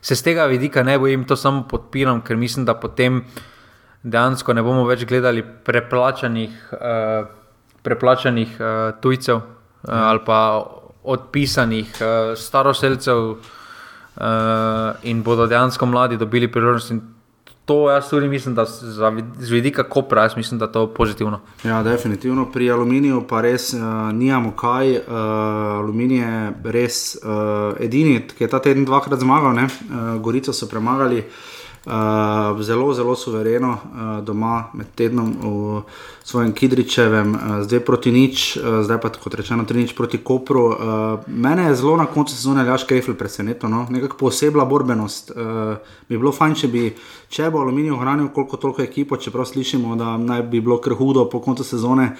[0.00, 3.24] se z tega vidika ne bojim, to samo podpiram, ker mislim, da potem
[4.02, 6.72] dejansko ne bomo več gledali preplačanih,
[7.82, 8.58] preplačanih
[9.02, 9.40] tujcev
[9.86, 10.38] ali pa
[11.06, 11.94] odpisanih
[12.36, 13.36] staroseljcev.
[14.16, 16.92] Uh, in bodo dejansko mladi dobili priložnost.
[17.64, 21.40] To jaz tudi mislim, da z vidika kopra, jaz mislim, da je to pozitivno.
[21.64, 23.80] Ja, definitivno pri aluminiju pa res uh,
[24.12, 24.92] nijamo kaj.
[24.92, 25.02] Uh,
[25.82, 29.68] aluminij je res uh, edini, ki je ta teden dvakrat zmagal, uh,
[30.22, 31.18] Gorico so premagali.
[31.18, 31.55] Uh,
[32.62, 35.82] zelo, zelo suvereno uh, doma med tednom v
[36.24, 40.64] svojem Kidričevem, uh, zdaj proti nič, uh, zdaj pa kot rečeno, tri nič proti Kopru.
[40.66, 40.74] Uh,
[41.26, 43.86] mene je zelo na koncu sezone Ljaš Krefl presenetil, no?
[43.90, 45.30] nekako posebna borbenost.
[45.30, 45.78] Uh,
[46.08, 46.90] bi bilo fajn, če bi,
[47.30, 51.28] če bo aluminij ohranil koliko toliko ekipo, čeprav slišimo, da naj bi bilo kar hudo
[51.30, 52.16] po koncu sezone.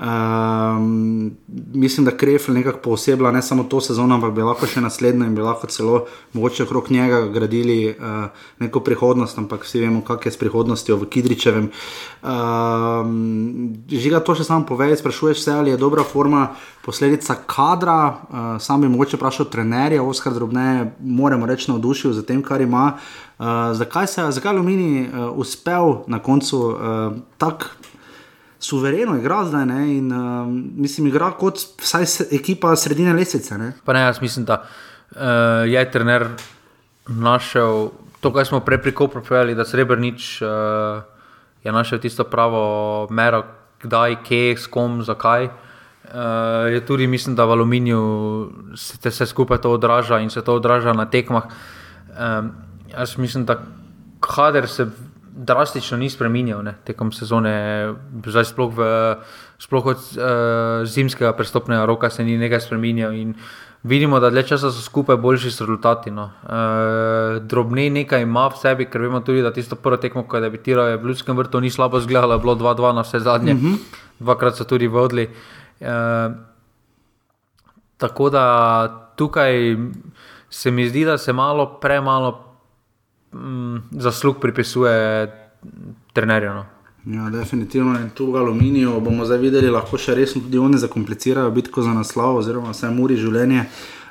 [0.00, 1.36] Um,
[1.72, 5.34] mislim, da Krefl nekako posebej, ne samo to sezono, ampak bi lahko še naslednjo in
[5.36, 8.30] bi lahko celo mogoče okrog njega gradili uh,
[8.64, 11.68] neko prihodnost, ampak vsi vemo, kak je s prihodnostjo v Kidričevem.
[12.24, 13.12] Um,
[13.92, 16.46] žiga to še samo povej, sprašuješ se, ali je dobra forma
[16.80, 22.40] posledica kadra, uh, sam bi mogoče vprašal trenerja, Oskar Drobne, moramo reči navdušil za tem,
[22.40, 22.94] kar ima.
[23.36, 27.76] Uh, zakaj se je Alumini uh, uspel na koncu uh, tako
[28.60, 29.96] suvereno igra zdaj ne?
[29.96, 30.46] in uh,
[30.76, 33.58] mislim, igra kot vsaj se, ekipa sredine lesice.
[33.58, 33.72] Ne?
[33.84, 35.18] Pa ne, jaz mislim, da uh,
[35.66, 36.28] je trener
[37.08, 37.88] našel
[38.20, 40.48] to, kar smo prej prikopravili, da Srebrnič uh,
[41.64, 43.44] je našel tisto pravo mero,
[43.82, 45.44] kdaj, kje, s kom, zakaj.
[45.44, 48.02] Uh, je tudi, mislim, da v aluminiju
[48.76, 51.44] se vse skupaj to odraža in se to odraža na tekmah.
[52.10, 52.52] Um,
[52.92, 53.62] jaz mislim, da
[54.20, 54.90] kader se
[55.40, 57.54] drastično ni spremenil tekom sezone,
[58.26, 58.88] zdaj sploh, v,
[59.58, 63.34] sploh od uh, zimskega prestopnega roka se ni nekaj spremenil.
[63.82, 66.10] Vidimo, da dlje časa so skupaj boljši rezultati.
[66.10, 66.26] No.
[66.44, 70.42] E, drobni nekaj ima v sebi, ker vemo tudi, da tisto prvo tekmo, ko je
[70.44, 73.60] debitiral, je v Ljudskem vrtu ni slabo zgledalo, je bilo 2-2 na vse zadnje, mm
[73.60, 73.78] -hmm.
[74.20, 75.30] dvakrat so tudi vodili.
[75.80, 75.94] E,
[77.96, 78.44] tako da
[79.16, 79.76] tukaj
[80.50, 82.49] se mi zdi, da se malo premalo
[83.32, 85.30] mm, zaslug pripisuje
[86.12, 86.54] trenerju.
[86.54, 86.64] No.
[87.06, 89.00] Ja, definitivno je tu v aluminiju.
[89.00, 93.16] Bomo zdaj videli, lahko še resno tudi oni zakomplicirajo bitko za naslov, oziroma vse muri
[93.16, 93.64] življenje.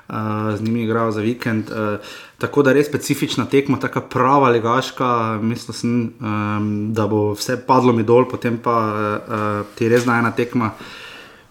[0.10, 1.70] Uh, z njimi igrajo za vikend.
[1.70, 5.38] Uh, tako da je res specifična tekma, tako prava legaška.
[5.42, 10.18] Mislim, sem, um, da bo vse padlo mi dol, potem pa uh, ti res da
[10.18, 10.72] ena tekma.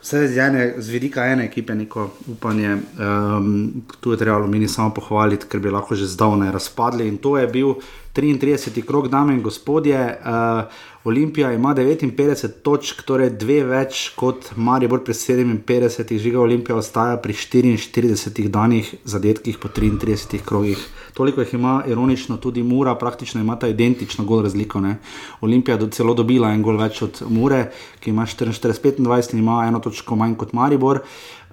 [0.08, 2.78] Vse z, ene, z vidika ene ekipe, neko upanje.
[2.96, 7.08] Um, tu je treba aluminij samo pohvaliti, ker bi lahko že zdavnaj razpadli.
[7.08, 7.74] In to je bil
[8.18, 8.82] 33.
[8.82, 10.18] krok, dame in gospodje.
[10.20, 10.64] Uh,
[11.04, 17.32] Olimpija ima 59 točk, torej dve več kot Maribor pri 57, žiga Olimpija ostaja pri
[17.32, 20.82] 44 danih zadetkih po 33 krogih.
[21.14, 24.80] Toliko jih ima, ironično, tudi Mura, praktično ima ta identično gol razliko.
[24.80, 24.98] Ne?
[25.40, 27.70] Olimpija je celo dobila en gol več od Mure,
[28.00, 31.04] ki ima 44-25 in ima eno točko manj kot Maribor.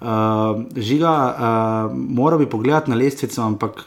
[0.02, 3.86] Uh, žiga, uh, mora bi pogledati na lestvico, ampak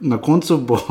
[0.00, 0.82] na koncu bo.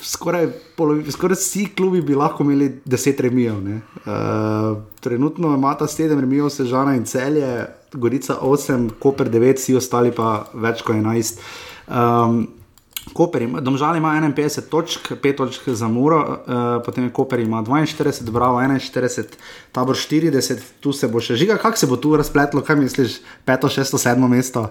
[0.00, 3.56] Skoraj, polovi, skoraj vsi klubi bi lahko imeli deset remijev.
[3.56, 10.46] Uh, trenutno imata sedem remijev, sežana in celje, Gorica osem, Koper devet, vsi ostali pa
[10.54, 11.40] več kot enajst.
[11.88, 12.46] Um,
[13.12, 17.62] Koper ima, domžal ima 51 točk, 5 točk za Muro, uh, potem je Koper ima
[17.62, 19.36] 42, Bravo 41,
[19.72, 23.68] Tabor 40, tu se bo še žiga, kako se bo tu razpletlo, kaj misliš, 5,
[23.82, 24.68] 6, 7 mesto?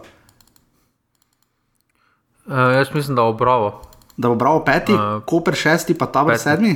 [2.47, 3.90] Uh, jaz mislim, da bo Bravo.
[4.21, 6.43] Da bo Bravo peti, uh, Koper šesti, pa Tabor peti.
[6.43, 6.75] sedmi?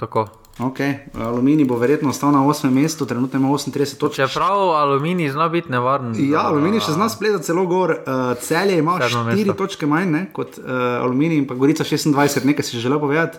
[0.00, 0.28] Tako.
[0.58, 0.94] Okay.
[1.16, 2.70] Aluminij bo verjetno ostal na 8.
[2.70, 4.16] mestu, trenutno ima 38 točk.
[4.16, 6.12] Čeprav aluminij zna biti nevaren.
[6.30, 7.90] Ja, aluminij še zna spletati celo gor.
[7.90, 10.64] Uh, celje ima 4 točke manj ne, kot uh,
[11.00, 13.38] aluminij in pa Gorica 26, nekaj si želel povedati.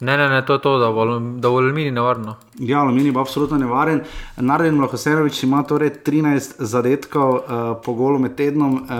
[0.00, 2.26] Ne, ne, ne, to je to, da bo, da bo aluminij nevaren.
[2.58, 4.02] Ja, aluminij bo absolutno nevaren.
[4.36, 7.40] Nareden Mlahosenovič ima torej 13 zadetkov uh,
[7.84, 8.90] po golu med tednom, uh,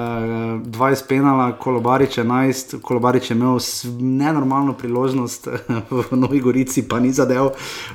[0.65, 3.59] 20 penala, Kolobarič 11, Kolobarič je imel
[4.01, 5.49] nenormalno priložnost
[5.91, 7.51] v Novi Gorici, pa ni zadev,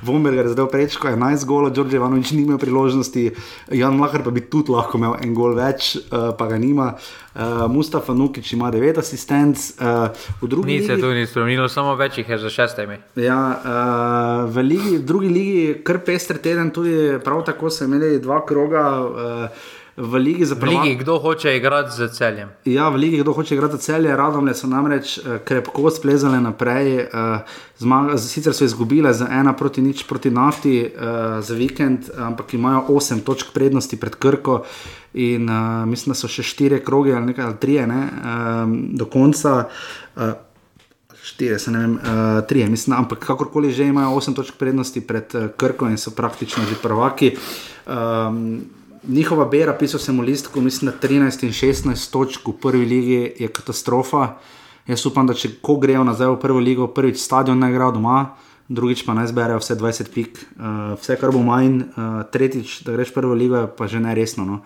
[0.05, 3.31] Vomberger je zadev prečko, 11 golov, Đorđe Ivanovič ni imel priložnosti,
[3.71, 6.91] Jan Lahar pa bi tudi lahko imel en gol več, uh, pa ga nima.
[7.31, 10.09] Uh, Mustafa Nukič ima 9 asistenc, uh,
[10.41, 10.81] v drugi ligi.
[10.81, 12.97] Ni se tu ni spremenilo, samo več jih je za šestimi.
[13.15, 18.19] Ja, uh, v, ligi, v drugi ligi, kar pester teden, tudi prav tako so imeli
[18.19, 18.83] dva kroga.
[18.99, 19.69] Uh,
[20.01, 20.79] V Ligi za prvaka.
[20.79, 22.49] V Ligi, kdo hoče igrati za celjem.
[22.65, 27.05] Ja, v Ligi, kdo hoče igrati za celje, radom so namreč krepko splezali naprej.
[27.77, 30.89] Zmaga, sicer so izgubile za ena proti nič proti nafti
[31.41, 34.63] za vikend, ampak imajo osem točk prednosti pred Krko.
[35.13, 39.05] In uh, mislim, da so še štiri kroge ali nekaj, ali tri, ne, um, do
[39.11, 39.65] konca.
[40.15, 40.33] Uh,
[41.21, 45.49] Štiri, ne vem, uh, tri, mislim, ampak kakorkoli že imajo 8 točk prednosti pred uh,
[45.53, 47.35] Krko in so praktično že prvaki.
[47.85, 48.63] Um,
[49.07, 53.33] njihova bera, pisal sem v listku, mislim, da 13 in 16 točk v prvi ligi
[53.39, 54.35] je katastrofa.
[54.87, 58.35] Jaz upam, da če ko grejo nazaj v prvo ligo, prvič stadion ne igrajo doma,
[58.69, 62.95] drugič pa naj zberejo vse 20 pik, uh, vse kar bo manj, uh, tretjič, da
[62.97, 64.45] greš prvo ligo, pa že ne resno.
[64.45, 64.61] No.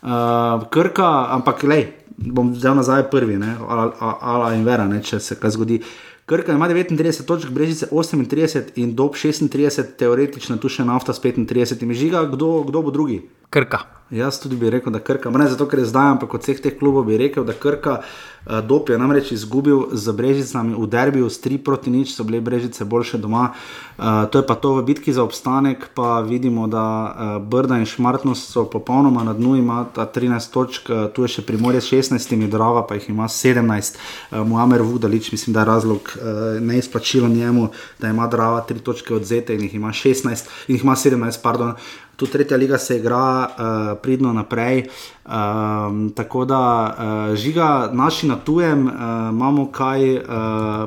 [0.00, 1.80] Uh, Krka, ampak le,
[2.16, 5.82] bom vzel nazaj prvi, ala in vera, ne, če se kaj zgodi.
[6.28, 11.84] Krka ima 39 točk, Brežice 38 in dob 36, teoretično tu še nafta s 35,
[11.84, 13.22] in žiga, kdo, kdo bo drugi?
[13.50, 13.98] Krka.
[14.10, 16.72] Jaz tudi bi rekel, da Krka, ne zato, ker je zdaj, ampak od vseh teh
[16.78, 18.00] klubov bi rekel, da Krka.
[18.00, 22.40] Uh, Dop je namreč izgubil z Brežicami v derbiju, s 3 proti nič so bile
[22.40, 23.52] Brežice boljše doma.
[23.98, 27.12] Uh, to je pa to v bitki za obstanek, pa vidimo, da uh,
[27.44, 31.44] Brda in Šmartnost so popolnoma na dnu, ima ta 13 točk, uh, tu je še
[31.44, 34.00] Primorje s 16, Drava pa jih ima 17.
[34.32, 37.68] Uh, Muamer Vudalič, mislim, da je razlog uh, neizplačilo njemu,
[38.00, 41.76] da ima Drava 3 točke odzete in jih ima 16, in jih ima 17, pardon.
[42.18, 44.88] Tu tretja liga se igra uh, pridno naprej.
[45.22, 48.92] Um, tako da, uh, žiga, naši na tujem, uh,
[49.30, 50.24] imamo kaj uh,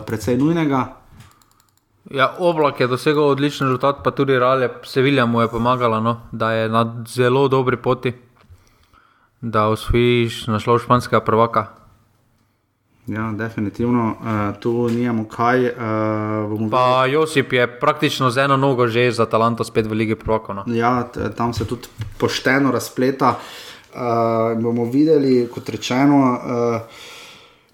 [0.06, 0.86] precej nujnega.
[2.12, 6.52] Ja, oblak je dosegel odličen rezultat, pa tudi Rale, Sevilja mu je pomagala, no, da
[6.52, 8.12] je na zelo dobri poti,
[9.42, 11.81] da osvojiš naslov španskega prvaka.
[13.08, 15.66] Ja, definitivno, uh, tu nimamo kaj.
[15.66, 20.54] Uh, pa Josip je praktično z eno nogo že za talento spet v Ligi Proko.
[20.54, 20.64] No.
[20.68, 21.08] Ja,
[21.38, 21.88] tam se tudi
[22.18, 23.40] pošteno razpleta.
[23.94, 26.82] Uh, bomo videli, kot rečeno, uh,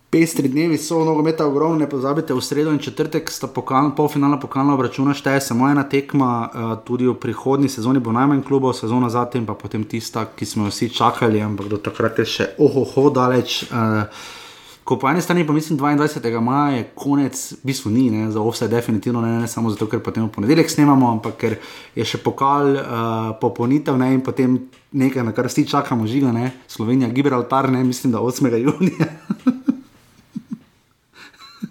[0.10, 4.74] pestri dnevi so nogometa ogromne, ne pozabite, v sredo in četrtek sta pokal, polfinalna pokalna
[4.74, 9.46] obračuna, šteje samo ena tekma, uh, tudi v prihodnji sezoni bo najmanj klubov, sezona zatem
[9.46, 13.68] pa potem tista, ki smo jo vsi čakali, ampak do takrat je še ohoho daleč.
[13.70, 14.08] Uh,
[14.88, 16.40] Ko po eni strani pa mislim, 22.
[16.40, 20.00] maja je konec, v bistvu ni, ne, za vse definitivno ne, ne samo zato, ker
[20.00, 21.58] potem v ponedeljek snemamo, ampak ker
[21.92, 24.56] je še pokal, uh, popolnitev ne, in potem
[24.96, 28.48] nekaj, na kar vsi čakamo, žiga, ne, Slovenija, Gibraltar, ne, mislim, da 8.
[28.64, 29.12] junija.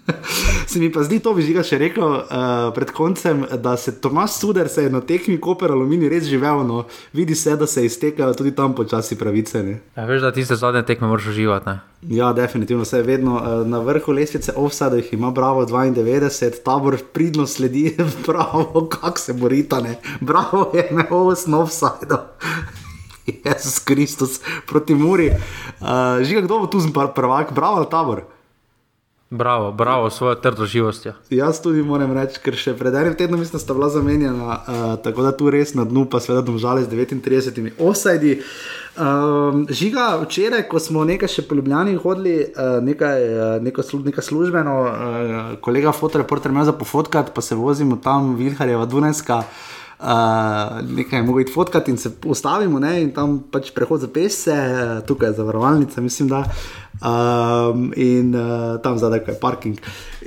[0.67, 2.23] Se mi pa zdi to, bi že še rekel uh,
[2.75, 6.63] pred koncem, da se Tomas Suder se je na tekmi Koper Alumini res živel.
[6.67, 6.85] No.
[7.13, 9.63] Vidi se, da se iztekajo tudi tam počasi pravice.
[9.95, 11.77] Ja, veš, da tiste zadnje tekme moraš uživati.
[12.07, 16.97] Ja, definitivno se je vedno uh, na vrhu lestvice, offside jih ima bravo 92, tabor
[17.13, 17.97] pridno sledi,
[18.27, 19.97] bravo, kako se borita, ne.
[20.21, 22.21] bravo je ne osno offside.
[23.45, 25.31] Jezus Kristus proti Muri.
[25.81, 26.79] Uh, Žiga, kdo bo tu
[27.15, 28.36] prvak, bravo, tabor.
[29.29, 31.13] Bravo, bravo, svojo trdo živostjo.
[31.29, 34.83] Jaz tudi moram reči, ker še pred enim tednom mislim, da sta bila zamenjena, uh,
[35.03, 38.37] tako da tu res na dnu, pa seveda domžale z 39 osajdi.
[38.95, 44.29] Um, žiga, včeraj, ko smo nekaj še po Ljubljani hodili, uh, nekaj, uh, neko, nekaj
[44.29, 49.43] službeno, uh, kolega fotoreporter me za pofotkat, pa se vozimo tam, Vilharjeva, Dunajska.
[49.97, 54.55] Uh, nekaj je mogoče fotkati in se ustavimo, ne, in tam pač prehod za pesce,
[55.07, 56.43] tukaj je zavarovalnica, mislim, da.
[56.97, 59.77] Um, in uh, tam zadaj je parking.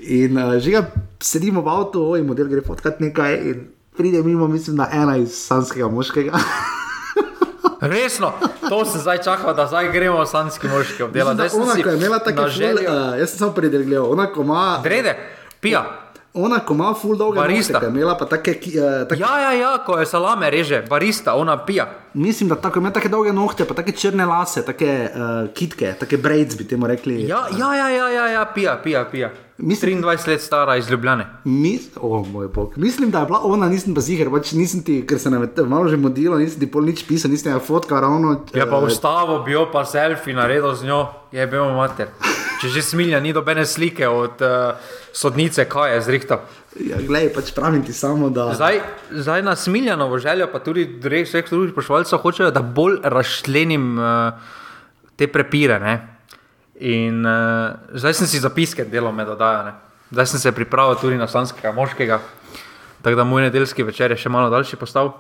[0.03, 0.87] In uh, že ga
[1.19, 3.67] sedimo v avtu, oj, model gre fotkati nekaj in
[3.97, 6.39] pride mimo, mislim, da ena iz sanskega moškega.
[7.93, 8.33] Resno,
[8.69, 11.57] to se zdaj čaka, da zdaj gremo v sanski moški obdelati.
[11.57, 12.91] Ona, ki je imela tako željo.
[12.91, 14.81] Uh, jaz sem samo predelil, ona, ko ima.
[14.85, 15.17] Drede,
[15.61, 16.10] pija.
[16.35, 17.81] Ona, ko ima full dog, barista.
[17.89, 18.51] Imela pa take.
[18.51, 19.21] Uh, take...
[19.21, 21.89] Ja, ja, ja, ko je salame reže, barista, ona pija.
[22.15, 26.17] Mislim, da tako ima take dolge nohte, pa take črne lase, take uh, kitke, take
[26.17, 27.25] braids bi temu rekli.
[27.29, 29.31] Ja, ja, ja, ja, ja, ja pija, pija, pija.
[29.59, 31.27] Mislim, 23 let stara iz Ljubljane.
[31.45, 32.27] Mis, oh,
[32.77, 35.65] Mislim, da je bila ona, nisem pa ziger, pač nisem ti, ker se nam je
[35.65, 38.45] malo že modilo, nisem ti pol nič pisal, nisem ti fotka ravno.
[38.55, 42.15] Ja, pa ustavo, bil pa selfie naredil z njo, je bil mater.
[42.61, 44.77] Če že smilja, ni dobene slike od uh,
[45.17, 46.43] sodnice, kaj je zrihtal.
[46.77, 48.51] Ja, glej, pač pravim ti samo, da.
[48.53, 48.83] Zdaj,
[49.17, 54.59] zdaj na smiljano željo, pa tudi vseh drugih pošvalcev hočejo, da bolj razšlenim uh,
[55.17, 55.79] te prepire.
[55.81, 55.95] Ne?
[56.85, 59.73] In uh, zdaj sem si zapiske delal med oddajami.
[60.13, 62.19] Zdaj sem se pripravil tudi na slanskega moškega,
[63.01, 65.15] tako da moj nedeljski večer je še malo daljši postal.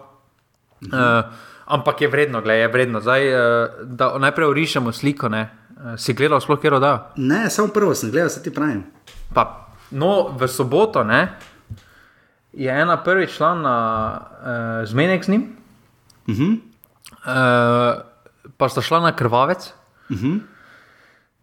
[0.84, 0.92] Mhm.
[0.92, 3.00] Uh, ampak je vredno, gledaj, je vredno.
[3.00, 5.32] Zdaj, uh, da najprej urišemo sliko.
[5.32, 5.46] Ne?
[5.80, 7.06] Uh, si gledal sploh kjer oddaja?
[7.16, 8.82] Ne, samo prvo sem gledal, se ti pravim.
[9.32, 11.22] Pa, no, v soboto ne,
[12.52, 13.76] je ena prvi član na
[14.20, 15.56] uh, zmenek z njim,
[16.28, 16.52] uh -huh.
[17.24, 18.02] uh,
[18.56, 19.72] pa sta šla na krvavec.
[20.10, 20.40] Uh -huh.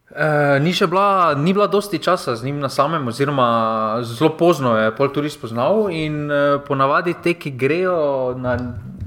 [0.08, 4.96] Uh, ni, bila, ni bila dosti časa z njim na samem, oziroma zelo pozno je
[4.96, 5.90] pol tudi spoznal.
[5.92, 8.58] In uh, ponavadi te, ki grejo, na,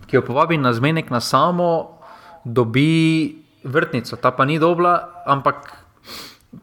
[0.06, 1.98] ki jo povabi na zmenek na samo,
[2.44, 5.70] dobi vrtnico, ta pa ni dobla, ampak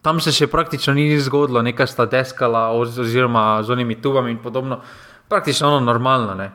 [0.01, 4.81] tam se še praktično ni zgodilo, nekaj sta deskala, oziroma z onimi tubami in podobno,
[5.29, 6.35] praktično ono normalno.
[6.35, 6.51] Ne.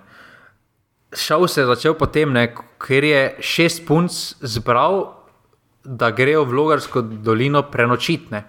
[1.13, 2.49] Šel se je začel potem, ne,
[2.81, 5.23] ker je šest punc zbral
[5.85, 8.45] da grejo v Logarsko dolino prenočitne.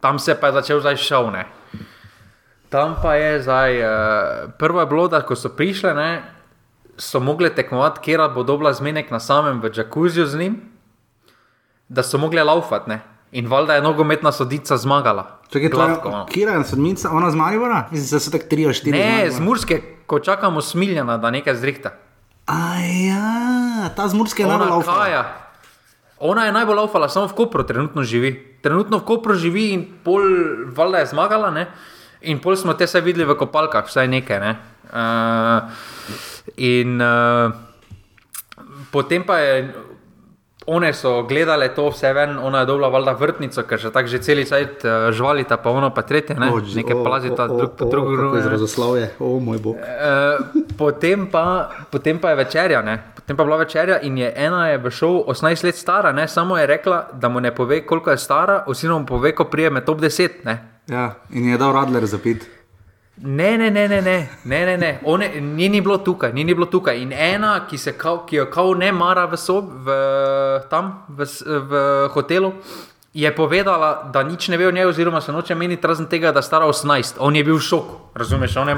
[0.00, 1.46] Tam se pa je začel zdaj šovne.
[2.68, 3.88] Tam pa je zdaj, uh,
[4.58, 6.22] prvo je bilo, da ko so prišle, ne,
[6.98, 10.54] so mogli tekmovati, kje bo dobila zmenek na samem v Džakuziju z njim,
[11.88, 12.98] da so mogli laufati.
[13.32, 15.40] In valjda je nogometna sodica zmagala.
[16.32, 17.84] Kje je sodnica, ona zmagala?
[17.90, 18.98] Mislim, da so tako tri ali štiri.
[18.98, 21.90] Ne, z Murske, ko čakamo smiljena, da nekaj zrihta.
[22.46, 25.24] Aja, ta z Murske je najbolj laufala.
[26.18, 28.58] Ona je najbolj laufala, samo v Kopru trenutno živi.
[28.62, 30.22] Trenutno v Kopru živi in pol
[30.76, 31.66] valjda je zmagala, ne?
[32.26, 34.38] in pol smo te vse videli v kopalkah, vsaj nekaj.
[34.42, 34.52] Ne?
[34.90, 35.68] Uh,
[36.56, 37.52] in uh,
[38.90, 39.74] potem pa je.
[40.66, 44.18] One so gledale to vse ven, ona je dobila valjda vrtnico, ker že tako že
[44.18, 46.48] cel cajt uh, žvalita, pa ono pa tretje, ne?
[46.50, 48.16] oh, nekaj plazita, drug po drugem.
[48.16, 49.76] Drugo je izrazoslovje, o oh, moj bog.
[49.76, 52.98] Uh, potem, pa, potem pa je večerja, ne?
[53.14, 56.28] Potem pa je bila večerja in je ena je v šovu 18 let stara, ne?
[56.28, 59.84] samo je rekla, da mu ne pove, koliko je stara, oziroma mu pove, ko prijeme
[59.84, 60.44] top 10.
[60.44, 60.58] Ne?
[60.88, 62.46] Ja, in je dal radler za pit.
[63.22, 65.00] Ne, ne, ne, ne, ne, ne, ne, ne.
[65.04, 66.98] One, ni, ni bilo tukaj, ni, ni bilo tukaj.
[67.00, 69.96] In ena, ki, kao, ki jo kao ne mara v sobi,
[70.70, 71.80] tam v, v
[72.12, 72.52] hotelu,
[73.16, 76.38] je povedala, da nič ne ve o njej, oziroma se noče meniti razen tega, da
[76.38, 77.16] je stara 18.
[77.18, 78.76] On je bil v šoku, razumeš, on je,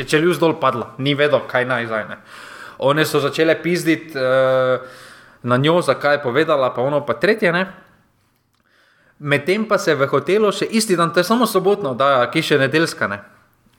[0.00, 2.04] je čelil zdol padla, ni vedel, kaj naj zdaj.
[2.78, 4.80] One so začele pizditi uh,
[5.42, 7.52] na njo, zakaj je povedala, pa ono pa tretje.
[7.52, 7.66] Ne?
[9.18, 12.58] Medtem pa se v hotelu še isti dan, to je samo sobotno, da je še
[12.58, 13.20] nedeljska, ne?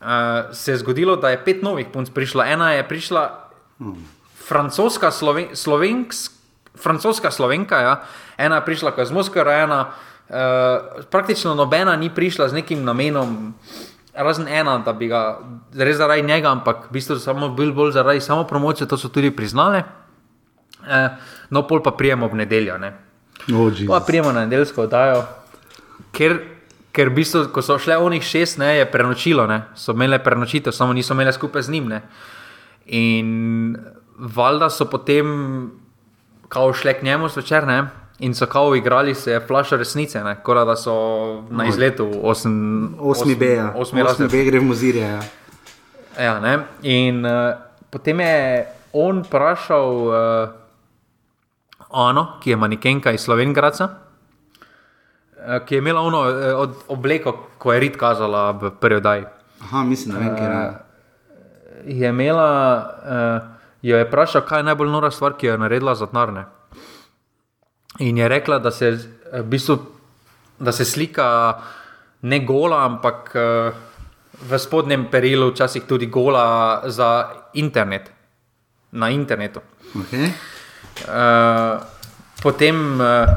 [0.06, 2.46] Uh, se je zgodilo, da je pet novih punc prišlo.
[2.46, 3.50] Ena je prišla,
[3.80, 4.06] hmm.
[4.46, 6.30] francoska, sloven, slovenks,
[6.78, 7.96] francoska slovenka, ja?
[8.38, 9.90] ena je prišla, ko je z Moskve rojena.
[10.30, 13.54] Uh, praktično nobena ni prišla z nekim namenom
[14.16, 15.40] razen ena, da bi ga
[15.74, 19.32] res zaradi njega, ampak v bistvu samo bil bolj zaradi samo promocije, to so tudi
[19.36, 19.84] priznali.
[20.88, 21.10] Eh,
[21.50, 22.78] no, pol pa prijemo v nedeljo.
[23.54, 25.24] Oh, pa prijemo na nedeljsko oddajo,
[26.12, 26.40] ker,
[26.96, 30.74] ker v bistvu, ko so šle onih šest, ne, je prenočilo, ne, so imele prenočitev,
[30.74, 31.90] samo niso imele skupaj z njim.
[31.92, 32.02] Ne.
[32.96, 33.76] In
[34.18, 35.28] valjda so potem,
[36.50, 37.84] kao šle k njemu zvečer, ne.
[38.24, 40.94] In so kao igrali se flaša resnice, kot da so
[41.50, 43.74] na izletu 8B.
[43.76, 45.04] 8B gre v muzirje.
[45.04, 45.20] Ja.
[46.16, 47.58] Ja, in uh,
[47.92, 50.16] potem je on vprašal uh,
[51.96, 53.72] Ano, ki je manikenka iz Slovenka,
[55.66, 59.26] ki je imela ono uh, obleko, ko je rit kazala v prvi oddaji.
[59.62, 60.74] Aha, mislim, da vem, kje je.
[62.02, 62.50] Je imela,
[63.06, 63.48] uh,
[63.82, 66.46] jo je vprašal, kaj je najbolj nora stvar, ki jo je naredila za tnarne.
[68.00, 68.92] In je rekla, da se,
[69.34, 69.78] v bistvu,
[70.60, 71.28] da se slika
[72.22, 73.74] ne gola, ampak uh,
[74.50, 78.12] v spodnjem perilu včasih tudi gola za internet,
[78.92, 79.62] na internetu.
[79.96, 80.32] Okay.
[81.06, 81.80] Uh,
[82.44, 83.30] potem, uh,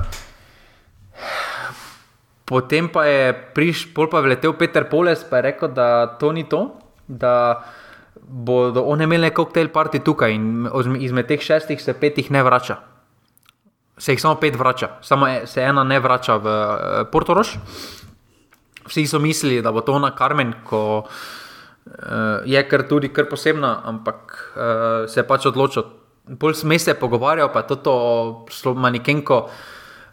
[2.48, 6.32] potem pa je prišel, pol pa je vletel Peter Poles, pa je rekel, da to
[6.32, 7.60] ni to, da
[8.28, 10.68] bodo oni imeli koktejl parti tukaj in
[11.00, 12.76] izmed teh šestih se petih ne vrača.
[13.98, 17.56] Se jih samo pet vrača, samo se ena ne vrača v uh, Portorož.
[18.88, 23.80] Vsi so mislili, da bo to na Karmen, ko uh, je kar tudi kar posebna,
[23.84, 25.84] ampak uh, se je pač odločil.
[26.28, 28.46] Bolj smo se pogovarjali, pa je to
[28.76, 29.48] manikenko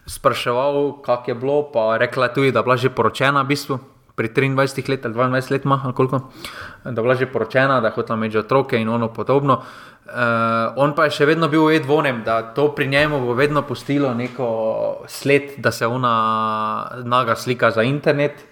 [0.06, 3.78] spraševal, kako je bilo, pa rekla je tudi, da je bila že poročena v bistvu.
[4.16, 6.20] Pri 23 letih ali 22 letih, ali koliko,
[6.84, 9.62] da je bila že poročena, da je hotela imeti otroke in ono podobno.
[10.06, 10.12] Uh,
[10.76, 14.14] on pa je še vedno bil ujed vonem, da to pri njemu bo vedno pustilo
[14.14, 14.46] neko
[15.10, 18.46] sled, da se ona naga slika za internet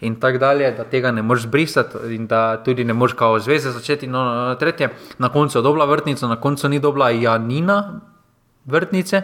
[0.00, 3.72] in tako dalje, da tega ne moreš brisati in da tudi ne moreš kao zveze
[3.74, 4.06] začeti.
[4.06, 4.88] No, no, no, tretje,
[5.18, 8.00] na koncu je dobila vrtnico, na koncu ni dobila Janina
[8.64, 9.22] vrtnice,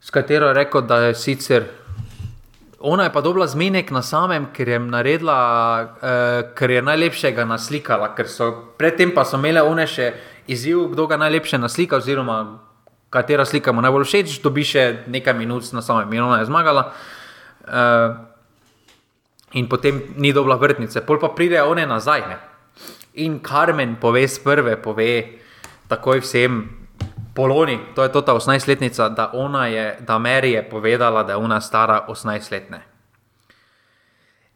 [0.00, 1.64] s katero je rekel, da je sicer.
[2.80, 5.36] Ona je pa dobila zmenek na samem, ker je naredila,
[5.84, 8.14] uh, ker je najlepšega naslikala.
[8.78, 10.14] Predtem pa so imele one še
[10.48, 12.60] izziv, kdo ga najlepše naslika, oziroma
[13.12, 16.88] katera slika mu najbolj všeč, dobi še nekaj minut na samem, in ona je zmagala.
[17.68, 18.16] Uh,
[19.52, 22.24] in potem ni dobila vrtnice, pol pa pride one nazaj.
[22.24, 22.40] Ne?
[23.20, 25.10] In Karmen pove z prve, pove
[25.90, 26.79] takoj vsem.
[27.40, 29.32] Poloni, to je ta 18-letnica, da,
[30.00, 32.82] da Mary je povedala, da je ona stara 18-letne.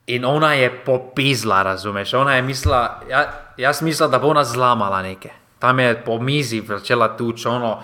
[0.07, 2.15] In ona je popizla, razumeš?
[2.15, 3.25] Ona je mislila, ja,
[3.57, 5.33] jaz mislila, da bo ona zlamala nekaj.
[5.59, 7.79] Tam je po mizi začela tuč, ono,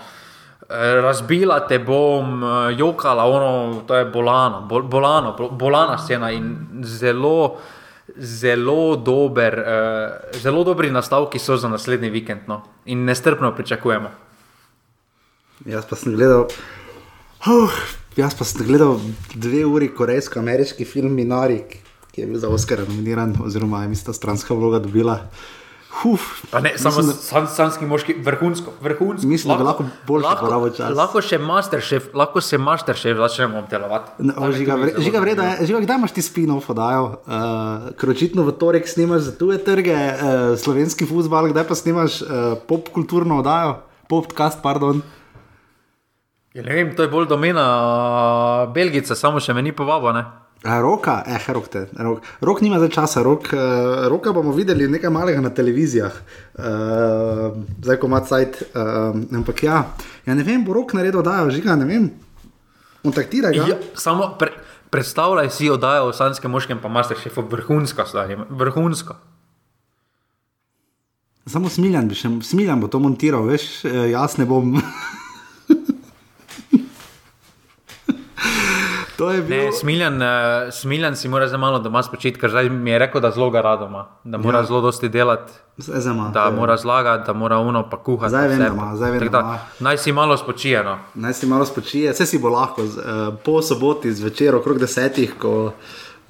[1.01, 7.57] razbila te bom, eh, jokala, ono, to je bolano, bol, bolano, bolana scena in zelo,
[8.17, 12.61] zelo, dober, uh, zelo dobri nastavki so za naslednji vikend no?
[12.85, 14.09] in nestrpno pričakujemo.
[15.65, 16.47] Jaz pa sem gledal.
[17.45, 17.69] Uh,
[18.17, 18.97] jaz pa sem gledal
[19.37, 21.61] dve uri korejsko-ameriški film Minari,
[22.09, 25.19] ki je bil za Oscar nominiran, oziroma je mislim, stranska vloga dobila.
[26.07, 26.23] Uf,
[26.63, 28.73] ne, samo mislim, san, sanski moški, vrhunsko.
[28.81, 29.27] vrhunsko.
[29.27, 30.95] Mislim, lahko, da lahko bolj lahko, čas.
[30.97, 34.31] lahko še masterchef, lahko se masterchef začnemo obdelovati.
[34.57, 37.21] Žiga vreda, žiga, kdaj imaš ti spinov podajo?
[37.27, 42.21] Uh, Ker očitno v torek snimaš za tuje trge, uh, slovenski futbal, kdaj pa snimaš
[42.23, 45.03] uh, pop kulturno oddajo, podcast, pardon.
[46.51, 50.11] Ja, ne vem, to je bolj domena uh, Belgice, samo še me ni povabo.
[50.61, 52.25] Roka, eh, rok, te, rok.
[52.43, 57.99] rok nima zdaj časa, rok, uh, roka bomo videli nekaj malega na televizijah, uh, zdaj
[58.01, 58.59] ko ima cajt.
[58.75, 59.77] Uh, ampak ja,
[60.27, 62.09] ja, ne vem, bo rok naredil, da je žiga, ne vem.
[63.01, 63.69] Kontaktiraj ga.
[63.71, 64.51] Ja, samo pre,
[64.91, 69.15] predstavljaj si, da je v slovenskem moškem, pa imaš še vrhunsko stanje, vrhunsko.
[71.47, 74.75] Samo smiljan bi še, smiljan bo to montiral, veš, jaz ne bom.
[79.27, 79.49] Bil...
[79.49, 83.21] Ne, smiljan, uh, smiljan si mora za malo doma spočiti, ker zdaj mi je rekel,
[83.21, 84.65] da zelo ga radoma, da mora ja.
[84.65, 85.53] zelo dosti delati.
[85.77, 86.51] Zema, da je.
[86.51, 88.29] mora zlagati, da mora uno pa kuhati.
[88.29, 89.67] Zdaj vem, da, zdaj vem, da.
[89.79, 90.83] Naj si malo spočije.
[90.83, 90.97] No.
[91.13, 92.85] Naj si malo spočije, vse si bo lahko.
[92.85, 95.73] Z, uh, po soboti zvečer, okrog desetih, ko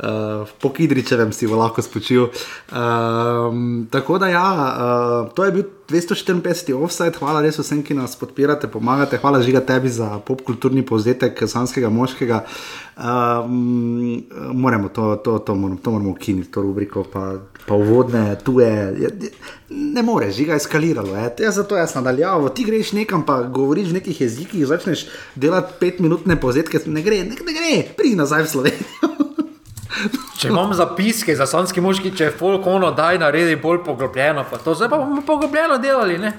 [0.02, 2.30] uh, po Kidričevem si bo lahko spočil.
[2.72, 6.74] Um, tako da, ja, uh, to je bil 254.
[6.74, 11.90] offside, hvala res vsem, ki nas podpirate, pomagate, hvala žiga tebi za popkulturni povzetek slanskega
[11.92, 12.46] moškega.
[13.02, 14.24] Um,
[14.54, 17.34] moramo to, to, to, moramo, to moramo ukiniti, to rubriko, pa,
[17.66, 18.72] pa uvodne, tuje.
[19.70, 21.16] Ne moreš, žiga je eskaliralo.
[21.16, 22.50] Ja, zato jaz nadaljavo.
[22.50, 27.36] Ti greš nekam, pa govoriš v nekih jezikih, začneš delati petminutne povzetke, ne gre, ne,
[27.36, 29.31] ne gre, pridi nazaj v Slovenijo.
[30.38, 34.76] Če imam zapiske za slanski moški, če je folkono, daj naredi bolj poglobljeno, pa to
[34.76, 36.18] zdaj pa bomo poglobljeno delali.
[36.18, 36.34] Ne?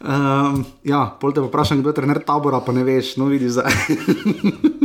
[0.00, 3.72] Um, ja, pol te vprašam, kdo je trener tabora, pa ne veš, no vidiš zdaj.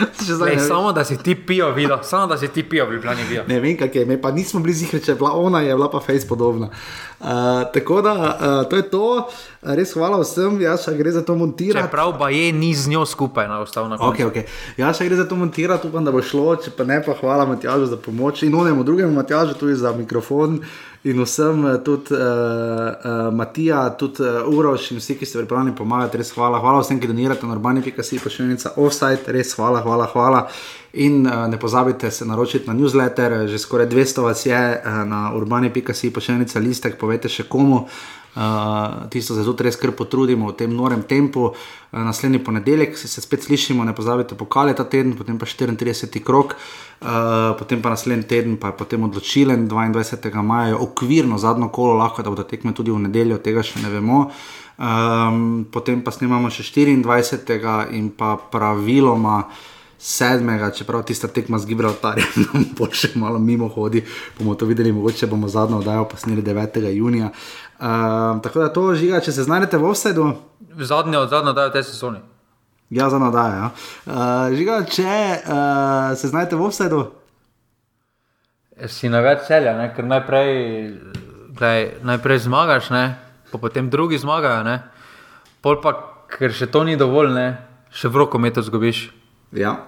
[0.44, 3.44] Lej, samo da si ti pijo, videl, samo da si ti pijo, v Ljubljani pijo.
[3.48, 5.90] Ne vem, kaj je, me pa nismo bili zihri, če je bila ona, je bila
[5.90, 6.70] pa face podobna.
[7.20, 7.26] Uh,
[7.74, 9.28] tako da, uh, to je to,
[9.62, 11.90] res hvala vsem, jaz še gre za to montirati.
[11.92, 14.22] Prav, pa je ni z njo skupaj na ustavno koncu.
[14.22, 14.44] Okay, okay.
[14.80, 17.48] Jaz še gre za to montirati, upam, da bo šlo, če pa ne, pa hvala
[17.50, 20.60] Matjažu za pomoč in onemu drugemu Matjažu tudi za mikrofon
[21.02, 25.76] in vsem, eh, tudi uh, uh, Matija, tudi uh, Uroš in vsi, ki ste pripravljeni
[25.76, 26.60] pomagati, res hvala.
[26.60, 30.44] Hvala vsem, ki donirate na urbani.si, pa še enica offside, res hvala, hvala, hvala.
[31.00, 35.30] In uh, ne pozabite se naročiti na newsletter, že skoraj 200 vas je uh, na
[35.38, 37.86] urbani.si, pa še enica listek, povete še komu.
[39.10, 41.50] Tisto se tudi res kar potrudimo v tem norem tempu.
[41.50, 41.54] Uh,
[41.92, 46.22] naslednji ponedeljek se, se spet slišimo, ne pozabite, pokale ta teden, potem pa 34.
[46.22, 50.42] krok, uh, potem pa naslednji teden, pa je potem odločilen 22.
[50.42, 54.30] maja, okvirno zadnjo kolo, lahko da bodo tekme tudi v nedeljo, tega še ne vemo.
[54.80, 57.90] Um, potem pa snimamo še 24.
[57.98, 59.42] in pa praviloma
[60.00, 64.00] sedmega, čeprav tista tekma z Gibraltarjem, nam bo še malo mimo hodi,
[64.38, 66.86] bomo to videli, mogoče bomo zadnjo oddajo posneli 9.
[66.94, 67.34] junija.
[67.80, 70.24] Uh, tako da to žiga, če se znajdete v offsajdu.
[70.76, 72.20] Zadnjo, zadnjo oddajo te sezone.
[72.90, 73.54] Ja, za nadajo.
[73.56, 73.70] Ja.
[74.04, 77.00] Uh, žiga, če uh, se znajdete v offsajdu.
[78.92, 79.88] Si na več celja, ne?
[79.96, 80.52] ker najprej,
[81.56, 83.04] gledaj, najprej zmagaš, ne?
[83.48, 84.76] pa potem drugi zmagajo, ne?
[85.64, 85.96] pol pa,
[86.28, 87.48] ker še to ni dovolj, ne?
[87.96, 89.06] še v rokometu zgubiš.
[89.56, 89.78] Ja.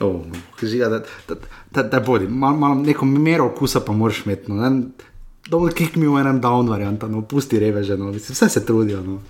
[0.00, 0.24] Oh,
[0.62, 1.36] žiga, da, da,
[1.68, 4.48] da, da bodi, malo mal, neko mero okusa pa moraš imeti.
[4.48, 4.72] No.
[5.48, 8.12] Dobro, kik mi v enem down varianta, no, pusti reveže, no.
[8.12, 9.02] Mislim, vse se trudijo.
[9.04, 9.20] No.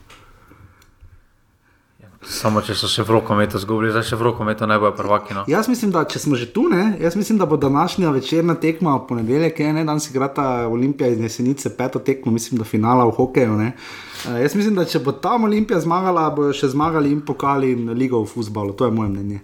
[2.25, 5.35] Samo če so še v rokometu zgubili, zdaj še v rokometu ne bojo prvaki.
[5.37, 5.43] No.
[5.51, 8.95] Jaz mislim, da če smo že tu, ne, jaz mislim, da bo današnja večerna tekma
[8.97, 13.59] v ponedeljek, ne danes igrata Olimpija iz Jesenice, peto tekmo, mislim, da finala v hokeju.
[13.59, 17.93] Uh, jaz mislim, da če bo tam Olimpija zmagala, bojo še zmagali in pokali in
[17.93, 18.73] ligo v futbalu.
[18.79, 19.43] To je moje mnenje.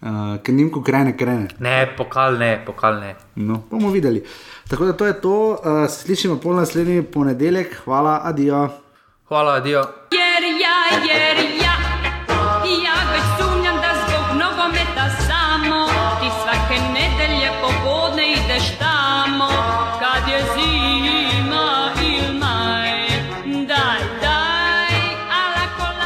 [0.00, 1.50] Uh, ker njim, ko krene, krene.
[1.60, 3.14] Ne, pokal ne, pokal ne.
[3.36, 4.24] No, bomo videli.
[4.70, 8.68] Tako da to je to, uh, slišimo pol naslednji ponedeljek, hvala, adijo.
[9.28, 9.80] Hvala, adijo.
[10.10, 11.59] Yeah, yeah, yeah.